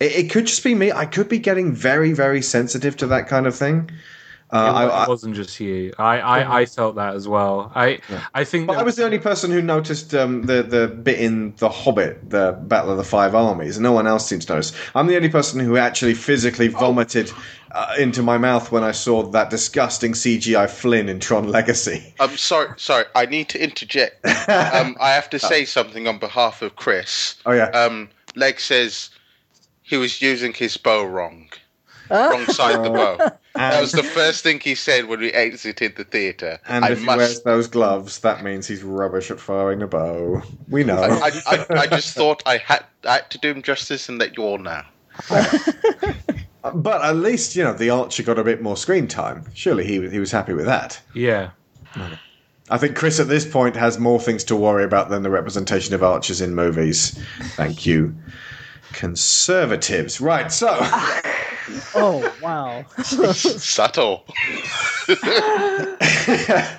[0.00, 0.90] it, it could just be me.
[0.90, 3.90] I could be getting very, very sensitive to that kind of thing.
[4.52, 5.92] Uh, it, I, I, it wasn't just you.
[5.98, 7.70] I, I, I felt that as well.
[7.74, 8.00] I
[8.34, 11.20] I think but that- I was the only person who noticed um, the the bit
[11.20, 13.78] in The Hobbit, the Battle of the Five Armies.
[13.78, 14.72] No one else seems to notice.
[14.94, 17.30] I'm the only person who actually physically vomited
[17.72, 22.12] uh, into my mouth when I saw that disgusting CGI Flynn in Tron Legacy.
[22.18, 23.04] I'm sorry, sorry.
[23.14, 24.24] I need to interject.
[24.26, 27.36] um, I have to say something on behalf of Chris.
[27.46, 27.66] Oh yeah.
[27.70, 29.10] Um, Leg says
[29.82, 31.48] he was using his bow wrong.
[32.10, 33.30] Wrong side of the bow.
[33.54, 36.60] That was the first thing he said when we exited the theater.
[36.68, 40.42] and I if he wears those gloves, that means he's rubbish at firing a bow.
[40.68, 41.02] We know.
[41.02, 44.36] I, I, I just thought I had, I had to do him justice and let
[44.36, 44.82] you all know.
[46.74, 49.44] but at least you know the Archer got a bit more screen time.
[49.54, 51.00] Surely he he was happy with that.
[51.14, 51.50] yeah.
[52.72, 55.92] I think Chris at this point has more things to worry about than the representation
[55.92, 57.18] of archers in movies.
[57.56, 58.14] Thank you,
[58.92, 60.20] conservatives.
[60.20, 60.78] Right, so
[61.94, 62.84] Oh wow.
[63.02, 64.24] Subtle.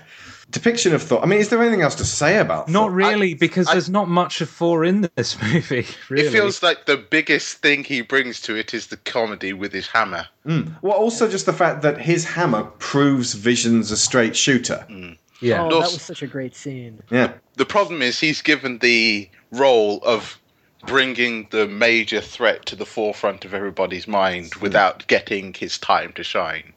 [0.51, 1.23] depiction of Thor.
[1.23, 2.67] I mean, is there anything else to say about?
[2.67, 2.91] Not Thor?
[2.91, 5.85] really, because I- there's not much of Thor in this movie.
[6.09, 6.27] Really.
[6.27, 9.87] It feels like the biggest thing he brings to it is the comedy with his
[9.87, 10.27] hammer.
[10.45, 10.75] Mm.
[10.81, 14.85] Well, also just the fact that his hammer proves Vision's a straight shooter.
[14.89, 15.17] Mm.
[15.39, 15.63] yeah.
[15.63, 17.01] Oh, that was such a great scene.
[17.09, 17.33] Yeah.
[17.55, 20.37] The problem is he's given the role of
[20.81, 24.61] bringing the major threat to the forefront of everybody's mind hmm.
[24.61, 26.73] without getting his time to shine.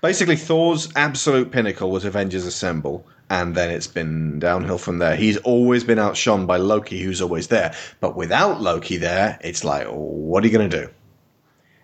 [0.00, 5.16] Basically, Thor's absolute pinnacle was Avengers Assemble, and then it's been downhill from there.
[5.16, 7.74] He's always been outshone by Loki, who's always there.
[8.00, 10.92] But without Loki there, it's like, what are you going to do?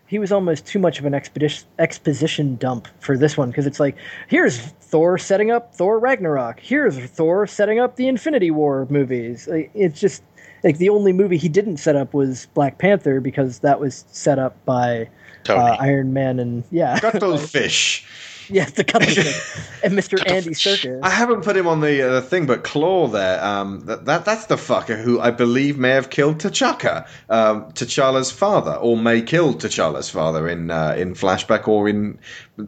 [0.06, 3.78] He was almost too much of an expedition, exposition dump for this one because it's
[3.78, 3.96] like,
[4.26, 6.58] here's Thor setting up Thor Ragnarok.
[6.58, 9.48] Here's Thor setting up the Infinity War movies.
[9.50, 10.24] It's just
[10.64, 14.38] like the only movie he didn't set up was Black Panther because that was set
[14.38, 15.08] up by
[15.48, 18.06] uh, Iron Man and yeah, Cuttlefish.
[18.50, 20.18] yeah, the Cuttlefish and Mr.
[20.28, 21.00] Andy Serkis.
[21.02, 24.46] I haven't put him on the uh, thing, but Claw there, um, that, that that's
[24.46, 29.54] the fucker who I believe may have killed T'Chaka, um, T'Challa's father, or may kill
[29.54, 32.18] T'Challa's father in uh, in flashback or in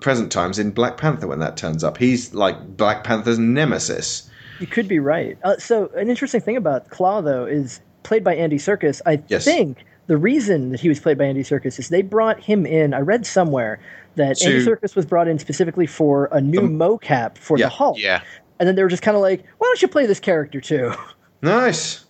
[0.01, 1.99] present times in Black Panther when that turns up.
[1.99, 4.29] He's like Black Panther's nemesis.
[4.63, 5.37] You could be right.
[5.43, 9.01] Uh, so, an interesting thing about Claw, though, is played by Andy Serkis.
[9.05, 9.45] I Yes.
[9.45, 12.95] think the reason that he was played by Andy Serkis is they brought him in.
[12.95, 13.81] I read somewhere
[14.17, 17.67] that To- Andy Serkis was brought in specifically for a new mocap for Yeah.
[17.67, 17.99] the Hulk.
[17.99, 18.21] Yeah.
[18.61, 20.93] And then they were just kind of like, why don't you play this character too?
[21.43, 22.05] Nice.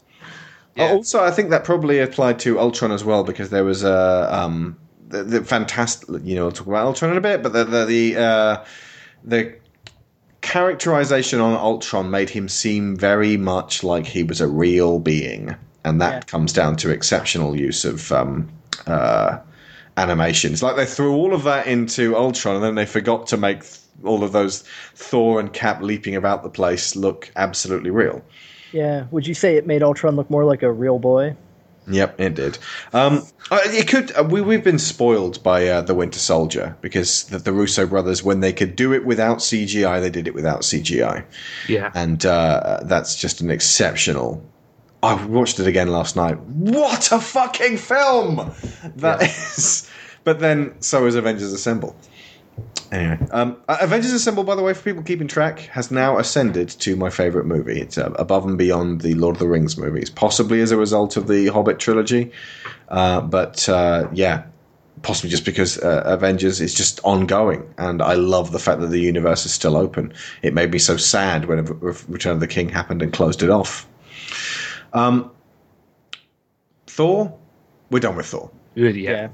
[0.77, 0.91] Yeah.
[0.93, 4.77] Also, I think that probably applied to Ultron as well because there was a um,
[5.09, 6.09] the, the fantastic.
[6.23, 8.65] You know, we'll talk about Ultron in a bit, but the the the, uh,
[9.25, 9.55] the
[10.43, 16.01] characterization on Ultron made him seem very much like he was a real being, and
[16.01, 16.21] that Yeah.
[16.21, 18.49] comes down to exceptional use of um,
[18.87, 19.39] uh,
[19.97, 20.63] animations.
[20.63, 23.79] Like they threw all of that into Ultron, and then they forgot to make th-
[24.05, 24.65] all of those
[24.95, 28.21] Thor and Cap leaping about the place look absolutely real.
[28.73, 29.05] yeah.
[29.11, 31.37] Would you say it made Ultron look more like a real boy?
[31.89, 32.59] Yep, it did.
[32.93, 34.13] Um, uh, it could.
[34.17, 38.23] Uh, we we've been spoiled by uh, the Winter Soldier because the, the Russo brothers,
[38.23, 41.25] when they could do it without CGI, they did it without CGI,
[41.69, 41.91] Yeah.
[41.95, 44.45] and uh, that's just an exceptional.
[45.03, 46.39] I watched it again last night.
[46.41, 48.53] What a fucking film
[48.97, 49.91] that is!
[50.23, 51.97] But then, so is Avengers Assemble.
[52.93, 56.69] Anyway, um, uh, Avengers Assemble, by the way, for people keeping track, has now ascended
[56.69, 57.81] to my favourite movie.
[57.81, 61.17] It's uh, above and beyond the Lord of the Rings movies, possibly as a result
[61.17, 62.31] of the Hobbit trilogy.
[62.89, 64.45] Uh, but uh, yeah,
[65.01, 69.01] possibly just because uh, Avengers is just ongoing, and I love the fact that the
[69.01, 70.13] universe is still open.
[70.43, 73.89] It made me so sad when Return of the King happened and closed it off.
[74.93, 75.31] Um,
[76.87, 77.35] Thor,
[77.91, 78.51] we're done with Thor.
[78.75, 78.91] Yeah.
[78.91, 79.29] Yeah.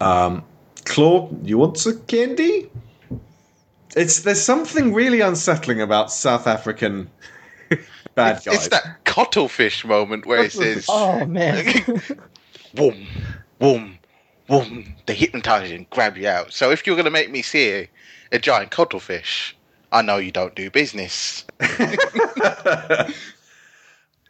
[0.00, 0.40] yeah.
[0.84, 2.70] Claude, you want some candy?
[3.96, 7.10] It's there's something really unsettling about South African
[8.14, 8.46] bad guys.
[8.46, 12.02] It's that cuttlefish moment where it says, Oh man.
[12.74, 13.06] "Boom,
[13.58, 13.98] boom,
[14.48, 16.52] boom." They hypnotize you and grab you out.
[16.52, 17.90] So if you're going to make me see a,
[18.32, 19.56] a giant cuttlefish,
[19.92, 21.44] I know you don't do business.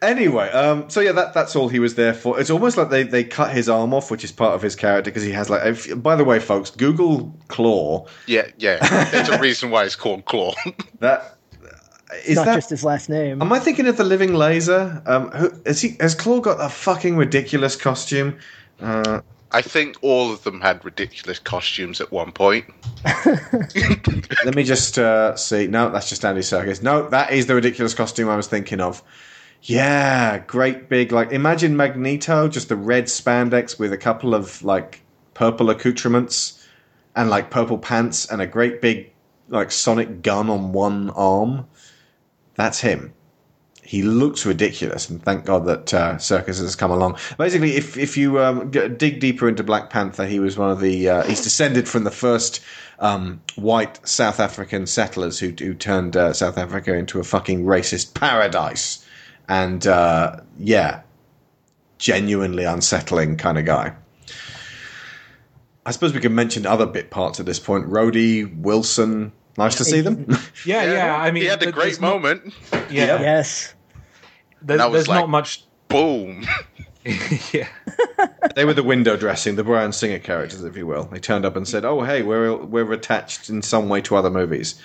[0.05, 2.39] Anyway, um, so yeah, that that's all he was there for.
[2.39, 5.11] It's almost like they, they cut his arm off, which is part of his character
[5.11, 5.65] because he has like.
[5.65, 8.07] If, by the way, folks, Google Claw.
[8.27, 8.79] Yeah, yeah.
[9.11, 10.55] There's a reason why it's called Claw.
[11.01, 11.37] That
[12.25, 12.55] is Not that.
[12.55, 13.43] just his last name.
[13.43, 15.03] Am I thinking of the Living Laser?
[15.07, 18.39] Um, who, he has Claw got a fucking ridiculous costume?
[18.81, 19.21] Uh,
[19.51, 22.67] I think all of them had ridiculous costumes at one point.
[24.45, 25.67] Let me just uh, see.
[25.67, 26.83] No, that's just Andy Serkis.
[26.83, 29.03] No, that is the ridiculous costume I was thinking of.
[29.66, 35.01] Yeah, great big like imagine Magneto, just the red spandex with a couple of like
[35.32, 36.62] purple accoutrements
[37.16, 39.11] and like purple pants and a great big
[39.49, 41.66] like sonic gun on one arm.
[42.57, 43.15] That's him.
[43.82, 47.16] He looks ridiculous, and thank God that uh, Serkis has come along.
[47.39, 51.09] Basically, if if you um, dig deeper into Black Panther, he was one of the
[51.09, 52.61] uh, he's descended from the first
[52.99, 58.15] um, white South African settlers who who turned uh, South Africa into a fucking racist
[58.15, 59.04] paradise,
[59.49, 61.03] and uh, yeah,
[61.99, 63.95] genuinely unsettling kind of guy.
[65.87, 67.87] I suppose we can mention other bit parts at this point.
[67.91, 70.27] Rhodey, Wilson, nice to see them.
[70.65, 71.16] Yeah, yeah.
[71.21, 72.55] I mean, he had a great there's not- moment.
[72.91, 73.75] yeah, yes.
[74.62, 75.65] there- That was there's like- not much.
[75.89, 76.45] Boom.
[77.53, 77.69] yeah,
[78.57, 81.05] they were the window dressing, the Bryan Singer characters, if you will.
[81.05, 84.31] They turned up and said, "Oh, hey, we're we're attached in some way to other
[84.31, 84.81] movies."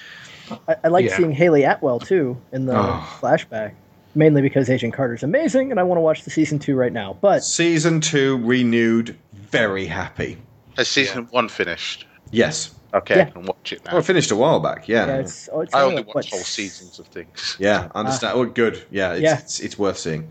[0.67, 1.15] I, I like Yeah.
[1.15, 3.17] seeing Hayley Atwell too in the Oh.
[3.21, 3.73] flashback.
[4.19, 7.17] Mainly because Agent Carter's amazing, and I want to watch the season two right now.
[7.21, 10.37] But Season two renewed, very happy.
[10.75, 12.05] Has season one finished?
[12.29, 13.21] Yes, Okay, Yeah.
[13.27, 13.93] I can watch it now.
[13.93, 14.89] well, it finished a while back.
[14.89, 17.55] Yeah, yeah, yeah, it's, oh, it's I only, only watch what, whole seasons of things.
[17.59, 18.33] Yeah, understand.
[18.35, 18.83] oh, good.
[18.91, 19.37] Yeah, it's, Yeah.
[19.39, 20.27] It's, it's worth seeing.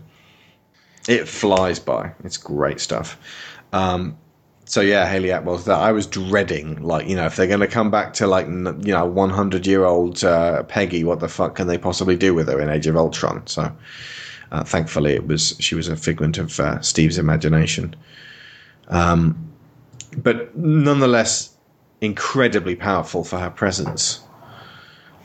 [1.07, 2.11] It flies by.
[2.23, 3.17] It's great stuff.
[3.73, 4.17] Um,
[4.69, 5.79] so yeah, Hayley Atwell's that.
[5.79, 8.93] I was dreading, like you know, if they're going to come back to like you
[8.93, 12.47] know, one hundred year old uh, Peggy, what the fuck can they possibly do with
[12.47, 13.45] her in Age of Ultron?
[13.47, 13.75] So.
[14.51, 17.95] Uh, thankfully, it was she was a figment of uh, Steve's imagination.
[18.87, 19.51] Um,
[20.17, 21.55] but nonetheless,
[22.01, 24.21] incredibly powerful for her presence.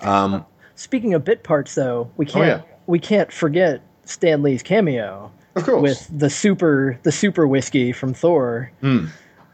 [0.02, 0.44] Um,
[0.74, 2.62] Speaking of bit parts, though, we can't Oh, yeah.
[2.86, 8.12] we can't forget Stan Lee's cameo of course, with the super the super whiskey from
[8.12, 8.70] Thor.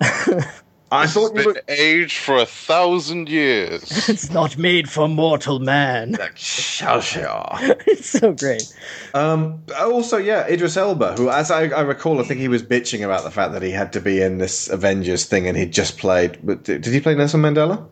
[0.92, 1.62] I thought you Been were.
[1.68, 4.08] aged for a thousand years.
[4.08, 6.16] It's not made for mortal man.
[6.34, 7.46] Sure, sure.
[7.86, 8.74] it's so great.
[9.14, 13.04] Um, also, yeah, Idris Elba, who, as I, I recall, I think he was bitching
[13.04, 15.96] about the fact that he had to be in this Avengers thing, and he'd just
[15.96, 16.38] played.
[16.42, 17.86] But did did he play Nelson Mandela?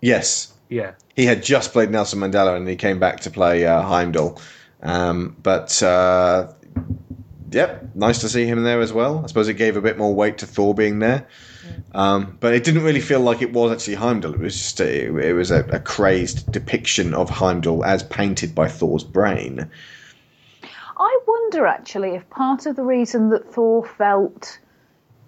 [0.00, 0.92] Yes, yeah.
[1.14, 4.40] he had just played Nelson Mandela, and he came back to play uh, Heimdall.
[4.82, 6.52] Um, but uh,
[7.50, 9.22] yep, nice to see him there as well.
[9.24, 11.26] I suppose it gave a bit more weight to Thor being there.
[11.92, 14.34] Um, but it didn't really feel like it was actually Heimdall.
[14.34, 18.68] It was just a, it was a, a crazed depiction of Heimdall as painted by
[18.68, 19.70] Thor's brain.
[20.98, 24.58] I wonder actually if part of the reason that Thor felt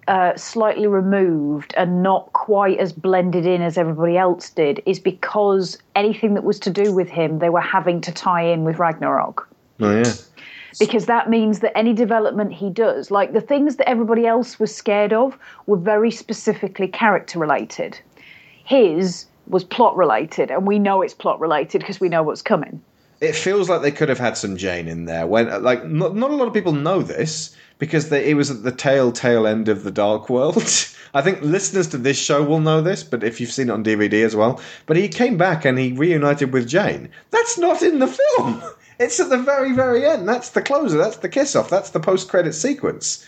[0.07, 5.77] uh, slightly removed and not quite as blended in as everybody else did is because
[5.95, 9.47] anything that was to do with him, they were having to tie in with Ragnarok.
[9.79, 10.11] Oh yeah.
[10.77, 14.75] Because that means that any development he does, like the things that everybody else was
[14.75, 17.99] scared of, were very specifically character related.
[18.63, 22.81] His was plot related, and we know it's plot related because we know what's coming.
[23.21, 25.27] It feels like they could have had some Jane in there.
[25.27, 28.63] When like not, not a lot of people know this because they, it was at
[28.63, 30.57] the tail tail end of the Dark World.
[31.13, 33.83] I think listeners to this show will know this, but if you've seen it on
[33.83, 37.09] DVD as well, but he came back and he reunited with Jane.
[37.31, 38.61] That's not in the film.
[38.99, 40.27] It's at the very, very end.
[40.27, 40.97] That's the closer.
[40.97, 41.69] That's the kiss off.
[41.69, 43.25] That's the post credit sequence.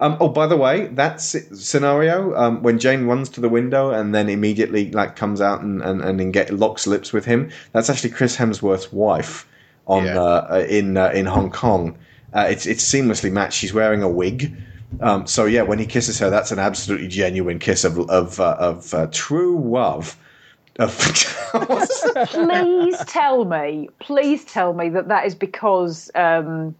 [0.00, 4.14] Um, oh, by the way, that scenario um, when Jane runs to the window and
[4.14, 7.50] then immediately like comes out and and, and then get locks lips with him.
[7.72, 9.46] That's actually Chris Hemsworth's wife
[9.86, 10.18] on Yeah.
[10.18, 11.98] uh, in uh, in Hong Kong.
[12.32, 13.58] Uh, it's it's seamlessly matched.
[13.58, 14.56] She's wearing a wig.
[15.02, 18.56] Um, so yeah, when he kisses her, that's an absolutely genuine kiss of of uh,
[18.58, 20.16] of uh, true love.
[20.80, 20.96] Of
[22.30, 26.74] please tell me, please tell me that that is because um,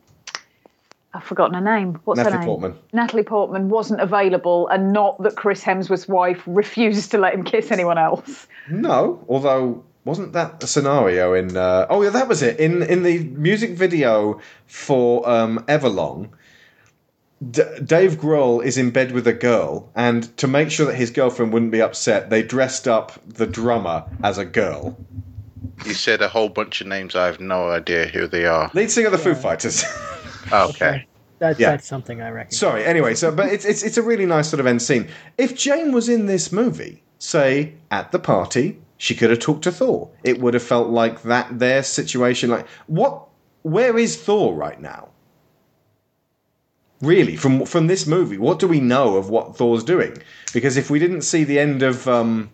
[1.13, 2.01] I've forgotten her name.
[2.05, 2.47] What's Natalie her name?
[2.47, 2.79] Portman.
[2.95, 7.71] Natalie Portman wasn't available, and not that Chris Hemsworth's wife refuses to let him kiss
[7.71, 8.47] anyone else.
[8.71, 11.55] No, although wasn't that a scenario in?
[11.55, 12.59] Uh, oh yeah, that was it.
[12.59, 16.31] In in the music video for um, Everlong,
[17.49, 21.11] D- Dave Grohl is in bed with a girl, and to make sure that his
[21.11, 24.97] girlfriend wouldn't be upset, they dressed up the drummer as a girl.
[25.87, 27.15] You said a whole bunch of names.
[27.17, 28.71] I have no idea who they are.
[28.75, 29.85] Lead singer of the Foo Fighters.
[30.53, 31.07] Oh, okay.
[31.39, 31.71] That's, Yeah.
[31.71, 32.53] that's something I reckon.
[32.53, 32.85] Sorry.
[32.85, 35.07] Anyway, so but it's it's it's a really nice sort of end scene.
[35.39, 39.71] If Jane was in this movie, say at the party, she could have talked to
[39.73, 40.11] Thor.
[40.25, 42.51] It would have felt like that their situation.
[42.51, 43.29] Like what?
[43.63, 45.10] Where is Thor right now?
[47.01, 50.19] Really, from from this movie, what do we know of what Thor's doing?
[50.53, 52.51] Because if we didn't see the end of um,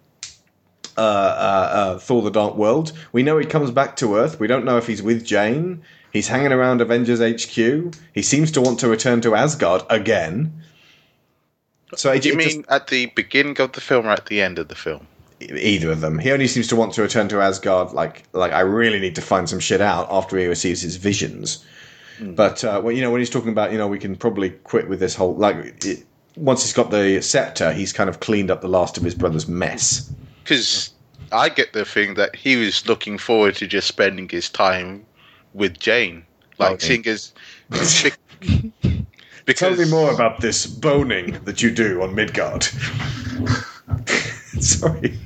[0.96, 4.38] uh, uh, uh, Thor: The Dark World, we know he comes back to Earth.
[4.38, 5.82] We don't know if he's with Jane.
[6.12, 7.94] He's hanging around Avengers HQ.
[8.14, 10.62] He seems to want to return to Asgard again.
[11.96, 14.26] So it, Do you it just- mean at the beginning of the film or at
[14.26, 15.08] the end of the film?
[15.40, 16.18] either of them?
[16.18, 17.92] He only seems to want to return to Asgard.
[17.92, 21.62] Like, like I really need to find some shit out after he receives his visions.
[22.20, 24.88] But uh, well, you know, when he's talking about, you know, we can probably quit
[24.88, 25.84] with this whole like.
[25.84, 26.04] It,
[26.36, 29.48] once he's got the scepter, he's kind of cleaned up the last of his brother's
[29.48, 30.12] mess.
[30.42, 30.92] Because
[31.32, 35.06] I get the thing that he was looking forward to just spending his time
[35.54, 36.24] with Jane,
[36.58, 36.86] like Okay.
[36.86, 37.32] seeing as
[37.70, 38.18] because
[39.76, 42.64] Tell me more about this boning that you do on Midgard.
[44.60, 45.18] Sorry.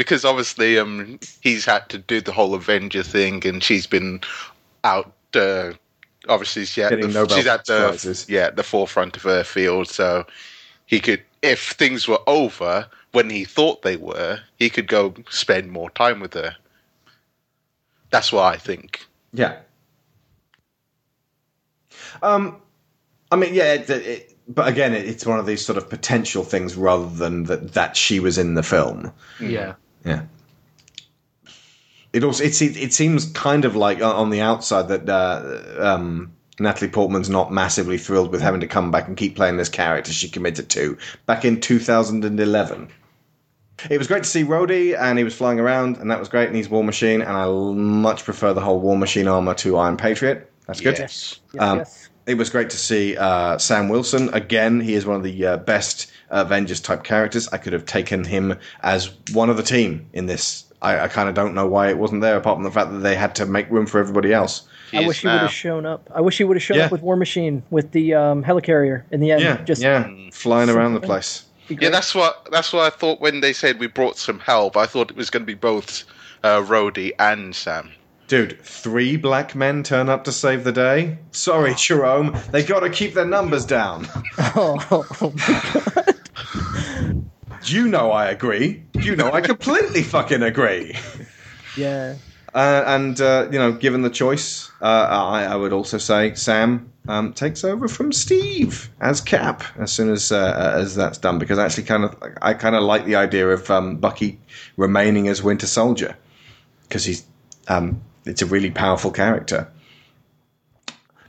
[0.00, 4.22] Because obviously um he's had to do the whole Avenger thing, and she's been
[4.82, 5.12] out.
[5.34, 5.74] Uh,
[6.26, 8.26] obviously, she's at, Getting the, Nobel she's at the Prizes.
[8.26, 10.24] yeah at the forefront of her field, so
[10.86, 15.70] he could, if things were over when he thought they were, he could go spend
[15.70, 16.56] more time with her.
[18.08, 19.06] That's what I think.
[19.34, 19.58] Yeah.
[22.22, 22.56] Um,
[23.30, 26.42] I mean, yeah, it, it, but again, it, it's one of these sort of potential
[26.42, 29.12] things rather than that that she was in the film.
[29.38, 29.74] Yeah.
[30.04, 30.22] Yeah.
[32.12, 36.32] It also it, it seems kind of like uh, on the outside that uh, um,
[36.58, 40.12] Natalie Portman's not massively thrilled with having to come back and keep playing this character
[40.12, 42.88] she committed to back in 2011.
[43.88, 46.48] It was great to see Rhodey, and he was flying around, and that was great.
[46.48, 49.96] And he's War Machine, and I much prefer the whole War Machine armor to Iron
[49.96, 50.50] Patriot.
[50.66, 50.98] That's good.
[50.98, 51.40] Yes.
[51.54, 52.09] Yes, Um, yes.
[52.30, 54.78] It was great to see uh, Sam Wilson again.
[54.80, 57.48] He is one of the uh, best Avengers type characters.
[57.48, 60.64] I could have taken him as one of the team in this.
[60.80, 62.98] I, I kind of don't know why it wasn't there, apart from the fact that
[62.98, 64.62] they had to make room for everybody else.
[64.92, 66.08] He I is wish he would have shown up.
[66.14, 66.84] I wish he would have shown Yeah.
[66.84, 69.42] up with War Machine with the um, helicarrier in the end.
[69.42, 71.44] Yeah, just yeah, flying around the place.
[71.68, 74.76] Yeah, that's what that's what I thought when they said we brought some help.
[74.76, 76.04] I thought it was going to be both
[76.44, 77.90] uh, Rhodey and Sam.
[78.30, 81.18] Dude, three black men turn up to save the day.
[81.32, 84.06] Sorry, Jerome, they got to keep their numbers down.
[84.38, 85.04] Oh,
[87.64, 88.84] You know I agree.
[88.94, 90.96] You know I completely fucking agree.
[91.76, 92.14] yeah.
[92.54, 96.92] Uh, and uh, you know, given the choice, uh, I, I would also say Sam
[97.08, 101.40] um, takes over from Steve as Cap as soon as uh, as that's done.
[101.40, 104.38] Because I actually, kind of, I kind of like the idea of um, Bucky
[104.76, 106.16] remaining as Winter Soldier
[106.88, 107.24] because he's
[107.66, 109.68] um, it's a really powerful character.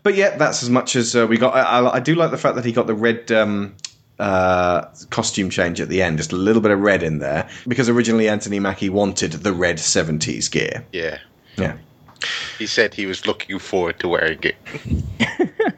[0.04, 1.56] But yeah, that's as much as uh, we got.
[1.56, 3.76] I, I, I do like the fact that he got the red um,
[4.18, 7.88] uh, costume change at the end, just a little bit of red in there, because
[7.88, 10.84] originally Anthony Mackie wanted the red '70s gear.
[10.92, 11.20] Yeah,
[11.58, 11.78] Yeah.
[12.58, 14.56] he said he was looking forward to wearing it.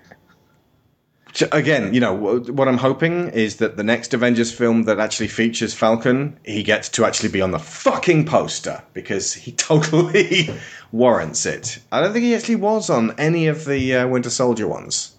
[1.33, 5.29] So again, you know, what I'm hoping is that the next Avengers film that actually
[5.29, 10.49] features Falcon, he gets to actually be on the fucking poster because he totally
[10.91, 11.79] warrants it.
[11.91, 15.15] I don't think he actually was on any of the uh, Winter Soldier ones,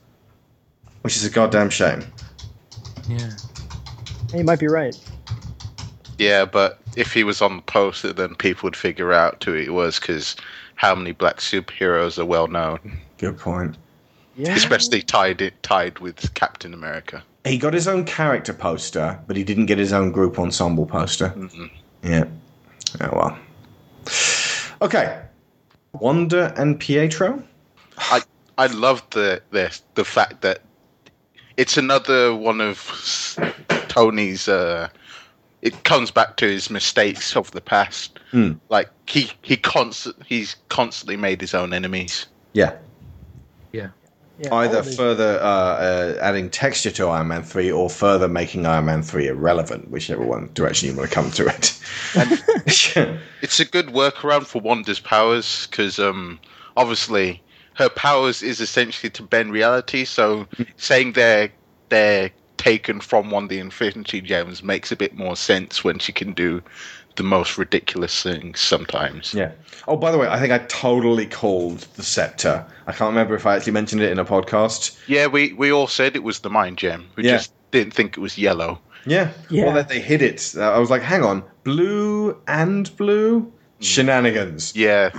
[1.02, 2.04] which is a goddamn shame.
[3.08, 3.30] Yeah.
[4.32, 4.96] You might be right.
[6.16, 9.68] Yeah, but if he was on the poster, then people would figure out who he
[9.68, 10.36] was because
[10.76, 13.76] how many black superheroes are well known, Good point.
[14.36, 14.54] Yeah.
[14.54, 17.22] especially tied it tied with Captain America.
[17.44, 21.34] He got his own character poster, but he didn't get his own group ensemble poster.
[22.02, 22.24] Yeah.
[23.00, 23.38] Oh well.
[24.82, 25.20] Okay.
[25.92, 27.42] Wanda and Pietro.
[27.98, 28.22] I
[28.58, 30.62] I love the the the fact that
[31.56, 33.38] it's another one of
[33.88, 34.48] Tony's.
[34.48, 34.88] Uh,
[35.62, 38.18] it comes back to his mistakes of the past.
[38.30, 38.52] Hmm.
[38.68, 42.26] Like he he constant he's constantly made his own enemies.
[42.52, 42.74] Yeah.
[44.38, 44.48] Yeah.
[44.48, 48.86] Yeah, Either further uh, uh, adding texture to Iron Man 3 or further making Iron
[48.86, 51.78] Man 3 irrelevant, whichever one direction you want to come to it.
[53.42, 56.40] It's a good workaround for Wanda's powers because um
[56.76, 57.42] obviously
[57.74, 60.04] her powers is essentially to bend reality.
[60.04, 60.46] So
[60.76, 61.50] saying they're
[61.90, 66.12] they're taken from one of the Infinity Gems makes a bit more sense when she
[66.12, 66.62] can do
[67.16, 69.32] the most ridiculous things sometimes.
[69.34, 69.52] yeah.
[69.86, 72.64] Oh, by the way, I think I totally called the scepter.
[72.86, 74.98] I can't remember if I actually mentioned it in a podcast.
[75.06, 77.08] Yeah, we we all said it was the mind gem.
[77.16, 77.32] We Yeah.
[77.36, 78.78] just didn't think it was yellow.
[79.06, 79.30] Yeah.
[79.50, 79.64] Yeah.
[79.66, 80.54] Well, that they hid it.
[80.56, 83.52] Uh, I was like, hang on, blue and blue?
[83.80, 84.74] Shenanigans.
[84.74, 85.10] Yeah,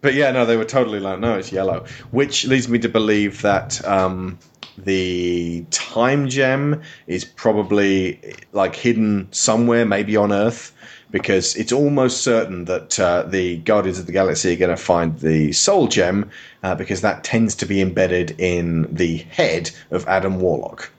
[0.00, 1.84] But yeah, no, they were totally like, no, it's yellow.
[2.10, 4.38] Which leads me to believe that um,
[4.78, 8.20] the time gem is probably
[8.52, 10.72] like hidden somewhere, maybe on Earth,
[11.10, 15.18] because it's almost certain that uh, the Guardians of the Galaxy are going to find
[15.20, 16.30] the soul gem,
[16.62, 20.90] uh, because that tends to be embedded in the head of Adam Warlock,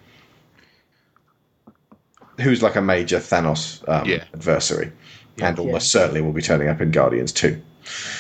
[2.40, 4.24] who's like a major Thanos um, Yeah.
[4.34, 4.92] adversary.
[5.42, 5.64] And Yeah.
[5.64, 7.62] almost certainly will be turning up in Guardians too.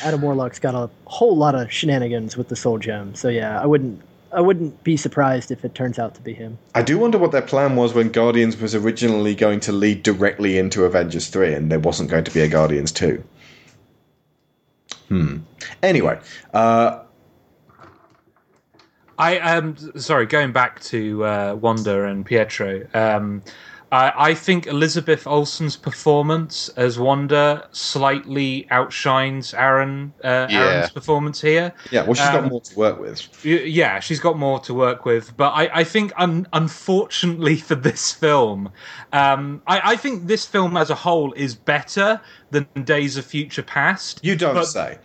[0.03, 3.13] Adam Warlock's got a whole lot of shenanigans with the Soul Gem.
[3.15, 6.57] So yeah, I wouldn't I wouldn't be surprised if it turns out to be him.
[6.75, 10.57] I do wonder what their plan was when Guardians was originally going to lead directly
[10.57, 13.23] into Avengers 3 and there wasn't going to be a Guardians 2.
[15.07, 15.37] Hmm.
[15.81, 16.19] Anyway,
[16.53, 16.99] uh,
[19.17, 22.87] I um sorry, going back to uh, Wanda and Pietro.
[22.93, 23.43] Um,
[23.91, 30.59] I, I think Elizabeth Olsen's performance as Wanda slightly outshines Aaron uh, Yeah.
[30.59, 31.73] Aaron's performance here.
[31.91, 33.45] yeah, well, she's got Um, more to work with.
[33.45, 38.11] Yeah, she's got more to work with, but I, I think, un- unfortunately for this
[38.11, 38.69] film,
[39.11, 42.21] um, I, I think this film as a whole is better
[42.51, 44.19] than Days of Future Past.
[44.23, 44.97] You don't but- say.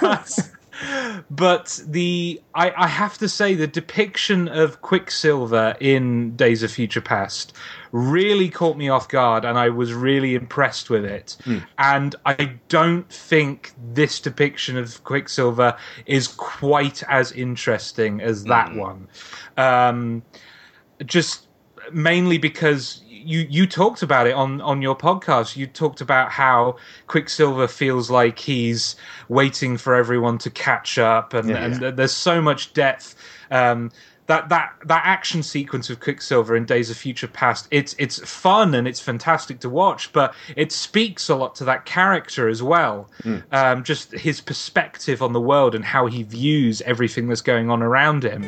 [0.00, 0.38] but,
[1.30, 7.00] but the I, I have to say the depiction of Quicksilver in Days of Future
[7.00, 7.52] Past
[7.92, 11.36] really caught me off guard, and I was really impressed with it.
[11.78, 15.76] And I don't think this depiction of Quicksilver
[16.06, 19.08] is quite as interesting as that one.
[19.56, 20.22] Um,
[21.04, 21.48] just
[21.92, 26.76] mainly because you you talked about it on on your podcast you talked about how
[27.06, 28.96] quicksilver feels like he's
[29.28, 31.64] waiting for everyone to catch up and, Yeah.
[31.64, 33.14] and there's so much depth
[33.50, 33.90] um
[34.28, 38.74] that that that action sequence of Quicksilver in Days of Future Past, it's it's fun
[38.74, 43.10] and it's fantastic to watch, but it speaks a lot to that character as well.
[43.50, 47.82] Um, just his perspective on the world and how he views everything that's going on
[47.82, 48.44] around him.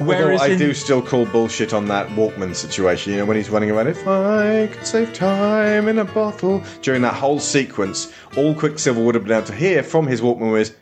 [0.00, 3.36] Although Whereas I in, do still call bullshit on that Walkman situation, you know, when
[3.36, 6.62] he's running around, if I could save time in a bottle.
[6.82, 10.50] During that whole sequence, all Quicksilver would have been able to hear from his Walkman
[10.50, 10.74] was,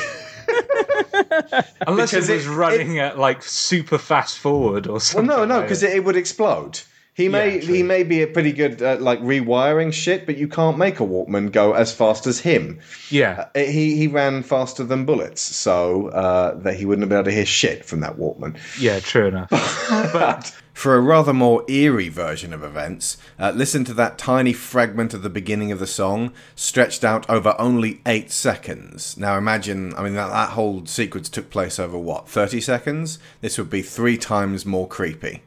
[1.87, 5.29] unless because it was it- running at like super fast forward or something.
[5.29, 5.91] Well, no, no, because that.
[5.91, 6.81] it, it would explode.
[7.19, 10.47] He may Yeah, he may be a pretty good at like rewiring shit, but you
[10.47, 12.79] can't make a Walkman go as fast as him.
[13.11, 17.19] yeah, Uh, He he ran faster than bullets, so uh, that he wouldn't have been
[17.19, 18.57] able to hear shit from that Walkman.
[18.79, 19.51] yeah, true enough.
[20.13, 25.13] But for a rather more eerie version of events, uh, listen to that tiny fragment
[25.13, 29.17] of the beginning of the song, stretched out over only eight seconds.
[29.17, 33.19] Now imagine, I mean, that, that whole sequence took place over what, 30 seconds?
[33.41, 35.43] This would be three times more creepy.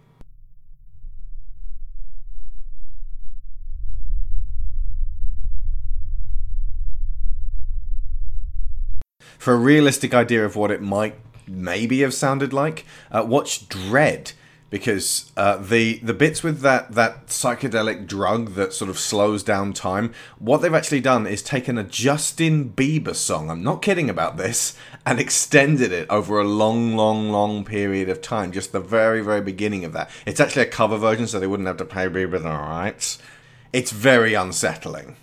[9.42, 11.16] For a realistic idea of what it might
[11.48, 14.34] maybe have sounded like, uh, watch Dredd
[14.70, 19.74] because uh, the the bits with that that psychedelic drug that sort of slows down
[19.74, 20.14] time.
[20.38, 23.50] What they've actually done is taken a Justin Bieber song.
[23.50, 24.78] I'm not kidding about this,
[25.08, 28.52] and extended it over a long, long, long period of time.
[28.52, 30.12] Just the very, very beginning of that.
[30.24, 33.18] It's actually a cover version, so they wouldn't have to pay Bieber the rights.
[33.74, 35.16] It's very unsettling.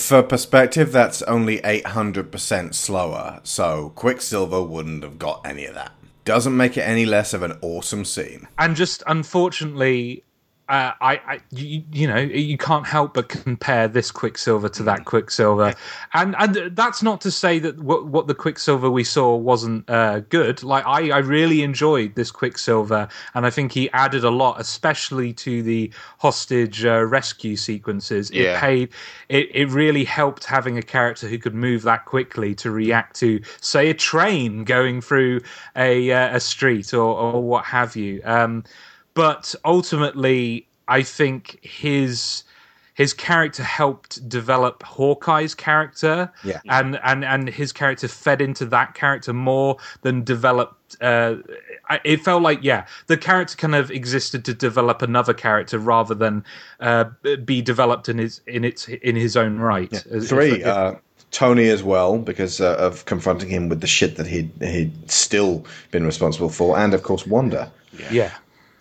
[0.00, 5.92] For perspective, that's only 800% slower, so Quicksilver wouldn't have got any of that.
[6.24, 8.48] Doesn't make it any less of an awesome scene.
[8.58, 10.24] and just unfortunately
[10.70, 15.04] uh, I, I you, you know you can't help but compare this Quicksilver to that
[15.04, 15.74] Quicksilver,
[16.14, 20.20] and and that's not to say that what, what the Quicksilver we saw wasn't uh,
[20.20, 20.62] good.
[20.62, 25.32] Like I, I really enjoyed this Quicksilver, and I think he added a lot, especially
[25.34, 28.30] to the hostage uh, rescue sequences.
[28.30, 28.60] It Yeah.
[28.60, 28.90] paid.
[29.28, 33.40] It it really helped having a character who could move that quickly to react to,
[33.60, 35.40] say, a train going through
[35.74, 38.20] a uh, a street or or what have you.
[38.24, 38.62] Um,
[39.20, 42.44] but ultimately, I think his
[42.94, 46.60] his character helped develop Hawkeye's character, Yeah.
[46.68, 50.96] and and and his character fed into that character more than developed.
[51.00, 51.36] Uh,
[52.04, 56.44] it felt like yeah, the character kind of existed to develop another character rather than
[56.80, 57.04] uh,
[57.44, 59.92] be developed in his in its in his own right.
[60.10, 60.94] As- Three, if- uh,
[61.30, 65.64] Tony as well, because uh, of confronting him with the shit that he'd, he'd still
[65.92, 67.70] been responsible for, and of course Wanda.
[68.10, 68.32] yeah.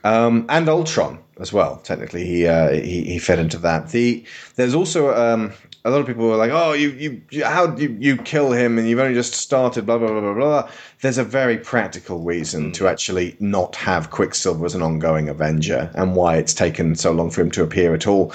[0.03, 1.77] Um, and Ultron as well.
[1.77, 3.89] Technically, he, uh, he he fed into that.
[3.89, 4.23] The
[4.55, 5.51] there's also um,
[5.83, 8.77] a lot of people were like, "Oh, you you, you how you you kill him
[8.77, 10.69] and you've only just started." Blah blah blah blah blah.
[11.01, 16.15] There's a very practical reason to actually not have Quicksilver as an ongoing Avenger, and
[16.15, 18.33] why it's taken so long for him to appear at all.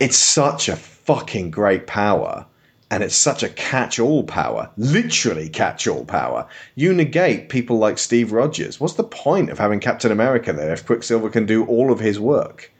[0.00, 2.46] It's such a fucking great power.
[2.90, 6.46] And it's such a catch-all power, literally catch-all power.
[6.76, 8.78] You negate people like Steve Rogers.
[8.78, 12.20] What's the point of having Captain America there if Quicksilver can do all of his
[12.20, 12.70] work,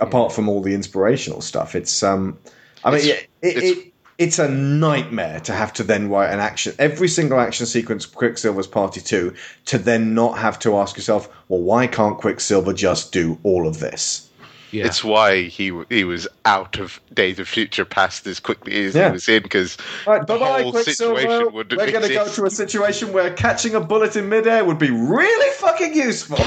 [0.00, 1.74] apart from all the inspirational stuff?
[1.74, 2.38] It's um,
[2.84, 3.88] I mean, It's- it, it, it's- it,
[4.18, 8.66] it's a nightmare to have to then write an action every single action sequence Quicksilver's
[8.66, 9.34] Party Two
[9.64, 13.80] to then not have to ask yourself, well, why can't Quicksilver just do all of
[13.80, 14.28] this?
[14.72, 14.86] Yeah.
[14.86, 19.08] It's why he he was out of Days of Future Past as quickly as Yeah.
[19.08, 19.76] he was in because
[20.06, 21.20] Right, the bye bye, whole Quicksilver.
[21.20, 24.64] situation would We're going to go to a situation where catching a bullet in midair
[24.64, 26.38] would be really fucking useful.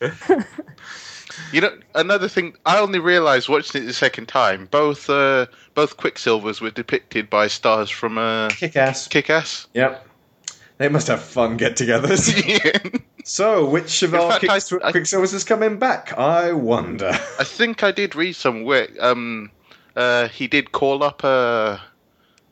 [1.52, 4.68] You know, another thing I only realised watching it the second time.
[4.70, 9.08] Both uh, both Quicksilvers were depicted by stars from uh, Kick ass.
[9.08, 9.66] Kick-Ass.
[9.74, 10.06] Yep.
[10.78, 13.02] They must have fun get-togethers.
[13.20, 13.26] Yeah.
[13.26, 16.16] so, which of our fact, I- Quicksil- I- Quicksilvers is coming back?
[16.18, 17.10] I wonder.
[17.38, 18.88] I think I did read somewhere.
[19.00, 19.50] Um,
[19.96, 21.24] uh, he did call up.
[21.24, 21.78] Uh,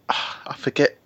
[0.08, 0.96] I forget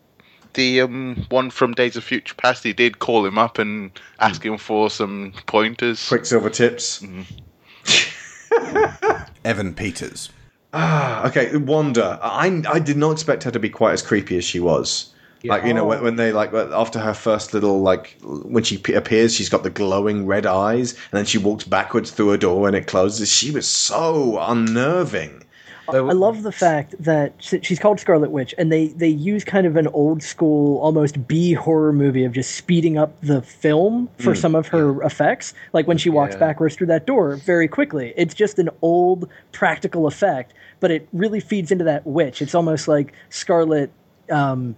[0.55, 2.63] the um one from Days of Future Past.
[2.63, 3.91] He did call him up and
[4.21, 6.07] ask him for some pointers.
[6.09, 7.03] Quicksilver tips.
[7.03, 9.23] Mm-hmm.
[9.45, 10.31] Evan Peters.
[10.75, 11.55] Ah, okay.
[11.57, 12.19] Wanda.
[12.23, 15.12] I I did not expect her to be quite as creepy as she was.
[15.45, 19.35] Like you know when, when they like after her first little like when she appears
[19.35, 22.77] she's got the glowing red eyes and then she walks backwards through a door and
[22.77, 25.43] it closes she was so unnerving
[25.89, 29.77] I love the fact that she's called Scarlet Witch, and they they use kind of
[29.77, 34.55] an old school, almost B horror movie of just speeding up the film for some
[34.55, 35.55] of her effects.
[35.73, 36.41] Like when she walks Yeah.
[36.41, 38.15] backwards through that door very quickly.
[38.17, 42.41] It's just an old practical effect, but it really feeds into that witch.
[42.41, 43.91] It's almost like Scarlet.
[44.31, 44.77] Um,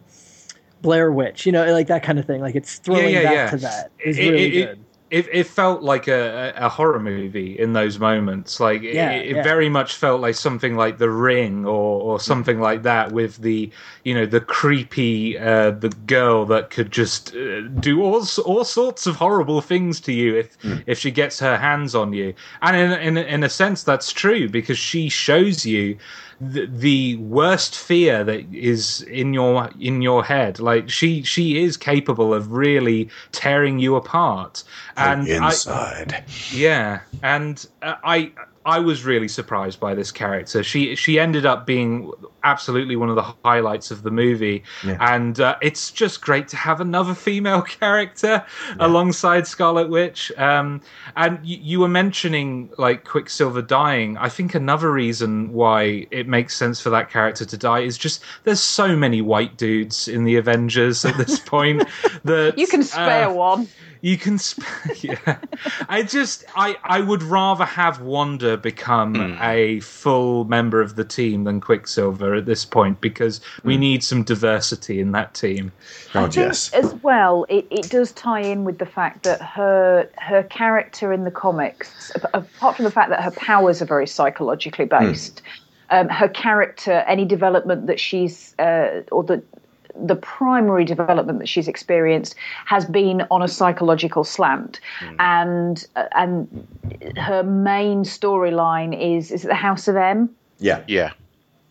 [0.85, 2.41] Blair Witch, you know, like that kind of thing.
[2.41, 4.79] Like it's throwing back to that is It- really it, it- good.
[5.11, 8.59] It, it felt like a, a a horror movie in those moments.
[8.59, 9.43] Like it, Yeah, it yeah.
[9.45, 13.71] very much felt like something like The Ring or, or something like that, with the
[14.03, 19.07] you know the creepy uh, the girl that could just uh, do all all sorts
[19.07, 20.57] of horrible things to you if
[20.89, 22.35] if she gets her hands on you.
[22.63, 25.97] And in in in a sense, that's true because she shows you
[26.41, 30.61] the, the worst fear that is in your in your head.
[30.61, 34.65] Like she she is capable of really tearing you apart.
[34.97, 36.25] And I, inside.
[36.53, 37.01] Yeah.
[37.23, 38.33] And uh, i
[38.67, 40.63] i was really surprised by this character.
[40.63, 42.11] She she ended up being
[42.43, 44.63] absolutely one of the highlights of the movie.
[45.01, 48.45] And uh, it's just great to have another female character
[48.79, 50.33] alongside scarlet witch.
[50.37, 50.81] Um
[51.17, 54.17] and you, you were mentioning like quicksilver dying.
[54.19, 58.23] I think another reason why it makes sense for that character to die is just
[58.45, 61.85] there's so many white dudes in the avengers at this point
[62.25, 63.69] that You can spare uh, one.
[64.05, 64.61] You can, sp-
[65.03, 65.39] yeah.
[65.89, 71.45] I just, I, I would rather have Wanda become a full member of the team
[71.45, 75.73] than Quicksilver at this point because we need some diversity in that team.
[76.15, 79.41] oh I think yes as well, it, it does tie in with the fact that
[79.41, 84.07] her her character in the comics, apart from the fact that her powers are very
[84.07, 85.41] psychologically based,
[85.89, 89.43] um, her character, any development that she's uh, or the
[89.97, 92.35] the primary development that she's experienced
[92.67, 94.81] has been on a psychological slant,
[95.19, 96.67] and uh, and
[97.17, 100.35] her main storyline is is it the House of M.
[100.59, 101.13] yeah Yeah.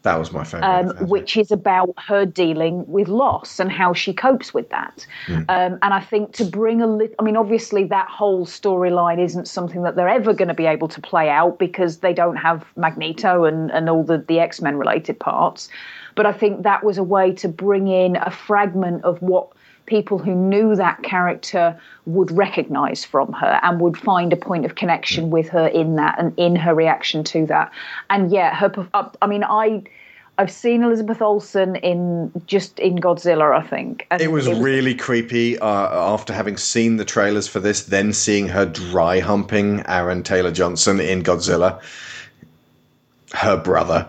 [0.03, 0.67] That was my favorite.
[0.67, 5.07] um, which is about her dealing with loss and how she copes with that.
[5.47, 9.47] Um, and I think to bring a little, I mean, obviously that whole storyline isn't
[9.47, 12.65] something that they're ever going to be able to play out because they don't have
[12.75, 15.69] Magneto and, and all the, the X Men related parts.
[16.15, 19.49] But I think that was a way to bring in a fragment of what
[19.85, 24.75] people who knew that character would recognize from her and would find a point of
[24.75, 27.71] connection with her in that and in her reaction to that.
[28.09, 29.83] And yeah, her, uh, I mean, I.
[30.35, 34.07] I've seen Elizabeth Olsen in just in Godzilla, I think.
[34.09, 38.47] And It was really creepy uh, after having seen the trailers for this, then seeing
[38.47, 41.79] her dry humping Aaron Taylor Johnson in Godzilla,
[43.33, 44.07] her brother.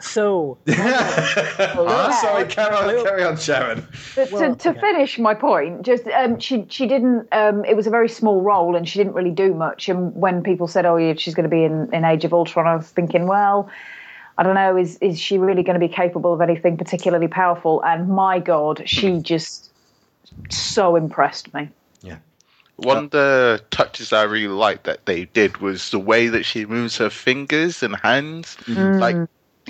[0.00, 3.86] So Ah, sorry, carry on, carry on, Sharon.
[4.16, 4.80] But to, to okay.
[4.80, 7.28] finish my point, just um, she she didn't.
[7.32, 9.88] Um, it was a very small role, and she didn't really do much.
[9.88, 12.66] And when people said, "Oh, yeah, she's going to be in, in Age of Ultron,"
[12.66, 13.70] I was thinking, well.
[14.38, 14.74] I don't know.
[14.78, 17.82] Is is she really going to be capable of anything particularly powerful?
[17.84, 19.70] And my God, she just
[20.48, 21.68] so impressed me.
[22.00, 22.18] Yeah.
[22.76, 26.64] One of the touches I really liked that they did was the way that she
[26.64, 29.16] moves her fingers and hands, like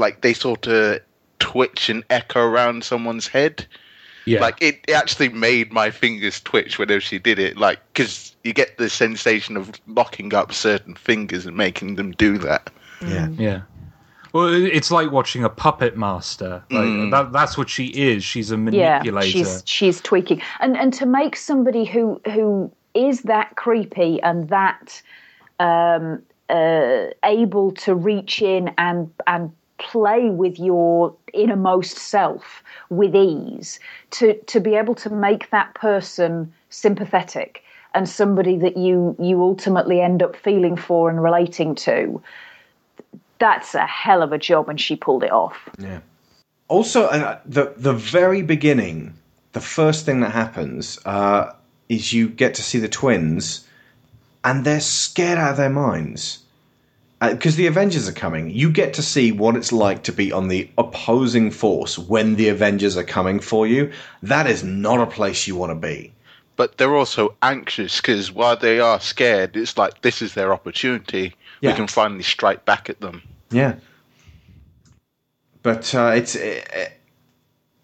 [0.00, 1.00] like they sort of
[1.38, 3.66] twitch and echo around someone's head.
[4.26, 4.40] Yeah.
[4.40, 7.56] Like it, it actually made my fingers twitch whenever she did it.
[7.56, 12.38] Like because you get the sensation of locking up certain fingers and making them do
[12.38, 12.70] that.
[13.06, 13.28] Yeah.
[13.30, 13.62] Yeah.
[14.32, 16.62] Well, it's like watching a puppet master.
[16.70, 18.22] Like that, that's what she is.
[18.22, 18.84] She's a manipulator.
[18.84, 19.30] yeah manipulator.
[19.30, 25.02] she's she's tweaking and and to make somebody who who is that creepy and that
[25.58, 33.80] um uh able to reach in and and play with your innermost self with ease
[34.10, 40.00] to to be able to make that person sympathetic and somebody that you you ultimately
[40.00, 42.22] end up feeling for and relating to
[43.38, 46.00] that's a hell of a job and she pulled it off Yeah.
[46.70, 49.12] Also, uh, the the very beginning,
[49.52, 51.52] the first thing that happens uh,
[51.88, 53.66] is you get to see the twins,
[54.44, 56.44] and they're scared out of their minds
[57.20, 58.50] because the Avengers are coming.
[58.50, 62.48] You get to see what it's like to be on the opposing force when the
[62.48, 63.92] Avengers are coming for you.
[64.22, 66.12] That is not a place you want to be.
[66.56, 71.34] But they're also anxious because while they are scared, it's like this is their opportunity.
[71.60, 71.70] Yeah.
[71.70, 73.22] We can finally strike back at them.
[73.50, 73.74] Yeah.
[75.62, 76.92] But uh, it's it,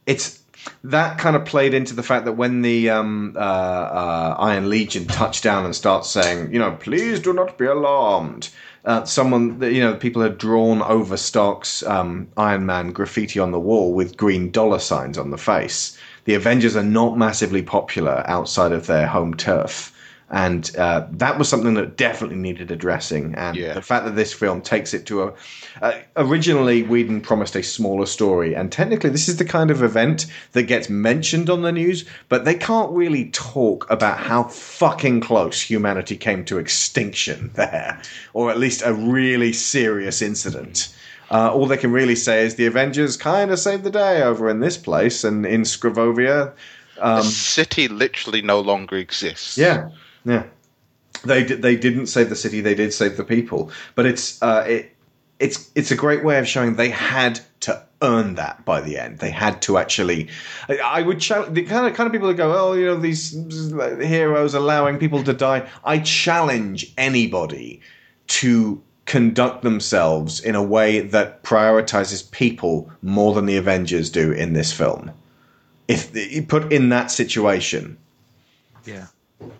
[0.06, 0.42] it's
[0.84, 5.06] that kind of played into the fact that when the um, uh, uh, Iron Legion
[5.06, 8.50] touched down and starts saying, you know, please do not be alarmed.
[8.86, 13.58] Uh, someone, you know, people had drawn over Stark's um, Iron Man graffiti on the
[13.58, 15.98] wall with green dollar signs on the face.
[16.24, 19.92] The Avengers are not massively popular outside of their home turf.
[20.28, 23.34] And uh, that was something that definitely needed addressing.
[23.36, 23.74] And Yeah.
[23.74, 25.32] the fact that this film takes it to a.
[25.80, 30.26] Uh, originally, Whedon promised a smaller story, and technically, this is the kind of event
[30.52, 35.60] that gets mentioned on the news, but they can't really talk about how fucking close
[35.60, 38.00] humanity came to extinction there,
[38.32, 40.92] or at least a really serious incident.
[41.30, 44.48] Uh, all they can really say is the Avengers kind of saved the day over
[44.48, 46.52] in this place and in Sokovia.
[46.96, 49.58] the city literally no longer exists.
[49.58, 49.88] Yeah,
[50.26, 50.44] yeah.
[51.24, 52.60] They di- they didn't save the city.
[52.60, 53.70] They did save the people.
[53.94, 54.96] But it's uh, it
[55.38, 59.20] it's it's a great way of showing they had to earn that by the end.
[59.20, 60.28] They had to actually.
[60.68, 62.96] I, I would challenge the kind of kind of people that go, oh, you know,
[62.96, 65.68] these heroes allowing people to die.
[65.84, 67.80] I challenge anybody
[68.28, 74.52] to conduct themselves in a way that prioritizes people more than the Avengers do in
[74.52, 75.12] this film.
[75.86, 77.96] If you put in that situation,
[78.84, 79.06] yeah.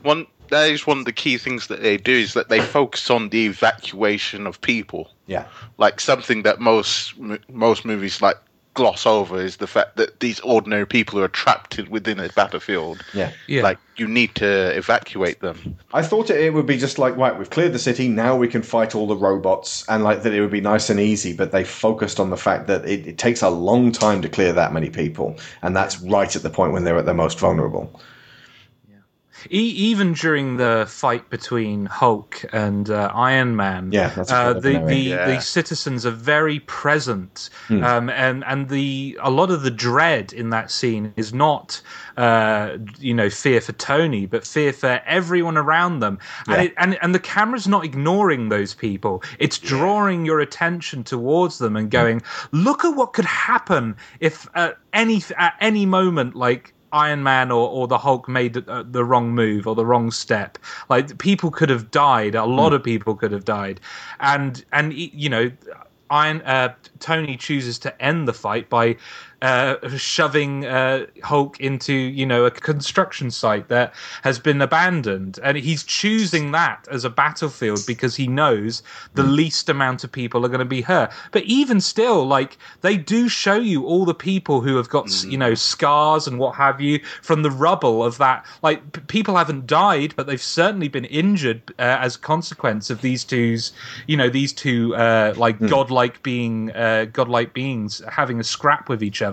[0.02, 3.10] One that is one of the key things that they do is that they focus
[3.10, 5.10] on the evacuation of people.
[5.26, 5.46] yeah.
[5.78, 7.14] Like something that most
[7.48, 8.36] most movies like
[8.74, 13.02] gloss over is the fact that these ordinary people are trapped in- within a battlefield.
[13.14, 13.32] Yeah.
[13.46, 13.62] Yeah.
[13.62, 15.78] Like you need to evacuate them.
[15.94, 18.48] I thought it, it would be just like, right, we've cleared the city, now we
[18.48, 21.52] can fight all the robots, and like that it would be nice and easy, but
[21.52, 24.74] they focused on the fact that it, it takes a long time to clear that
[24.74, 27.98] many people, and that's right at the point when they're at their most vulnerable.
[29.50, 34.96] E- even during the fight between Hulk and uh, Iron Man, Yeah, uh, the the,
[34.96, 35.26] yeah.
[35.26, 37.84] the citizens are very present, Hmm.
[37.84, 41.80] um, and and the a lot of the dread in that scene is not
[42.16, 46.18] uh, you know fear for Tony, but fear for everyone around them,
[46.48, 51.58] and it, and and the camera's not ignoring those people; it's drawing your attention towards
[51.58, 56.72] them and going, look at what could happen if at any at any moment like.
[56.96, 60.56] Iron Man or, or the Hulk made uh, the wrong move or the wrong step.
[60.88, 62.34] Like people could have died.
[62.34, 63.80] A lot of people could have died,
[64.20, 65.50] and and you know,
[66.10, 68.96] Iron uh, Tony chooses to end the fight by
[69.42, 75.56] uh, shoving uh, Hulk into you know a construction site that has been abandoned, and
[75.56, 78.82] he's choosing that as a battlefield because he knows
[79.14, 81.12] the least amount of people are going to be hurt.
[81.32, 85.36] But even still, like they do show you all the people who have got you
[85.36, 88.46] know scars and what have you from the rubble of that.
[88.62, 93.02] Like p- people haven't died, but they've certainly been injured uh, as a consequence of
[93.02, 93.72] these two's
[94.06, 99.02] you know these two uh, like godlike being uh, godlike beings having a scrap with
[99.02, 99.25] each other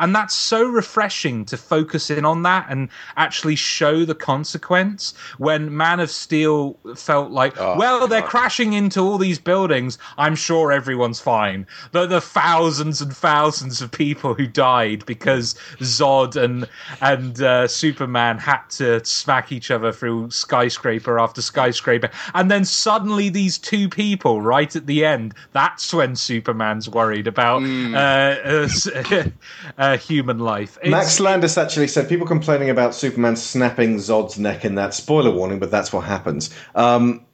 [0.00, 5.76] and that's so refreshing to focus in on that and actually show the consequence when
[5.76, 9.98] man of steel felt like well they're crashing into all these buildings.
[10.16, 11.66] I'm sure everyone's fine.
[11.92, 16.68] The, the thousands and thousands of people who died because zod and
[17.00, 22.10] and uh, superman had to smack each other through skyscraper after skyscraper.
[22.34, 27.62] And then suddenly these two people right at the end that's when superman's worried about
[27.62, 27.96] uh,
[28.44, 29.24] uh,
[29.76, 30.76] uh, human life.
[30.78, 35.30] It's- Max Landis actually said people complaining about Superman snapping Zod's neck in that spoiler
[35.30, 36.50] warning, but that's what happens.
[36.74, 37.24] Um,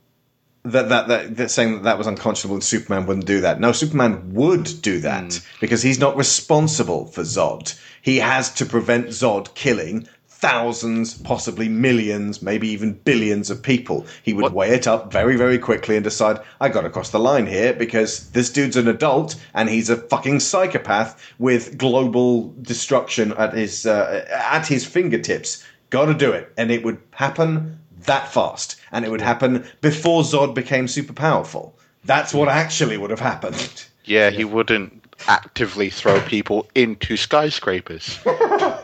[0.64, 3.60] that, that that that saying that that was unconscionable and Superman wouldn't do that.
[3.60, 7.78] No, Superman would do that because he's not responsible for Zod.
[8.00, 10.08] He has to prevent Zod killing
[10.40, 14.06] thousands, possibly millions, maybe even billions of people.
[14.22, 17.10] He would What- weigh it up very, very quickly and decide, I got to cross
[17.10, 22.52] the line here because this dude's an adult and he's a fucking psychopath with global
[22.62, 25.62] destruction at his uh, at his fingertips.
[25.90, 30.22] Got to do it, and it would happen that fast, and it would happen before
[30.22, 31.78] Zod became super powerful.
[32.04, 33.84] That's what actually would have happened.
[34.04, 38.18] Yeah, he wouldn't actively throw people into skyscrapers.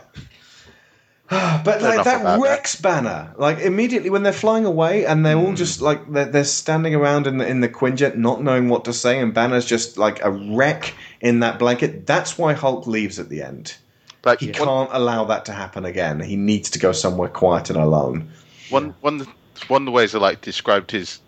[1.65, 2.83] But like, enough that Rex that.
[2.83, 3.35] Banner.
[3.37, 5.55] Like immediately when they're flying away and they're all hmm.
[5.55, 8.93] just like they're, they're standing around in the in the Quinjet, not knowing what to
[8.93, 12.05] say, and Banner's just like a wreck in that blanket.
[12.05, 13.77] That's why Hulk leaves at the end.
[14.25, 16.19] Like He one, can't allow that to happen again.
[16.19, 18.29] He needs to go somewhere quiet and alone.
[18.71, 19.27] one, one,
[19.69, 21.21] one of the ways I like described his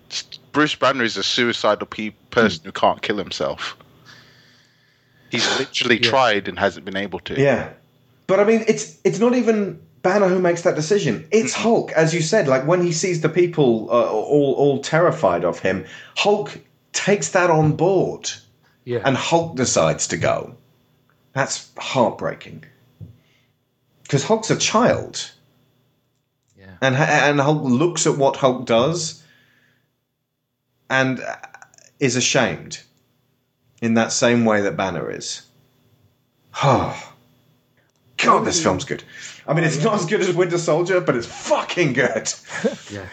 [0.51, 2.69] Bruce Banner is a suicidal pe- person hmm.
[2.69, 3.77] who can't kill himself.
[5.31, 7.41] He's literally tried and hasn't been able to.
[7.41, 7.71] Yeah,
[8.27, 11.27] but I mean, it's it's not even Banner who makes that decision.
[11.31, 12.49] It's Hulk, as you said.
[12.49, 16.59] Like when he sees the people uh, all all terrified of him, Hulk
[16.93, 18.31] takes that on board.
[18.85, 19.01] yeah.
[19.05, 20.57] and Hulk decides to go.
[21.33, 22.65] That's heartbreaking.
[24.03, 25.31] Because Hulk's a child,
[26.59, 26.77] yeah.
[26.83, 29.23] and and Hulk looks at what Hulk does,
[30.91, 31.37] and uh,
[31.99, 32.81] is ashamed,
[33.81, 35.43] in that same way that Banner is.
[36.63, 37.13] Oh,
[38.19, 39.05] God, this film's good.
[39.47, 42.33] I mean, it's not as good as Winter Soldier, but it's fucking good.
[42.91, 43.07] yeah.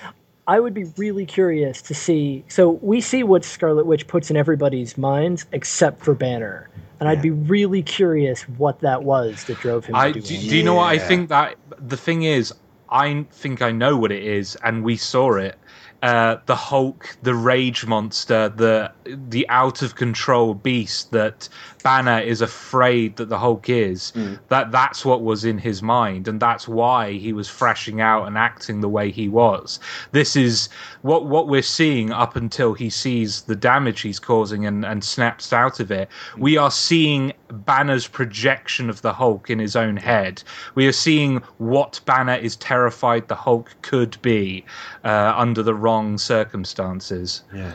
[0.48, 2.44] I would be really curious to see.
[2.48, 6.70] So we see what Scarlet Witch puts in everybody's minds, except for Banner,
[7.00, 10.58] and I'd be really curious what that was that drove him I to do, do
[10.58, 12.54] you know what I think that the thing is
[12.90, 15.58] I think I know what it is and we saw it
[16.02, 21.50] uh, the Hulk the rage monster the the out of control beast that
[21.84, 24.14] Banner is afraid that the Hulk is
[24.50, 28.38] that that's what was in his mind and that's why he was thrashing out and
[28.38, 29.80] acting the way he was
[30.12, 30.70] this is
[31.02, 35.54] what what we're seeing up until he sees the damage he's causing and, and snaps
[35.54, 40.44] out of it we are seeing Banner's projection of the Hulk in his own head.
[40.76, 44.66] We are seeing what Banner is terrified the Hulk could be
[45.04, 47.44] uh, under the wrong circumstances.
[47.54, 47.74] Yeah.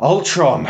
[0.00, 0.68] Ultron.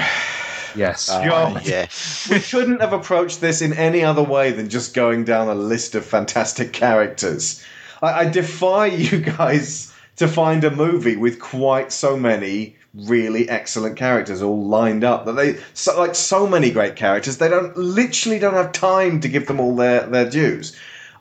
[0.76, 1.10] Yes.
[1.10, 1.66] Uh, God.
[1.66, 2.28] Yes.
[2.30, 5.94] we shouldn't have approached this in any other way than just going down a list
[5.94, 7.64] of fantastic characters.
[8.02, 13.96] I, I defy you guys to find a movie with quite so many really excellent
[13.96, 18.38] characters all lined up that they so, like so many great characters they don't literally
[18.38, 20.74] don't have time to give them all their their dues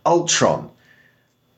[0.06, 0.72] ultron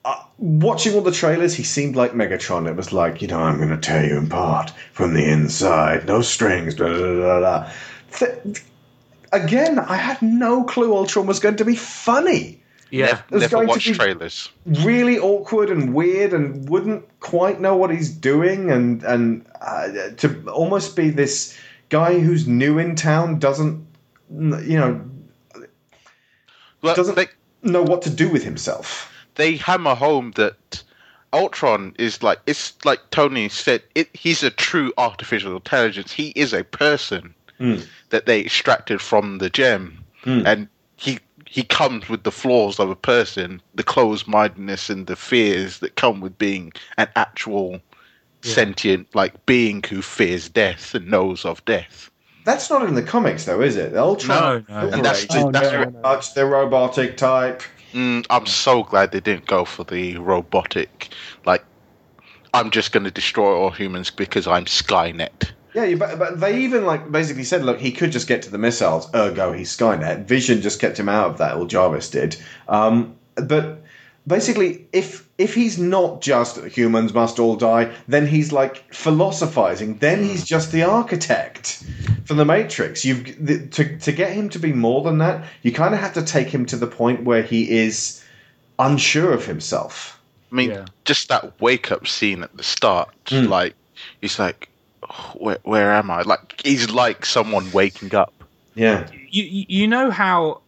[0.07, 3.57] uh, watching all the trailers he seemed like megatron it was like you know i'm
[3.57, 7.71] going to tear you apart from the inside no strings da, da, da, da, da.
[8.17, 8.63] Th-
[9.33, 13.19] again i had no clue ultron was going to be funny Yeah.
[13.29, 14.49] was Never going to watched be- trailers.
[14.65, 19.87] really awkward and weird and wouldn't quite know what he's doing and and uh,
[20.21, 21.57] to almost be this
[21.89, 23.85] guy who's new in town doesn't
[24.29, 25.01] you know
[26.81, 27.27] Well, doesn't they,
[27.63, 30.83] know what to do with himself they hammer home that
[31.33, 33.81] Ultron is like it's like Tony said.
[33.95, 36.11] It, he's a true artificial intelligence.
[36.11, 37.77] He is a person hmm.
[38.09, 40.43] that they extracted from the gem, hmm.
[40.45, 45.15] and he he comes with the flaws of a person, the closed mindedness and the
[45.15, 47.79] fears that come with being an actual
[48.41, 52.09] sentient like being who fears death and knows of death.
[52.45, 53.91] That's not in the comics, though, is it?
[53.91, 54.65] The Ultron.
[54.69, 54.87] No, no.
[54.87, 57.61] And that's- operates that's- very much the robotic type.
[57.97, 61.09] Mm, I'm so glad they didn't go for the robotic.
[61.47, 61.65] Like,
[62.53, 65.51] I'm just going to destroy all humans because I'm Skynet.
[65.73, 68.59] Yeah, but, but they even like basically said, look, he could just get to the
[68.59, 69.09] missiles.
[69.15, 70.25] Ergo, he's Skynet.
[70.25, 72.37] Vision just kept him out of that, or Jarvis did.
[72.67, 73.81] Um, but
[74.27, 79.97] basically, if if he's not just humans must all die, then he's like philosophizing.
[79.99, 81.83] Then he's just the architect
[82.25, 83.05] for the Matrix.
[83.05, 85.45] You've the, to to get him to be more than that.
[85.63, 88.23] You kind of have to take him to the point where he is
[88.79, 90.19] unsure of himself.
[90.51, 90.85] I mean, Yeah.
[91.05, 93.49] just that wake up scene at the start, Mm.
[93.49, 93.73] like,
[94.21, 94.69] he's like,
[95.09, 96.21] "Oh, where, where am I?
[96.21, 98.33] Like, he's like someone waking up.
[98.75, 99.07] Yeah.
[99.29, 100.61] you you you know how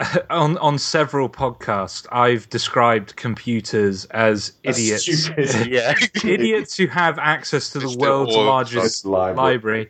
[0.30, 5.04] on on several podcasts I've described computers as idiots.
[5.04, 5.66] Stupid.
[5.68, 5.94] Yeah.
[6.24, 9.36] idiots who have access to the It's world's world's largest library.
[9.36, 9.88] library.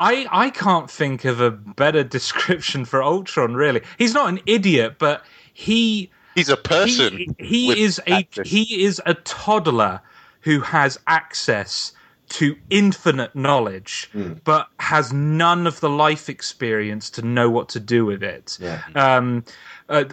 [0.00, 3.54] I, I can't think of a better description for Ultron.
[3.54, 7.16] Really, he's not an idiot, but he He's a person.
[7.16, 8.48] he, he with is a access.
[8.48, 10.00] he is a toddler
[10.40, 11.92] who has access
[12.30, 14.10] to infinite knowledge,
[14.44, 18.58] but has none of the life experience to know what to do with it.
[18.60, 18.82] Yeah.
[18.94, 19.44] Um,
[19.88, 20.04] uh,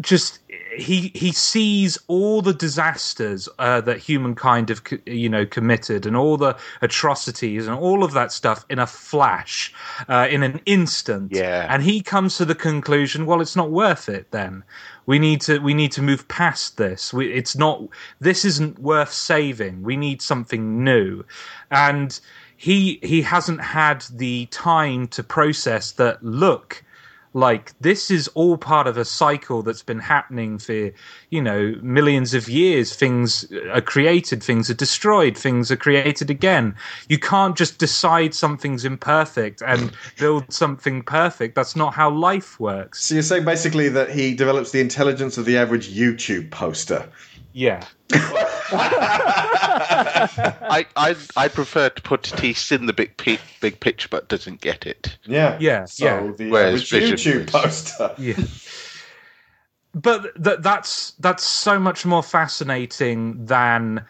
[0.00, 0.40] just
[0.76, 6.36] he he sees all the disasters uh, that humankind have you know committed and all
[6.36, 9.72] the atrocities and all of that stuff in a flash,
[10.08, 11.30] uh, in an instant.
[11.32, 11.66] Yeah.
[11.70, 14.32] and he comes to the conclusion, well, it's not worth it.
[14.32, 14.64] Then
[15.10, 17.12] we need to we need to move past this.
[17.12, 17.82] We, it's not.
[18.20, 19.82] This isn't worth saving.
[19.82, 21.24] We need something new,
[21.68, 22.20] and
[22.56, 26.22] he he hasn't had the time to process that.
[26.22, 26.84] Look
[27.32, 30.90] like this is all part of a cycle that's been happening for
[31.30, 32.94] you know millions of years.
[32.94, 36.74] Things are created things are destroyed things are created again.
[37.08, 41.54] You can't just decide something's imperfect and build something perfect.
[41.54, 43.04] That's not how life works.
[43.04, 47.08] So you're saying basically that he develops the intelligence of the average YouTube poster.
[47.52, 47.84] Yeah
[50.72, 54.60] I, I I prefer to put Tatis in the big pi- big picture, but doesn't
[54.60, 55.16] get it.
[55.24, 55.56] Yeah.
[55.60, 56.30] Yeah, So yeah.
[56.36, 58.14] the Whereas average Vision YouTube was- poster.
[58.18, 58.34] yeah
[59.92, 64.04] but th- that's that's so much more fascinating than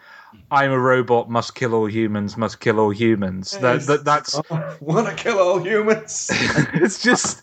[0.51, 4.39] i'm a robot must kill all humans must kill all humans that, that that's
[4.79, 6.29] Want to kill all humans?
[6.75, 7.41] it's just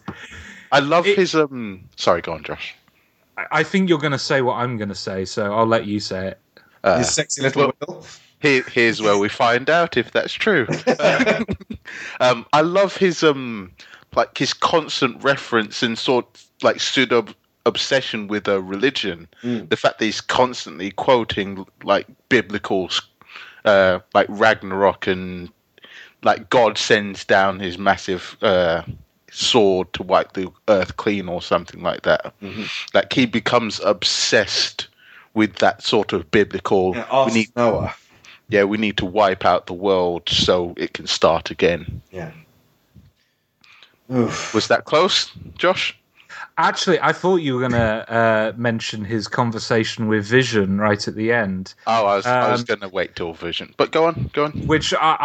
[0.70, 1.88] I love It- his um.
[1.96, 2.74] Sorry, go on, Josh.
[3.38, 5.86] I- I think you're going to say what I'm going to say, so I'll let
[5.86, 6.40] you say it.
[6.98, 8.04] you sexy little Will.
[8.40, 10.66] Here, here's where we find out if that's true.
[12.20, 13.72] um, I love his um,
[14.14, 17.26] like his constant reference and sort like pseudo
[17.66, 19.26] obsession with a religion.
[19.42, 22.90] The fact that he's constantly quoting like biblical,
[23.64, 25.50] uh, like Ragnarok and
[26.22, 28.82] like God sends down his massive uh,
[29.30, 32.32] sword to wipe the earth clean or something like that.
[32.42, 32.64] Mm-hmm.
[32.94, 34.88] Like he becomes obsessed
[35.34, 36.94] with that sort of biblical.
[36.96, 37.94] Yeah, we need Noah.
[38.48, 42.02] yeah, we need to wipe out the world so it can start again.
[42.10, 42.32] Yeah.
[44.10, 44.54] Oof.
[44.54, 45.96] Was that close, Josh?
[46.58, 51.14] Actually, I thought you were going to uh, mention his conversation with Vision right at
[51.14, 54.04] the end, Oh, I was, I was Um, going to wait till Vision, but go
[54.06, 54.54] on, go on.
[54.66, 55.16] which I,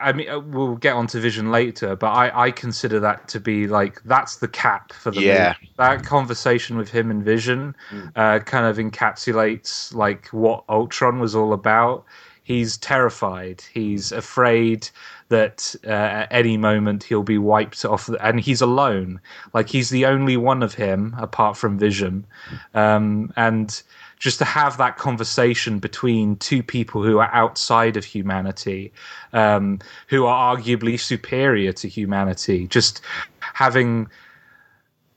[0.00, 3.40] I, I mean, uh, we'll get onto Vision later, but I, I consider that to
[3.40, 5.22] be like that's the cap for the Yeah.
[5.22, 5.56] movie.
[5.78, 7.76] That conversation with him and Vision
[8.14, 12.06] uh, kind of encapsulates like what Ultron was all about.
[12.44, 13.62] He's terrified.
[13.72, 14.88] He's afraid
[15.28, 19.20] that uh, at any moment he'll be wiped off, and he's alone.
[19.52, 22.26] Like he's the only one of him apart from Vision,
[22.74, 23.82] um, and
[24.18, 28.92] just to have that conversation between two people who are outside of humanity,
[29.32, 29.78] um,
[30.08, 33.00] who are arguably superior to humanity, just
[33.40, 34.08] having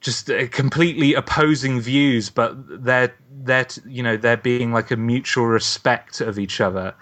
[0.02, 3.14] just uh, completely opposing views, but they're
[3.44, 6.94] they're you know they're being like a mutual respect of each other,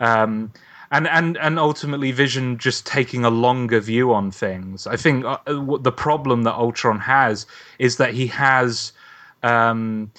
[0.00, 0.52] um,
[0.90, 4.86] and and and ultimately Vision just taking a longer view on things.
[4.86, 7.46] I think uh, uh, the problem that Ultron has
[7.78, 8.92] is that he has.
[9.42, 10.10] Um,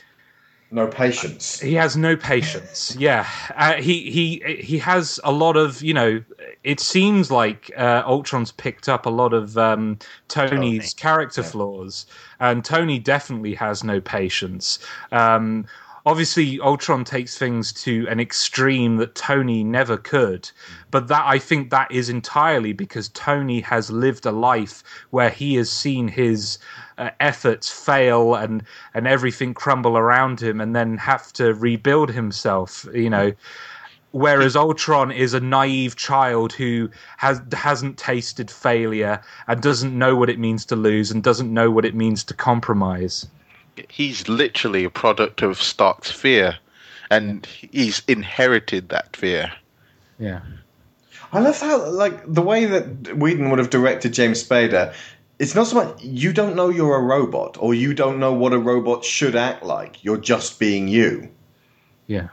[0.71, 1.59] No patience.
[1.59, 2.95] he has no patience.
[2.97, 6.23] Yeah, uh, he he he has a lot of you know.
[6.63, 12.07] It seems like uh, Ultron's picked up a lot of um, Tony's character flaws,
[12.39, 14.79] and Tony definitely has no patience.
[15.11, 15.65] Um,
[16.05, 20.49] obviously, Ultron takes things to an extreme that Tony never could,
[20.91, 25.55] but that I think that is entirely because Tony has lived a life where he
[25.55, 26.59] has seen his
[26.97, 28.63] uh, efforts fail and
[28.93, 33.33] and everything crumble around him and then have to rebuild himself you know
[34.15, 40.29] whereas Ultron is a naive child who has hasn't tasted failure and doesn't know what
[40.29, 43.27] it means to lose and doesn't know what it means to compromise.
[43.89, 46.57] He's literally a product of Stark's fear,
[47.09, 49.51] and he's inherited that fear.
[50.19, 50.41] Yeah.
[51.33, 54.93] I love how, like, the way that Whedon would have directed James Spader.
[55.37, 58.53] It's not so much you don't know you're a robot, or you don't know what
[58.53, 60.03] a robot should act like.
[60.03, 61.29] You're just being you.
[62.07, 62.29] Yeah.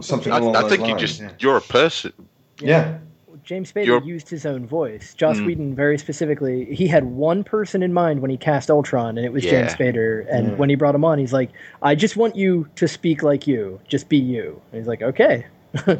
[0.00, 1.30] Something I, along I those think you just yeah.
[1.38, 2.12] you're a person.
[2.60, 2.98] yeah.
[3.44, 5.14] James Spader You're- used his own voice.
[5.14, 5.46] Joss Mm.
[5.46, 9.32] Whedon very specifically, he had one person in mind when he cast Ultron, and it
[9.32, 10.24] was James Spader.
[10.30, 10.56] And Mm.
[10.56, 11.50] when he brought him on, he's like,
[11.82, 13.80] "I just want you to speak like you.
[13.86, 15.46] Just be you." And he's like, "Okay."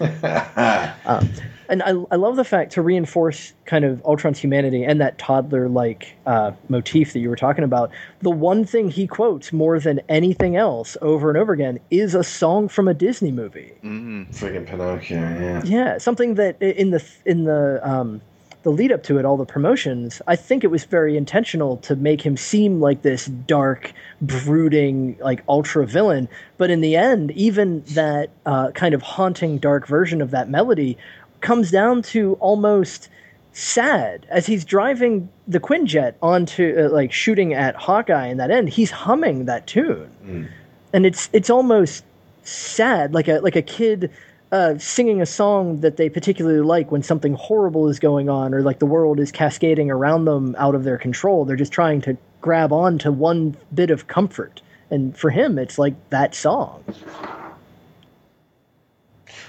[1.06, 1.28] Um,
[1.72, 5.70] and I, I love the fact to reinforce kind of Ultron's humanity and that toddler
[5.70, 7.90] like uh, motif that you were talking about.
[8.20, 12.22] The one thing he quotes more than anything else over and over again is a
[12.22, 13.72] song from a Disney movie.
[13.82, 14.28] Mm.
[14.36, 15.62] Friggin' Pinocchio, yeah.
[15.64, 18.20] Yeah, something that in the in the um,
[18.64, 21.96] the lead up to it, all the promotions, I think it was very intentional to
[21.96, 26.28] make him seem like this dark, brooding, like ultra villain.
[26.58, 30.96] But in the end, even that uh, kind of haunting, dark version of that melody
[31.42, 33.08] comes down to almost
[33.52, 38.70] sad as he's driving the Quinjet onto uh, like shooting at Hawkeye in that end.
[38.70, 40.48] He's humming that tune,
[40.92, 42.04] and it's it's almost
[42.44, 44.10] sad, like a like a kid
[44.52, 48.62] uh, singing a song that they particularly like when something horrible is going on, or
[48.62, 51.44] like the world is cascading around them out of their control.
[51.44, 55.78] They're just trying to grab on to one bit of comfort, and for him, it's
[55.78, 56.84] like that song.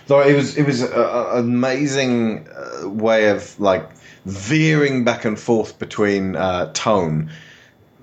[0.07, 0.91] Though it was it was an
[1.37, 3.89] amazing uh, way of like
[4.25, 7.31] veering back and forth between uh, tone.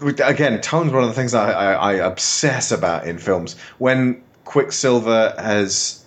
[0.01, 3.55] Again, tone's one of the things I, I, I obsess about in films.
[3.79, 6.00] When Quicksilver has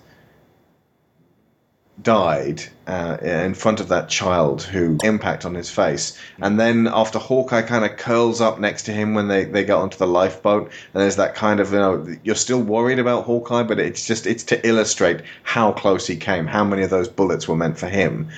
[2.01, 6.17] died uh, in front of that child who impact on his face.
[6.41, 9.77] And then after hawkeye kind of curls up next to him when they, they get
[9.77, 13.63] onto the lifeboat and there's that kind of you know you're still worried about hawkeye
[13.63, 17.47] but it's just it's to illustrate how close he came how many of those bullets
[17.47, 18.29] were meant for him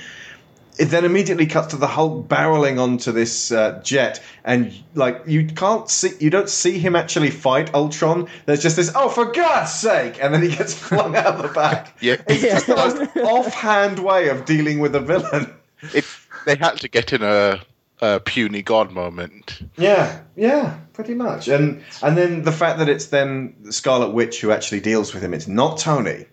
[0.78, 5.46] it then immediately cuts to the Hulk barreling onto this uh, jet, and like you
[5.48, 8.28] can't see, you don't see him actually fight Ultron.
[8.46, 10.18] There's just this, oh, for God's sake!
[10.22, 11.98] And then he gets flung out the back.
[12.02, 15.54] Yeah, It's just the most offhand way of dealing with a villain.
[15.94, 16.06] it,
[16.46, 17.62] they had to get in a,
[18.02, 19.62] a puny god moment.
[19.78, 21.48] Yeah, yeah, pretty much.
[21.48, 25.34] And and then the fact that it's then Scarlet Witch who actually deals with him.
[25.34, 26.26] It's not Tony.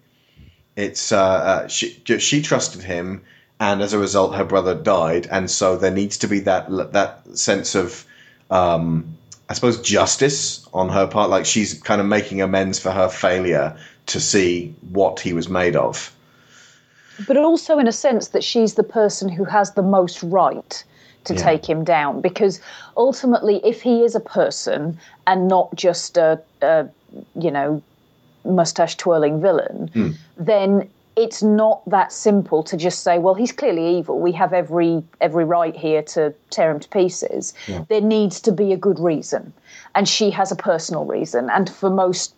[0.75, 3.23] It's uh, uh, she she trusted him,
[3.61, 5.27] and as a result, her brother died.
[5.31, 8.05] And so there needs to be that that sense of,
[8.51, 9.17] um,
[9.49, 11.31] I suppose, justice on her part.
[11.31, 13.77] Like she's kind of making amends for her failure
[14.07, 16.13] to see what he was made of.
[17.29, 20.85] but also in a sense that she's the person who has the most right
[21.25, 21.43] to Yeah.
[21.45, 22.59] take him down because
[22.97, 26.89] ultimately if he is a person and not just a, a
[27.37, 27.81] you know
[28.45, 34.19] mustache twirling villain then it's not that simple to just say well he's clearly evil.
[34.19, 37.55] We have every every right here to tear him to pieces.
[37.89, 39.53] There needs to be a good reason.
[39.95, 41.51] And she has a personal reason.
[41.51, 42.35] And for most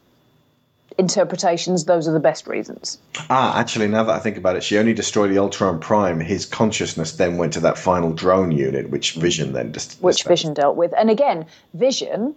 [0.97, 2.99] interpretations those are the best reasons.
[3.31, 6.21] Ah, actually, now that I think about it, she only destroyed the Ultron Prime.
[6.21, 10.55] His consciousness then went to that final drone unit, which Vision then just which Vision
[10.55, 10.93] dealt with.
[10.97, 12.35] And again, Vision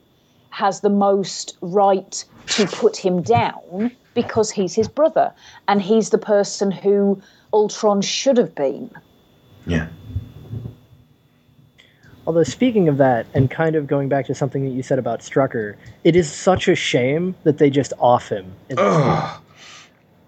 [0.49, 5.31] has the most right to put him down because he's his brother
[5.67, 7.21] and he's the person who
[7.53, 8.89] Ultron should have been.
[9.67, 9.89] Yeah.
[12.25, 15.19] Although speaking of that, and kind of going back to something that you said about
[15.19, 18.51] Strucker, it is such a shame that they just off him.
[18.75, 19.41] Ugh.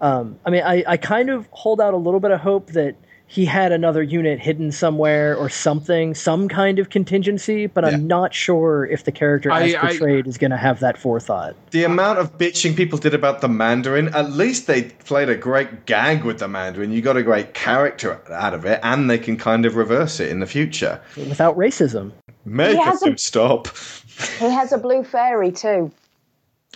[0.00, 2.94] Um, I mean, I, I kind of hold out a little bit of hope that
[3.32, 7.90] he had another unit hidden somewhere or something, some kind of contingency, but Yeah.
[7.90, 10.98] I'm not sure if the character as I- I- portrayed is going to have that
[10.98, 11.54] forethought.
[11.70, 15.86] The amount of bitching people did about the Mandarin, at least they played a great
[15.86, 16.90] gag with the Mandarin.
[16.90, 20.28] You got a great character out of it, and they can kind of reverse it
[20.28, 21.00] in the future.
[21.16, 22.10] Without racism.
[22.44, 23.68] Make He him a- stop.
[24.40, 25.92] He has a blue fairy too.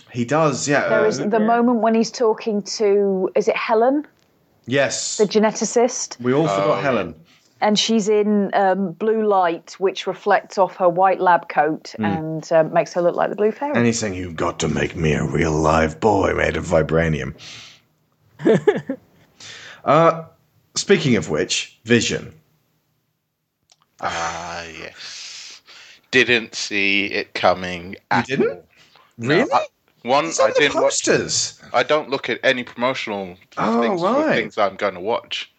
[0.09, 0.87] He does, yeah.
[0.87, 4.07] There is uh, is the moment when he's talking to is it Helen,
[4.67, 5.17] yes.
[5.17, 7.15] the geneticist, we all forgot Oh, Helen.
[7.61, 12.73] and she's in um, blue light, which reflects off her white lab coat and um,
[12.73, 13.73] makes her look like the blue fairy.
[13.75, 17.33] And he's saying, You've got to make me a real live boy made of vibranium.
[19.85, 20.23] uh,
[20.75, 22.33] speaking of which, Vision.
[24.01, 25.61] Ah, yes.
[26.11, 27.95] Didn't see it coming.
[28.11, 28.49] at didn't?
[28.49, 28.63] all.
[29.17, 29.51] Really?
[29.51, 29.65] I-
[30.05, 30.83] One, It's on I the didn't watch.
[30.83, 31.59] posters.
[31.73, 34.35] I don't look at any promotional Oh, things for right.
[34.35, 35.51] things I'm going to watch.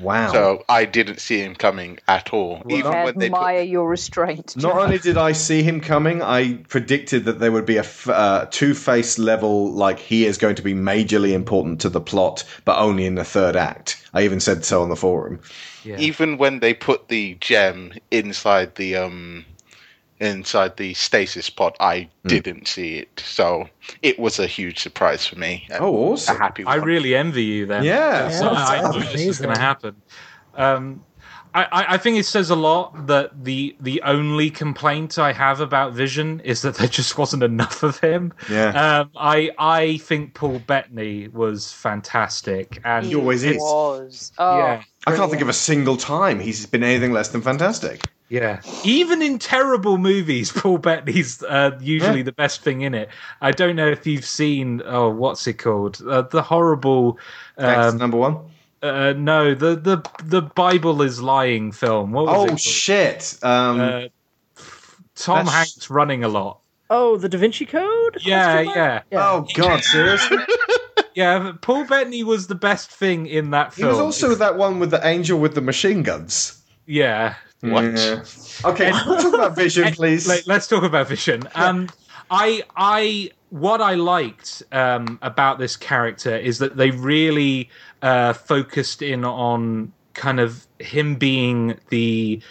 [0.00, 0.32] Wow.
[0.32, 2.62] So I didn't see him coming at all.
[2.64, 4.56] Well, Even I when they admire put, your restraint.
[4.56, 8.08] Not only did I see him coming, I predicted that there would be a f-
[8.08, 12.42] uh, Two Face level, like he is going to be majorly important to the plot,
[12.64, 14.02] but only in the third act.
[14.14, 15.40] I even said so on the forum.
[15.84, 15.98] Yeah.
[15.98, 19.44] even when they put the gem inside the um
[20.22, 22.28] inside the stasis pod, I Hmm.
[22.28, 23.22] didn't see it.
[23.24, 23.68] So
[24.02, 25.66] it was a huge surprise for me.
[25.70, 26.36] and Oh, a awesome.
[26.38, 27.84] happy I really envy you then.
[27.84, 28.28] Yeah.
[28.30, 29.44] So Yeah, I, I that's knew this was amazing.
[29.46, 29.96] going to happen.
[30.54, 31.04] Um,
[31.54, 35.60] I, I I think it says a lot that the the only complaint I have
[35.60, 38.32] about Vision is that there just wasn't enough of him.
[38.48, 39.00] Yeah.
[39.00, 43.56] Um, I I think Paul Bettany was fantastic, and He always is.
[43.58, 44.32] was.
[44.38, 48.06] Oh, yeah, I can't think of a single time he's been anything less than fantastic.
[48.32, 48.60] Yeah.
[48.82, 52.24] Even in terrible movies, Paul Bettany's uh, usually Yeah.
[52.24, 53.10] the best thing in it.
[53.42, 56.00] I don't know if you've seen oh, what's it called?
[56.06, 57.18] Uh, the horrible.
[57.58, 58.38] Um, number one.
[58.82, 62.10] Uh, no, the the the Bible is lying film.
[62.12, 62.60] What was it Oh called?
[62.60, 63.38] shit!
[63.42, 64.00] Um, Uh,
[65.14, 66.58] Tom That's- Hanks running a lot.
[66.90, 68.18] Oh, the Da Vinci Code?
[68.22, 69.04] Yeah, Question mark?
[69.12, 70.38] yeah, oh god, seriously?
[71.14, 71.38] yeah.
[71.38, 73.86] but Paul Bettany was the best thing in that film.
[73.88, 76.60] he was also that one with the angel with the machine guns.
[76.86, 77.34] yeah.
[77.62, 77.84] What?
[77.84, 78.24] Yeah.
[78.64, 80.26] Okay, let's talk about Vision, please.
[80.26, 81.48] Let, us talk about Vision.
[81.54, 81.88] Um,
[82.30, 87.70] I, I, what I liked um, about this character is that they really
[88.02, 92.42] uh, focused in on kind of him being the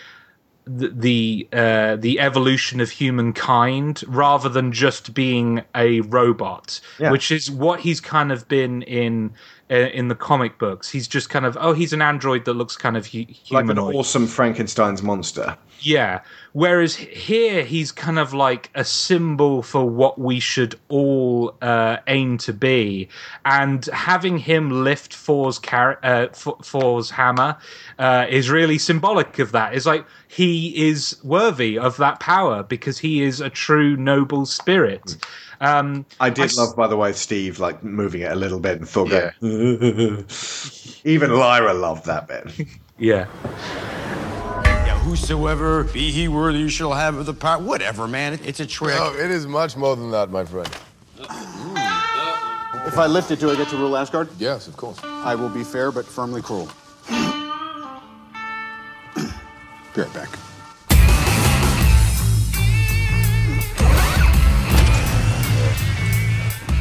[0.65, 7.11] the the, uh, the evolution of humankind rather than just being a robot, Yeah.
[7.11, 9.33] which is what he's kind of been in
[9.72, 10.89] Uh, in the comic books.
[10.89, 13.80] He's just kind of oh, he's an android that looks kind of hu- like an
[13.80, 15.57] awesome Frankenstein's monster.
[15.81, 16.21] Yeah.
[16.53, 22.37] Whereas here, he's kind of like a symbol for what we should all uh, aim
[22.39, 23.07] to be,
[23.45, 27.57] and having him lift Thor's car- uh, F- Thor's hammer
[27.99, 29.73] uh, is really symbolic of that.
[29.73, 35.15] It's like he is worthy of that power because he is a true noble spirit.
[35.61, 38.77] Um, I did s- love, by the way, Steve like moving it a little bit
[38.79, 39.31] and Thor Yeah.
[41.03, 42.67] Even Lyra loved that bit.
[42.97, 43.27] yeah.
[45.02, 47.61] Yeah, whosoever be he worthy shall have of the power.
[47.61, 48.40] Whatever, man.
[48.44, 48.95] It's a trick.
[48.98, 50.69] Oh, it is much more than that, my friend.
[52.88, 54.30] If I lift it, do I get to rule Asgard?
[54.40, 54.99] Yes, of course.
[55.03, 56.68] I will be fair but firmly cruel.
[57.10, 57.14] be
[59.98, 60.30] right back.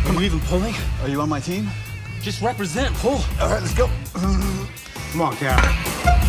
[0.07, 0.75] Are you even pulling?
[1.03, 1.69] Are you on my team?
[2.21, 2.95] Just represent.
[2.97, 3.21] Pull.
[3.41, 3.89] All right, let's go.
[4.13, 6.20] Come on, Cap.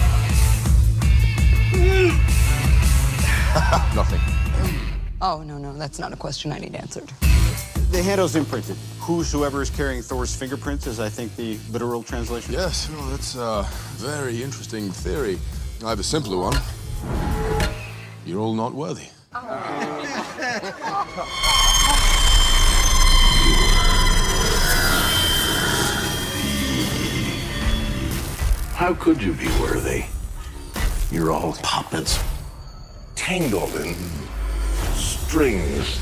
[3.96, 4.20] Nothing.
[5.22, 7.10] Oh, no, no, that's not a question I need answered.
[7.92, 8.78] The handle's imprinted.
[9.00, 12.54] Whosoever is carrying Thor's fingerprints is, I think, the literal translation.
[12.54, 13.68] Yes, well, that's a
[13.98, 15.38] very interesting theory.
[15.84, 16.56] I have a simpler one.
[18.26, 19.08] You're all not worthy.
[28.74, 30.06] How could you be worthy?
[31.12, 32.24] You're all puppets,
[33.16, 33.96] tangled in
[34.94, 36.00] strings.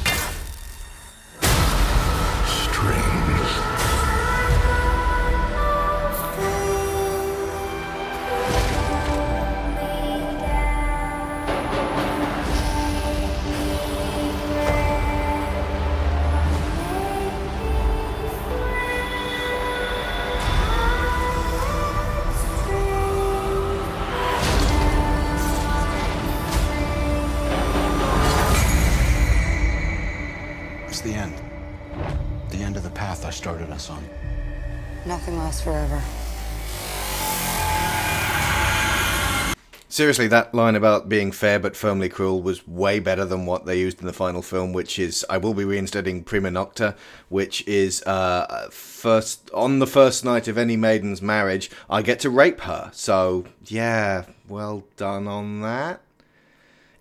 [39.99, 43.77] Seriously, that line about being fair but firmly cruel was way better than what they
[43.77, 46.95] used in the final film, which is I will be reinstating Prima Nocta,
[47.27, 52.29] which is uh, first on the first night of any maiden's marriage, I get to
[52.29, 52.91] rape her.
[52.93, 55.99] So yeah, well done on that.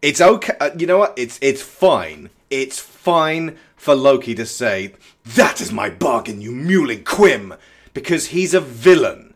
[0.03, 0.57] It's okay.
[0.59, 1.15] Uh, you know what?
[1.17, 2.31] It's it's fine.
[2.51, 4.95] It's fine for Loki to say
[5.25, 7.57] that is my bargain, you muley quim,
[7.95, 9.28] because he's a villain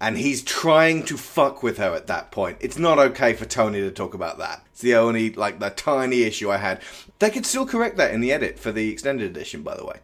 [0.00, 2.58] and he's trying to fuck with her at that point.
[2.60, 4.62] It's not okay for Tony to talk about that.
[4.72, 6.80] It's the only like the tiny issue I had.
[7.18, 9.96] They could still correct that in the edit for the extended edition, by the way.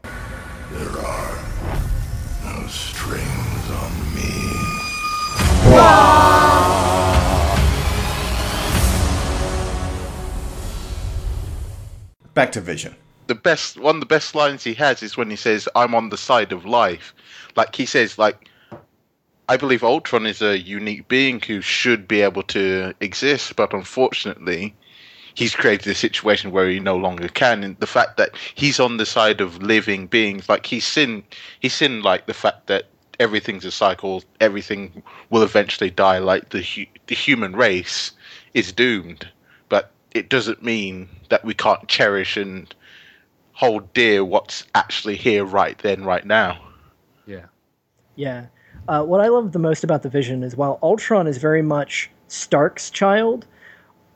[0.72, 1.38] There are
[2.44, 4.24] no strings on me.
[12.34, 12.96] Back to Vision.
[13.28, 16.08] the best one of the best lines he has is when he says, "I'm on
[16.10, 17.14] the side of life."
[17.54, 18.48] Like he says, like
[19.48, 24.74] I believe Ultron is a unique being who should be able to exist, but unfortunately,
[25.34, 27.62] he's created a situation where he no longer can.
[27.62, 31.24] And the fact that he's on the side of living beings, like he's seen,
[31.60, 32.84] he's seen like the fact that
[33.20, 36.18] everything's a cycle, everything will eventually die.
[36.18, 38.12] Like the hu- the human race
[38.54, 39.28] is doomed,
[39.68, 42.74] but it doesn't mean that we can't cherish and
[43.52, 46.60] hold dear what's actually here right then, right now.
[47.26, 47.46] Yeah.
[48.16, 48.46] Yeah.
[48.88, 52.10] Uh, what I love the most about the Vision is while Ultron is very much
[52.28, 53.46] Stark's child,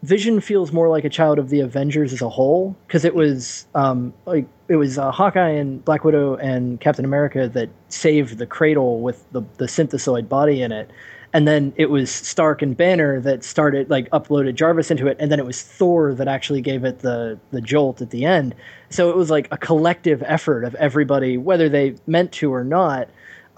[0.03, 3.67] Vision feels more like a child of the Avengers as a whole because it was
[3.75, 8.47] um, like it was uh, Hawkeye and Black Widow and Captain America that saved the
[8.47, 10.89] cradle with the the synthezoid body in it,
[11.33, 15.33] and then it was Stark and Banner that started like uploaded Jarvis into it, and
[15.33, 18.55] then it was Thor that actually gave it the the jolt at the end.
[18.91, 23.09] So it was like a collective effort of everybody, whether they meant to or not.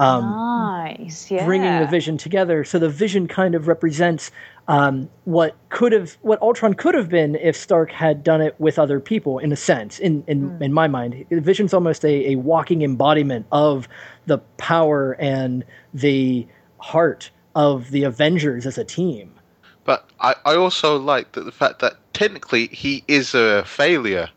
[0.01, 1.45] Um, nice, yeah.
[1.45, 2.65] bringing the vision together.
[2.65, 4.31] So the vision kind of represents
[4.67, 8.79] um, what could have, what Ultron could have been if Stark had done it with
[8.79, 9.99] other people, in a sense.
[9.99, 13.89] In in, in my mind, the Vision's almost a, a walking embodiment of
[14.25, 16.47] the power and the
[16.79, 19.35] heart of the Avengers as a team.
[19.85, 24.31] But I, I also like that the fact that technically he is a failure.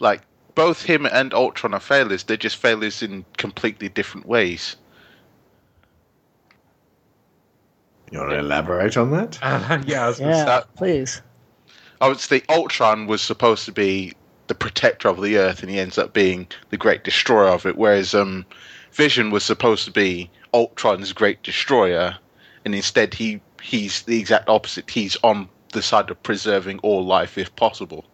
[0.00, 0.20] Like
[0.56, 2.24] both him and Ultron are failures.
[2.24, 4.74] They're just failures in completely different ways.
[8.10, 9.38] You want to elaborate on that?
[9.42, 11.22] Uh, yeah, I was gonna Yeah, that- please.
[12.00, 14.12] Obviously, Ultron was supposed to be
[14.48, 17.76] the protector of the Earth, and he ends up being the great destroyer of it.
[17.76, 18.44] Whereas um,
[18.92, 22.16] Vision was supposed to be Ultron's great destroyer,
[22.64, 24.90] and instead he he's the exact opposite.
[24.90, 28.04] He's on the side of preserving all life if possible.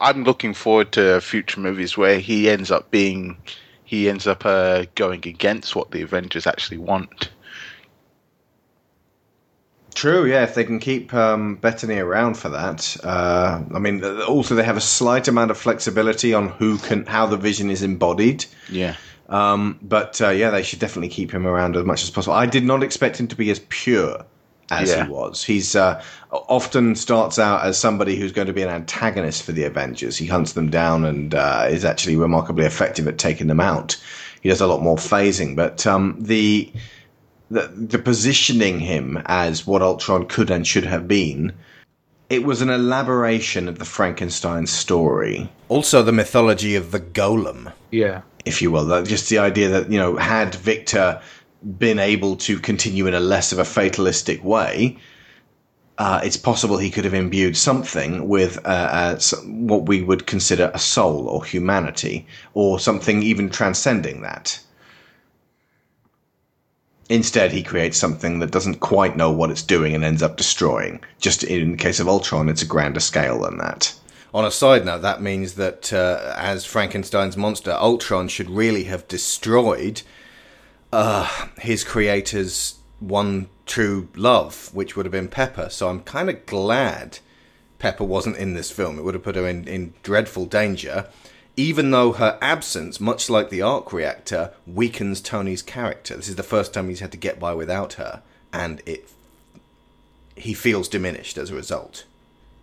[0.00, 3.36] I'm looking forward to future movies where he ends up being
[3.84, 7.30] he ends up uh, going against what the Avengers actually want.
[9.94, 10.42] True, yeah.
[10.42, 14.76] If they can keep um, Bettany around for that, uh, I mean, also they have
[14.76, 18.44] a slight amount of flexibility on who can, how the vision is embodied.
[18.68, 18.96] Yeah.
[19.30, 22.34] Um, but uh, yeah, they should definitely keep him around as much as possible.
[22.34, 24.26] I did not expect him to be as pure
[24.70, 25.04] as Yeah.
[25.06, 25.44] he was.
[25.44, 29.64] He's uh, often starts out as somebody who's going to be an antagonist for the
[29.64, 30.16] Avengers.
[30.16, 33.96] He hunts them down and uh, is actually remarkably effective at taking them out.
[34.40, 36.70] He does a lot more phasing, but um, the,
[37.50, 41.52] the the positioning him as what Ultron could and should have been.
[42.28, 45.48] It was an elaboration of the Frankenstein story.
[45.68, 48.22] Also, the mythology of the golem Yeah.
[48.44, 49.04] if you will.
[49.04, 51.20] Just the idea that, you know, had Victor
[51.78, 54.98] been able to continue in a less of a fatalistic way,
[55.98, 60.70] uh, it's possible he could have imbued something with uh, uh, what we would consider
[60.74, 64.60] a soul or humanity, or something even transcending that.
[67.08, 71.00] Instead, he creates something that doesn't quite know what it's doing and ends up destroying.
[71.20, 73.94] Just in the case of Ultron, it's a grander scale than that.
[74.34, 79.08] On a side note, that means that uh, as Frankenstein's monster, Ultron should really have
[79.08, 80.02] destroyed
[80.92, 85.68] uh, his creator's one true love, which would have been Pepper.
[85.70, 87.18] So I'm kind of glad
[87.78, 88.98] Pepper wasn't in this film.
[88.98, 91.08] It would have put her in, in dreadful danger,
[91.56, 96.16] even though her absence, much like the arc reactor, weakens Tony's character.
[96.16, 99.08] This is the first time he's had to get by without her, and it
[100.36, 102.04] he feels diminished as a result.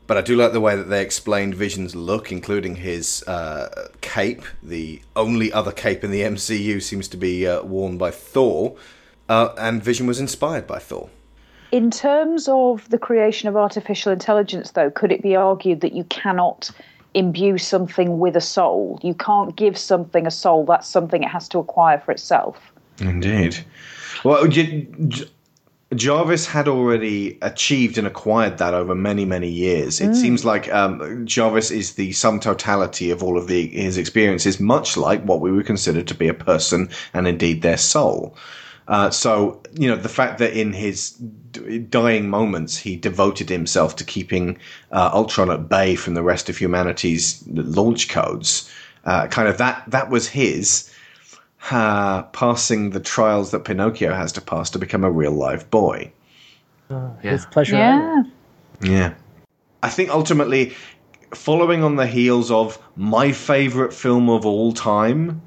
[0.06, 4.43] But I do like the way that they explained Vision's look, including his uh, cape.
[4.61, 8.75] The only other cape in the MCU seems to be uh, worn by Thor,
[9.30, 11.09] uh, and Vision was inspired by Thor.
[11.72, 16.03] In terms of the creation of artificial intelligence, though, could it be argued that you
[16.03, 16.69] cannot
[17.15, 18.99] imbue something with a soul?
[19.01, 20.65] You can't give something a soul.
[20.65, 22.72] That's something it has to acquire for itself.
[22.99, 23.57] Indeed.
[24.23, 25.25] Well, J- J-
[25.94, 30.00] Jarvis had already achieved and acquired that over many, many years.
[30.00, 34.60] It seems like um, Jarvis is the sum totality of all of the, his experiences,
[34.60, 38.36] much like what we would consider to be a person and indeed their soul.
[38.88, 43.96] Uh, so, you know, the fact that in his d- dying moments he devoted himself
[43.96, 44.58] to keeping
[44.92, 48.70] uh, Ultron at bay from the rest of humanity's launch codes,
[49.06, 50.90] uh, kind of that that was his
[51.72, 56.11] uh, passing the trials that Pinocchio has to pass to become a real live boy.
[57.22, 57.77] His pleasure.
[57.77, 58.24] Yeah.
[58.82, 59.14] Yeah.
[59.82, 60.74] I think ultimately,
[61.33, 65.42] following on the heels of my favorite film of all time,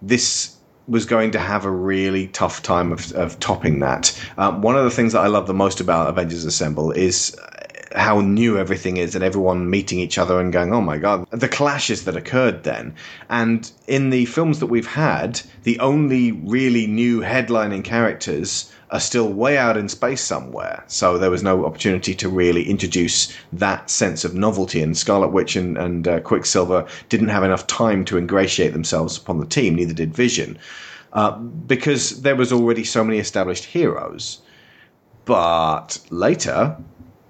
[0.00, 0.56] this
[0.86, 4.18] was going to have a really tough time of, of topping that.
[4.38, 7.57] Um, one of the things that I love the most about Avengers Assemble is uh,
[7.94, 11.48] how new everything is and everyone meeting each other and going, oh my god, the
[11.48, 12.94] clashes that occurred then.
[13.28, 19.32] And in the films that we've had, the only really new headlining characters are still
[19.32, 20.82] way out in space somewhere.
[20.86, 24.80] So there was no opportunity to really introduce that sense of novelty.
[24.82, 29.40] And Scarlet Witch and, and uh, Quicksilver didn't have enough time to ingratiate themselves upon
[29.40, 30.58] the team, neither did Vision,
[31.12, 34.40] uh, because there was already so many established heroes.
[35.26, 36.76] But later,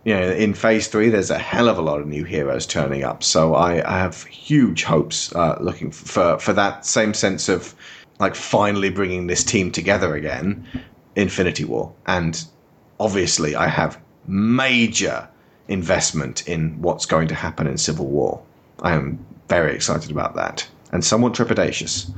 [0.09, 3.05] you know, in phase three, there's a hell of a lot of new heroes turning
[3.05, 3.23] up.
[3.23, 7.75] So I, I have huge hopes uh, looking for for that same sense of
[8.19, 10.67] like finally bringing this team together again,
[11.15, 12.43] Infinity War, and
[12.99, 15.29] obviously I have major
[15.69, 18.41] investment in what's going to happen in Civil War.
[18.81, 22.11] I am very excited about that and somewhat trepidatious.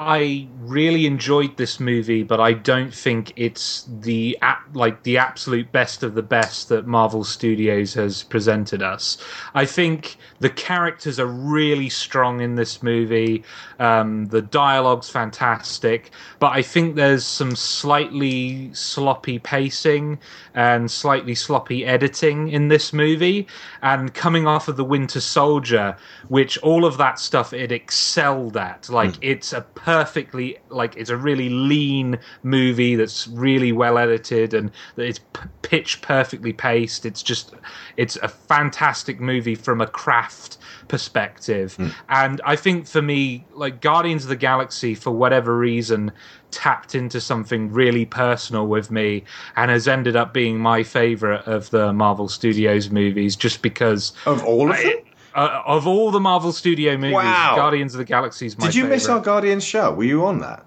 [0.00, 4.38] I really enjoyed this movie, but I don't think it's the
[4.72, 9.18] like the absolute best of the best that Marvel Studios has presented us.
[9.54, 13.42] I think the characters are really strong in this movie.
[13.80, 20.18] Um, the dialogue's fantastic, but I think there's some slightly sloppy pacing
[20.54, 23.48] and slightly sloppy editing in this movie.
[23.82, 25.96] And coming off of the Winter Soldier,
[26.28, 29.18] which all of that stuff it excelled at, like mm.
[29.22, 35.06] it's a perfectly like it's a really lean movie that's really well edited and that
[35.06, 37.06] it's p- pitch perfectly paced.
[37.06, 37.54] It's just
[37.96, 40.58] it's a fantastic movie from a craft
[40.88, 41.74] perspective.
[41.78, 41.94] Mm.
[42.10, 46.12] And I think for me, like Guardians of the Galaxy, for whatever reason,
[46.50, 49.24] tapped into something really personal with me
[49.56, 54.44] and has ended up being my favorite of the Marvel Studios movies just because of
[54.44, 54.92] all of them.
[55.34, 57.54] Uh, of all the Marvel Studio movies, wow.
[57.56, 58.96] Guardians of the Galaxy is my Did you favorite.
[58.96, 59.92] miss our Guardians show?
[59.92, 60.64] Were you on that?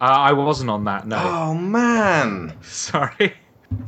[0.00, 1.06] Uh, I wasn't on that.
[1.06, 1.18] No.
[1.18, 3.34] Oh man, sorry.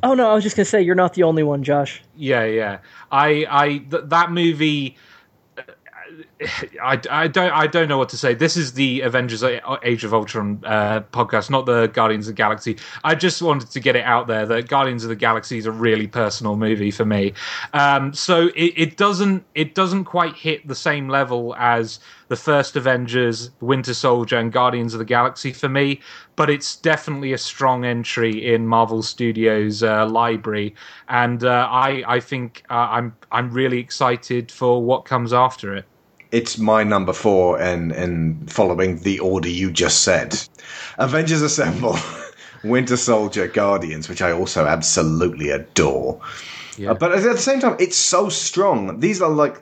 [0.03, 2.03] Oh no, I was just gonna say you're not the only one, Josh.
[2.17, 2.79] Yeah, yeah.
[3.11, 4.97] I, I th- that movie
[6.83, 8.35] I, I don't I don't know what to say.
[8.35, 9.43] This is the Avengers
[9.83, 12.79] Age of Ultron uh, podcast, not the Guardians of the Galaxy.
[13.05, 15.73] I just wanted to get it out there that Guardians of the Galaxy is a
[15.73, 17.35] really personal movie for me.
[17.75, 22.77] Um, so it, it doesn't it doesn't quite hit the same level as the first
[22.77, 26.01] Avengers, Winter Soldier, and Guardians of the Galaxy for me,
[26.37, 30.75] but it's definitely a strong entry in Marvel Studios' uh, library,
[31.09, 35.85] and uh, I I think uh, I'm I'm really excited for what comes after it
[36.33, 40.39] it's my number four, and and following the order you just said,
[40.99, 41.97] Avengers Assemble,
[42.65, 46.21] Winter Soldier, Guardians, which I also absolutely adore.
[46.77, 46.93] Yeah.
[46.93, 49.01] Uh, but at the same time, it's so strong.
[49.01, 49.57] These are like,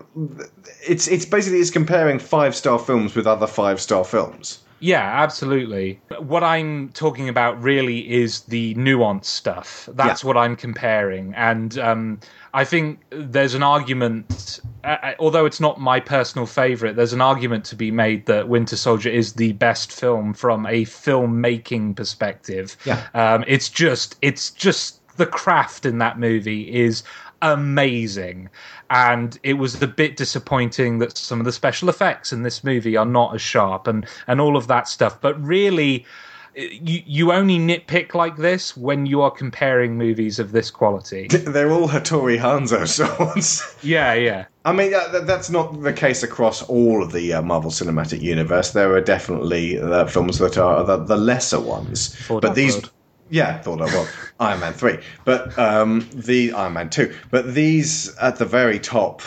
[0.87, 4.61] it's it's basically it's comparing five star films with other five star films.
[4.81, 6.01] Yeah, absolutely.
[6.21, 9.89] What I'm talking about really is the nuance stuff.
[9.93, 10.29] That's yeah.
[10.29, 12.21] what I'm comparing, and um,
[12.55, 17.21] I think there's an argument, uh, uh, although it's not my personal favorite, there's an
[17.21, 22.77] argument to be made that Winter Soldier is the best film from a filmmaking perspective.
[22.85, 23.07] Yeah.
[23.15, 27.03] Um, it's just, it's just the craft in that movie is
[27.43, 28.49] amazing.
[28.91, 32.97] And it was a bit disappointing that some of the special effects in this movie
[32.97, 35.21] are not as sharp and, and all of that stuff.
[35.21, 36.07] But really,
[36.55, 41.29] you you only nitpick like this when you are comparing movies of this quality.
[41.31, 43.77] They're all Hattori Hanzo swords.
[43.83, 44.47] yeah, yeah.
[44.65, 48.73] I mean, that, that's not the case across all of the uh, Marvel Cinematic Universe.
[48.73, 52.75] There are definitely uh, films that are the, the lesser ones, Ford but these.
[52.75, 52.91] Road.
[53.31, 54.09] Yeah, thought I well,
[54.41, 59.21] Iron Man three, but um, the Iron Man two, but these at the very top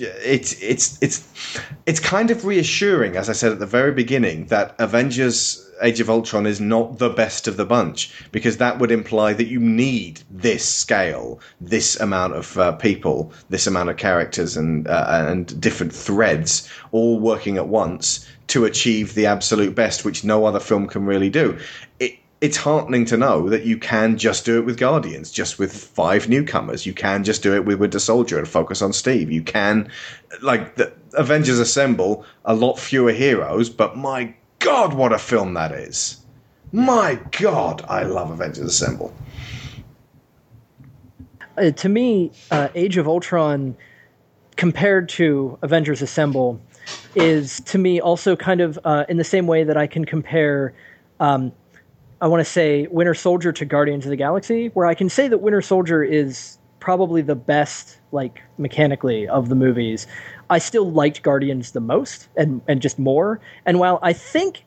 [0.00, 4.74] it's it's it's it's kind of reassuring, as I said at the very beginning, that
[4.78, 9.32] Avengers Age of Ultron is not the best of the bunch because that would imply
[9.32, 14.86] that you need this scale, this amount of uh, people, this amount of characters, and
[14.86, 20.44] uh, and different threads all working at once to achieve the absolute best, which no
[20.44, 21.58] other film can really do.
[21.98, 25.72] It, it's heartening to know that you can just do it with Guardians, just with
[25.72, 26.86] five newcomers.
[26.86, 29.30] You can just do it with Winter Soldier and focus on Steve.
[29.30, 29.90] You can,
[30.40, 35.72] like, the Avengers Assemble, a lot fewer heroes, but my God, what a film that
[35.72, 36.18] is!
[36.72, 39.12] My God, I love Avengers Assemble.
[41.56, 43.76] Uh, to me, uh, Age of Ultron,
[44.56, 46.60] compared to Avengers Assemble,
[47.14, 50.74] is to me also kind of uh, in the same way that I can compare.
[51.18, 51.52] Um,
[52.20, 55.26] I want to say Winter Soldier to Guardians of the Galaxy, where I can say
[55.26, 60.06] that Winter Soldier is probably the best, like mechanically, of the movies.
[60.50, 63.40] I still liked Guardians the most and and just more.
[63.64, 64.64] And while I think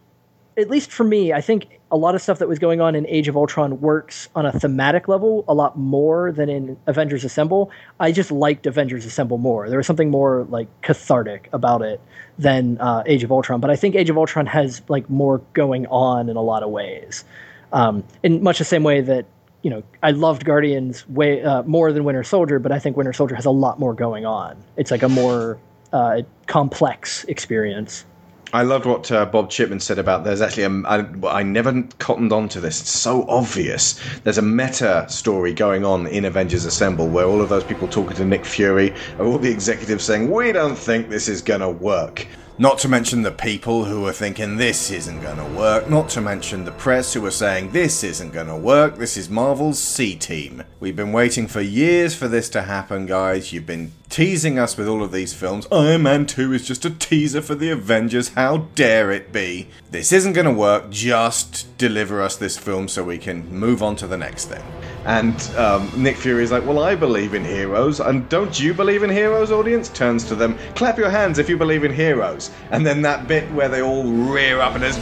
[0.58, 3.08] at least for me, I think a lot of stuff that was going on in
[3.08, 7.72] Age of Ultron works on a thematic level a lot more than in Avengers Assemble.
[8.00, 9.70] I just liked Avengers Assemble more.
[9.70, 12.02] There was something more like cathartic about it
[12.38, 13.60] than uh, Age of Ultron.
[13.60, 16.70] But I think Age of Ultron has like more going on in a lot of
[16.70, 17.26] ways,
[17.72, 19.26] um, in much the same way that
[19.62, 23.14] you know I loved Guardians way uh, more than Winter Soldier, but I think Winter
[23.14, 24.58] Soldier has a lot more going on.
[24.78, 25.60] It's like a more
[25.94, 28.06] uh, complex experience.
[28.52, 30.88] I loved what uh, Bob Chipman said about there's actually a.
[30.88, 32.82] I, I never cottoned on to this.
[32.82, 34.00] It's so obvious.
[34.24, 38.16] There's a meta story going on in Avengers Assemble where all of those people talking
[38.18, 41.70] to Nick Fury are all the executives saying, We don't think this is going to
[41.70, 42.28] work.
[42.59, 45.90] Not to mention the people who are thinking this isn't going to work.
[45.90, 48.98] Not to mention the press who are saying this isn't going to work.
[48.98, 50.64] This is Marvel's C Team.
[50.80, 53.51] We've been waiting for years for this to happen, guys.
[53.51, 55.65] You've been teasing us with all of these films.
[55.72, 58.30] Iron Man 2 is just a teaser for the Avengers.
[58.30, 59.69] How dare it be?
[59.90, 60.91] This isn't going to work.
[60.91, 64.64] Just deliver us this film so we can move on to the next thing.
[65.06, 67.99] And um, Nick Fury is like, Well, I believe in heroes.
[67.99, 69.90] And don't you believe in heroes, audience?
[69.90, 72.51] Turns to them, Clap your hands if you believe in heroes.
[72.72, 74.98] And then that bit where they all rear up and there's.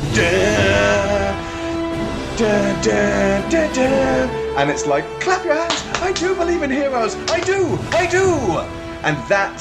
[2.38, 5.84] Da, da, da, da, and it's like, Clap your hands!
[6.02, 7.16] I do believe in heroes!
[7.30, 7.78] I do!
[7.92, 8.26] I do!
[9.04, 9.60] And that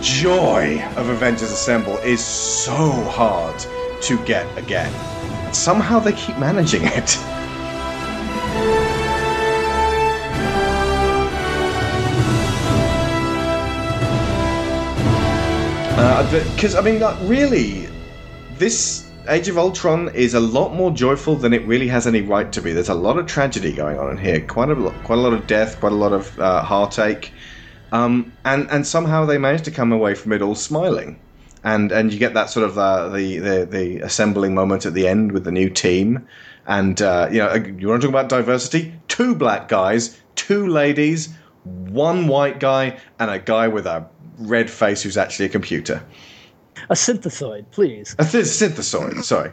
[0.00, 3.58] joy of Avengers Assemble is so hard
[4.02, 4.92] to get again.
[5.52, 7.18] Somehow they keep managing it.
[16.02, 17.88] Because, Uh, I mean, like, really,
[18.58, 22.50] this Age of Ultron is a lot more joyful than it really has any right
[22.50, 22.72] to be.
[22.72, 25.32] There's a lot of tragedy going on in here, quite a lot, quite a lot
[25.32, 27.32] of death, quite a lot of uh, heartache,
[27.92, 31.20] um, and and somehow they managed to come away from it all smiling,
[31.62, 35.06] and and you get that sort of uh, the, the the assembling moment at the
[35.06, 36.26] end with the new team,
[36.66, 38.92] and uh, you know you want to talk about diversity?
[39.06, 41.28] Two black guys, two ladies,
[41.62, 44.04] one white guy, and a guy with a
[44.38, 46.02] red face who's actually a computer.
[46.90, 48.16] A synthezoid, please.
[48.18, 49.52] A th- synthezoid, sorry.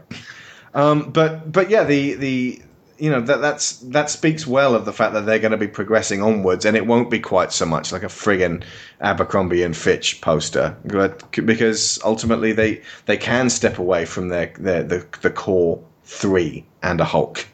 [0.74, 2.62] Um, but but yeah, the the
[2.98, 5.68] you know that that's that speaks well of the fact that they're going to be
[5.68, 8.64] progressing onwards, and it won't be quite so much like a friggin'
[9.02, 14.84] Abercrombie and Fitch poster, but because ultimately they they can step away from their their
[14.84, 17.48] the, the core three and a Hulk.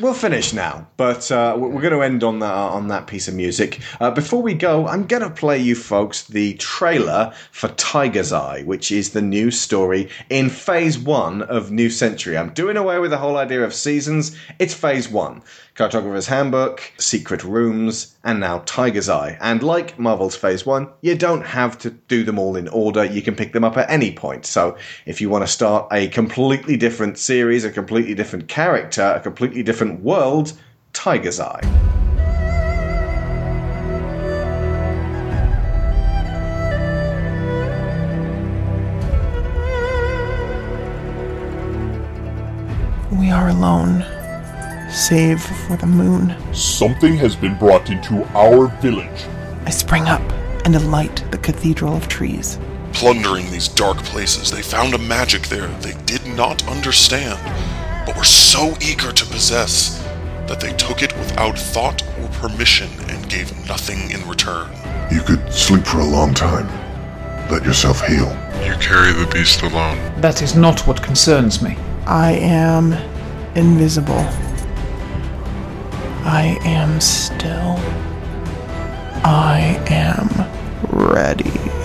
[0.00, 3.34] We'll finish now, but uh, we're going to end on that on that piece of
[3.34, 3.80] music.
[4.00, 8.62] Uh, before we go, I'm going to play you folks the trailer for Tiger's Eye,
[8.62, 12.38] which is the new story in Phase One of New Century.
[12.38, 14.36] I'm doing away with the whole idea of seasons.
[14.58, 15.42] It's Phase One.
[15.78, 19.38] Cartographer's Handbook, Secret Rooms, and now Tiger's Eye.
[19.40, 23.04] And like Marvel's Phase 1, you don't have to do them all in order.
[23.04, 24.44] You can pick them up at any point.
[24.44, 24.76] So
[25.06, 29.62] if you want to start a completely different series, a completely different character, a completely
[29.62, 30.52] different world,
[30.94, 31.60] Tiger's Eye.
[43.12, 44.04] We are alone,
[44.98, 46.34] save for the moon.
[46.52, 49.26] Something has been brought into our village.
[49.64, 50.22] I spring up
[50.64, 52.58] and alight the cathedral of trees.
[52.92, 57.38] Plundering these dark places, they found a magic there they did not understand,
[58.06, 60.02] but were so eager to possess
[60.48, 64.68] that they took it without thought or permission and gave nothing in return.
[65.12, 66.66] You could sleep for a long time.
[67.50, 68.28] Let yourself heal.
[68.66, 70.20] You carry the beast alone.
[70.20, 71.76] That is not what concerns me.
[72.06, 72.94] I am
[73.54, 74.26] invisible.
[76.24, 77.76] I am still.
[79.24, 80.28] I am
[80.90, 81.77] ready.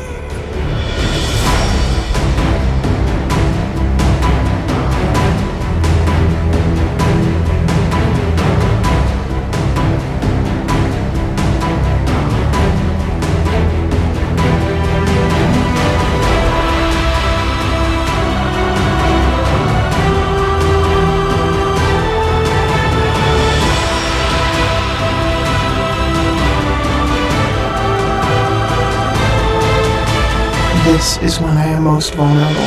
[31.03, 32.61] This is when I am most vulnerable.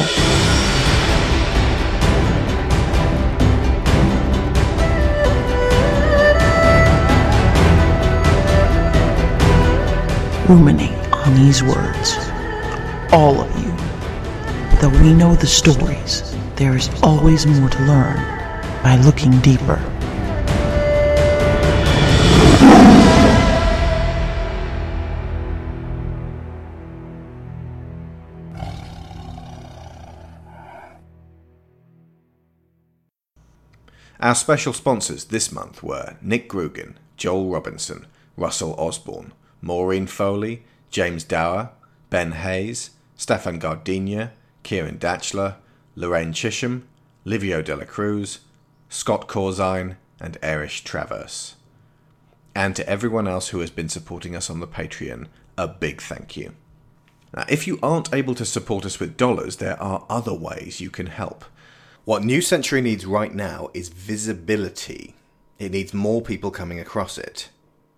[10.54, 12.18] Ruminate on these words.
[13.10, 13.74] All of you.
[14.82, 18.16] Though we know the stories, there is always more to learn
[18.82, 19.80] by looking deeper.
[34.36, 38.06] Our special sponsors this month were Nick Grugan, Joel Robinson,
[38.36, 39.32] Russell Osborne,
[39.62, 41.70] Maureen Foley, James Dower,
[42.10, 44.32] Ben Hayes, Stefan Gardenia,
[44.62, 45.54] Kieran Datchler,
[45.94, 46.86] Lorraine Chisholm,
[47.24, 48.40] Livio Dela Cruz,
[48.90, 51.54] Scott Corzine, and Erich Traverse.
[52.54, 56.36] And to everyone else who has been supporting us on the Patreon, a big thank
[56.36, 56.52] you.
[57.34, 60.90] Now, if you aren't able to support us with dollars, there are other ways you
[60.90, 61.46] can help.
[62.06, 65.16] What New Century needs right now is visibility.
[65.58, 67.48] It needs more people coming across it.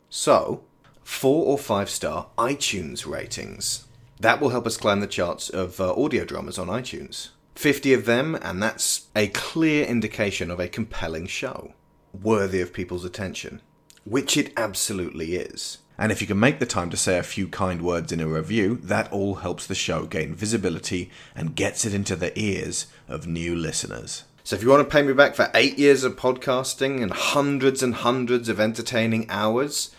[0.08, 0.64] So,
[1.04, 3.84] four or five star iTunes ratings.
[4.18, 7.28] That will help us climb the charts of uh, audio dramas on iTunes.
[7.54, 11.74] 50 of them, and that's a clear indication of a compelling show,
[12.18, 13.60] worthy of people's attention,
[14.06, 15.80] which it absolutely is.
[15.98, 18.28] And if you can make the time to say a few kind words in a
[18.28, 23.26] review, that all helps the show gain visibility and gets it into the ears of
[23.26, 24.22] new listeners.
[24.44, 27.82] So if you want to pay me back for eight years of podcasting and hundreds
[27.82, 29.90] and hundreds of entertaining hours,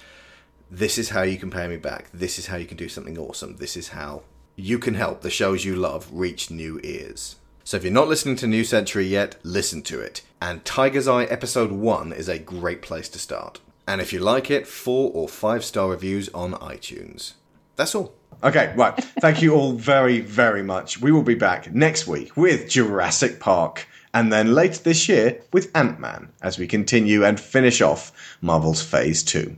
[0.72, 2.10] this is how you can pay me back.
[2.14, 3.58] This is how you can do something awesome.
[3.58, 4.24] This is how
[4.56, 7.36] you can help the shows you love reach new ears.
[7.64, 10.22] So if you're not listening to New Century yet, listen to it.
[10.42, 13.60] And Tiger's Eye Episode 1 is a great place to start.
[13.90, 17.34] And if you like it, four or five star reviews on iTunes.
[17.76, 18.14] That's all.
[18.44, 18.96] Okay, right.
[19.20, 21.02] Thank you all very, very much.
[21.02, 25.76] We will be back next week with Jurassic Park, and then later this year with
[25.76, 28.12] Ant Man as we continue and finish off
[28.42, 29.58] Marvel's Phase 2.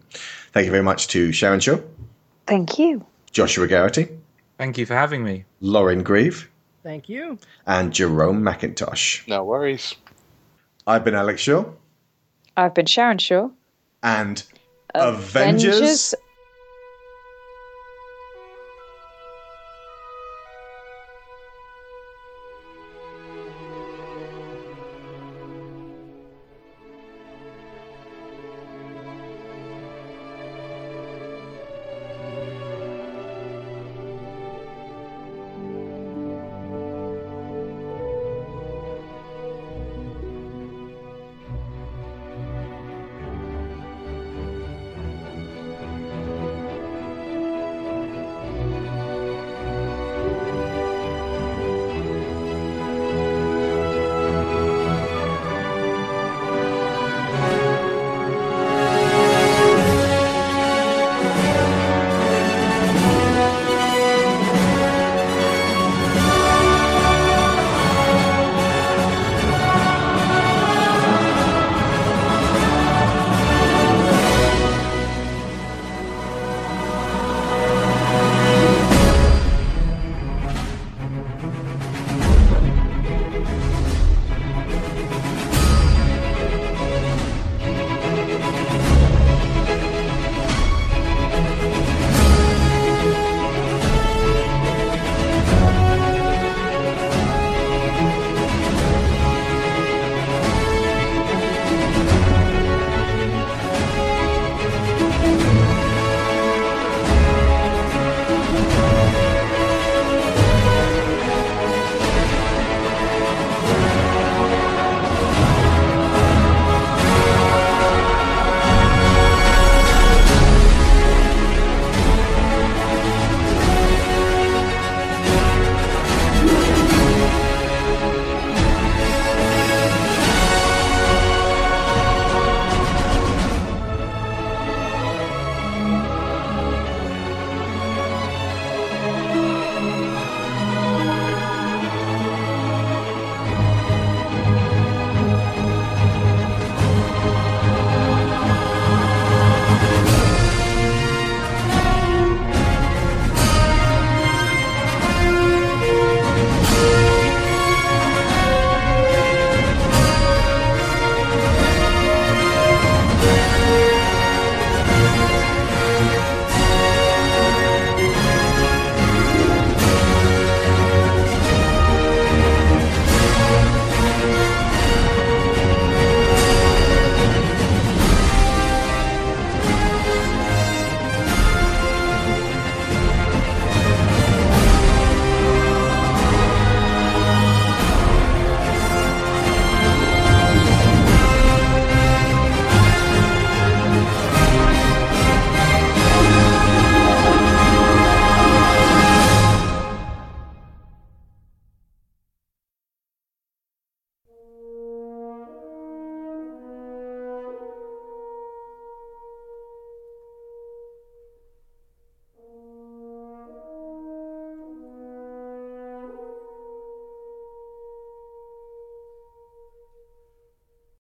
[0.53, 1.79] Thank you very much to Sharon Shaw,
[2.47, 3.05] Thank you.
[3.33, 4.07] Joshua Garrity,
[4.57, 5.43] Thank you for having me.
[5.59, 6.49] Lorin Grieve,
[6.83, 7.37] Thank you.
[7.67, 9.27] and Jerome McIntosh.
[9.27, 9.93] No worries.
[10.87, 11.65] I've been Alex Shaw,
[12.55, 13.49] I've been Sharon Shaw.
[14.03, 14.43] And
[14.95, 16.15] Avengers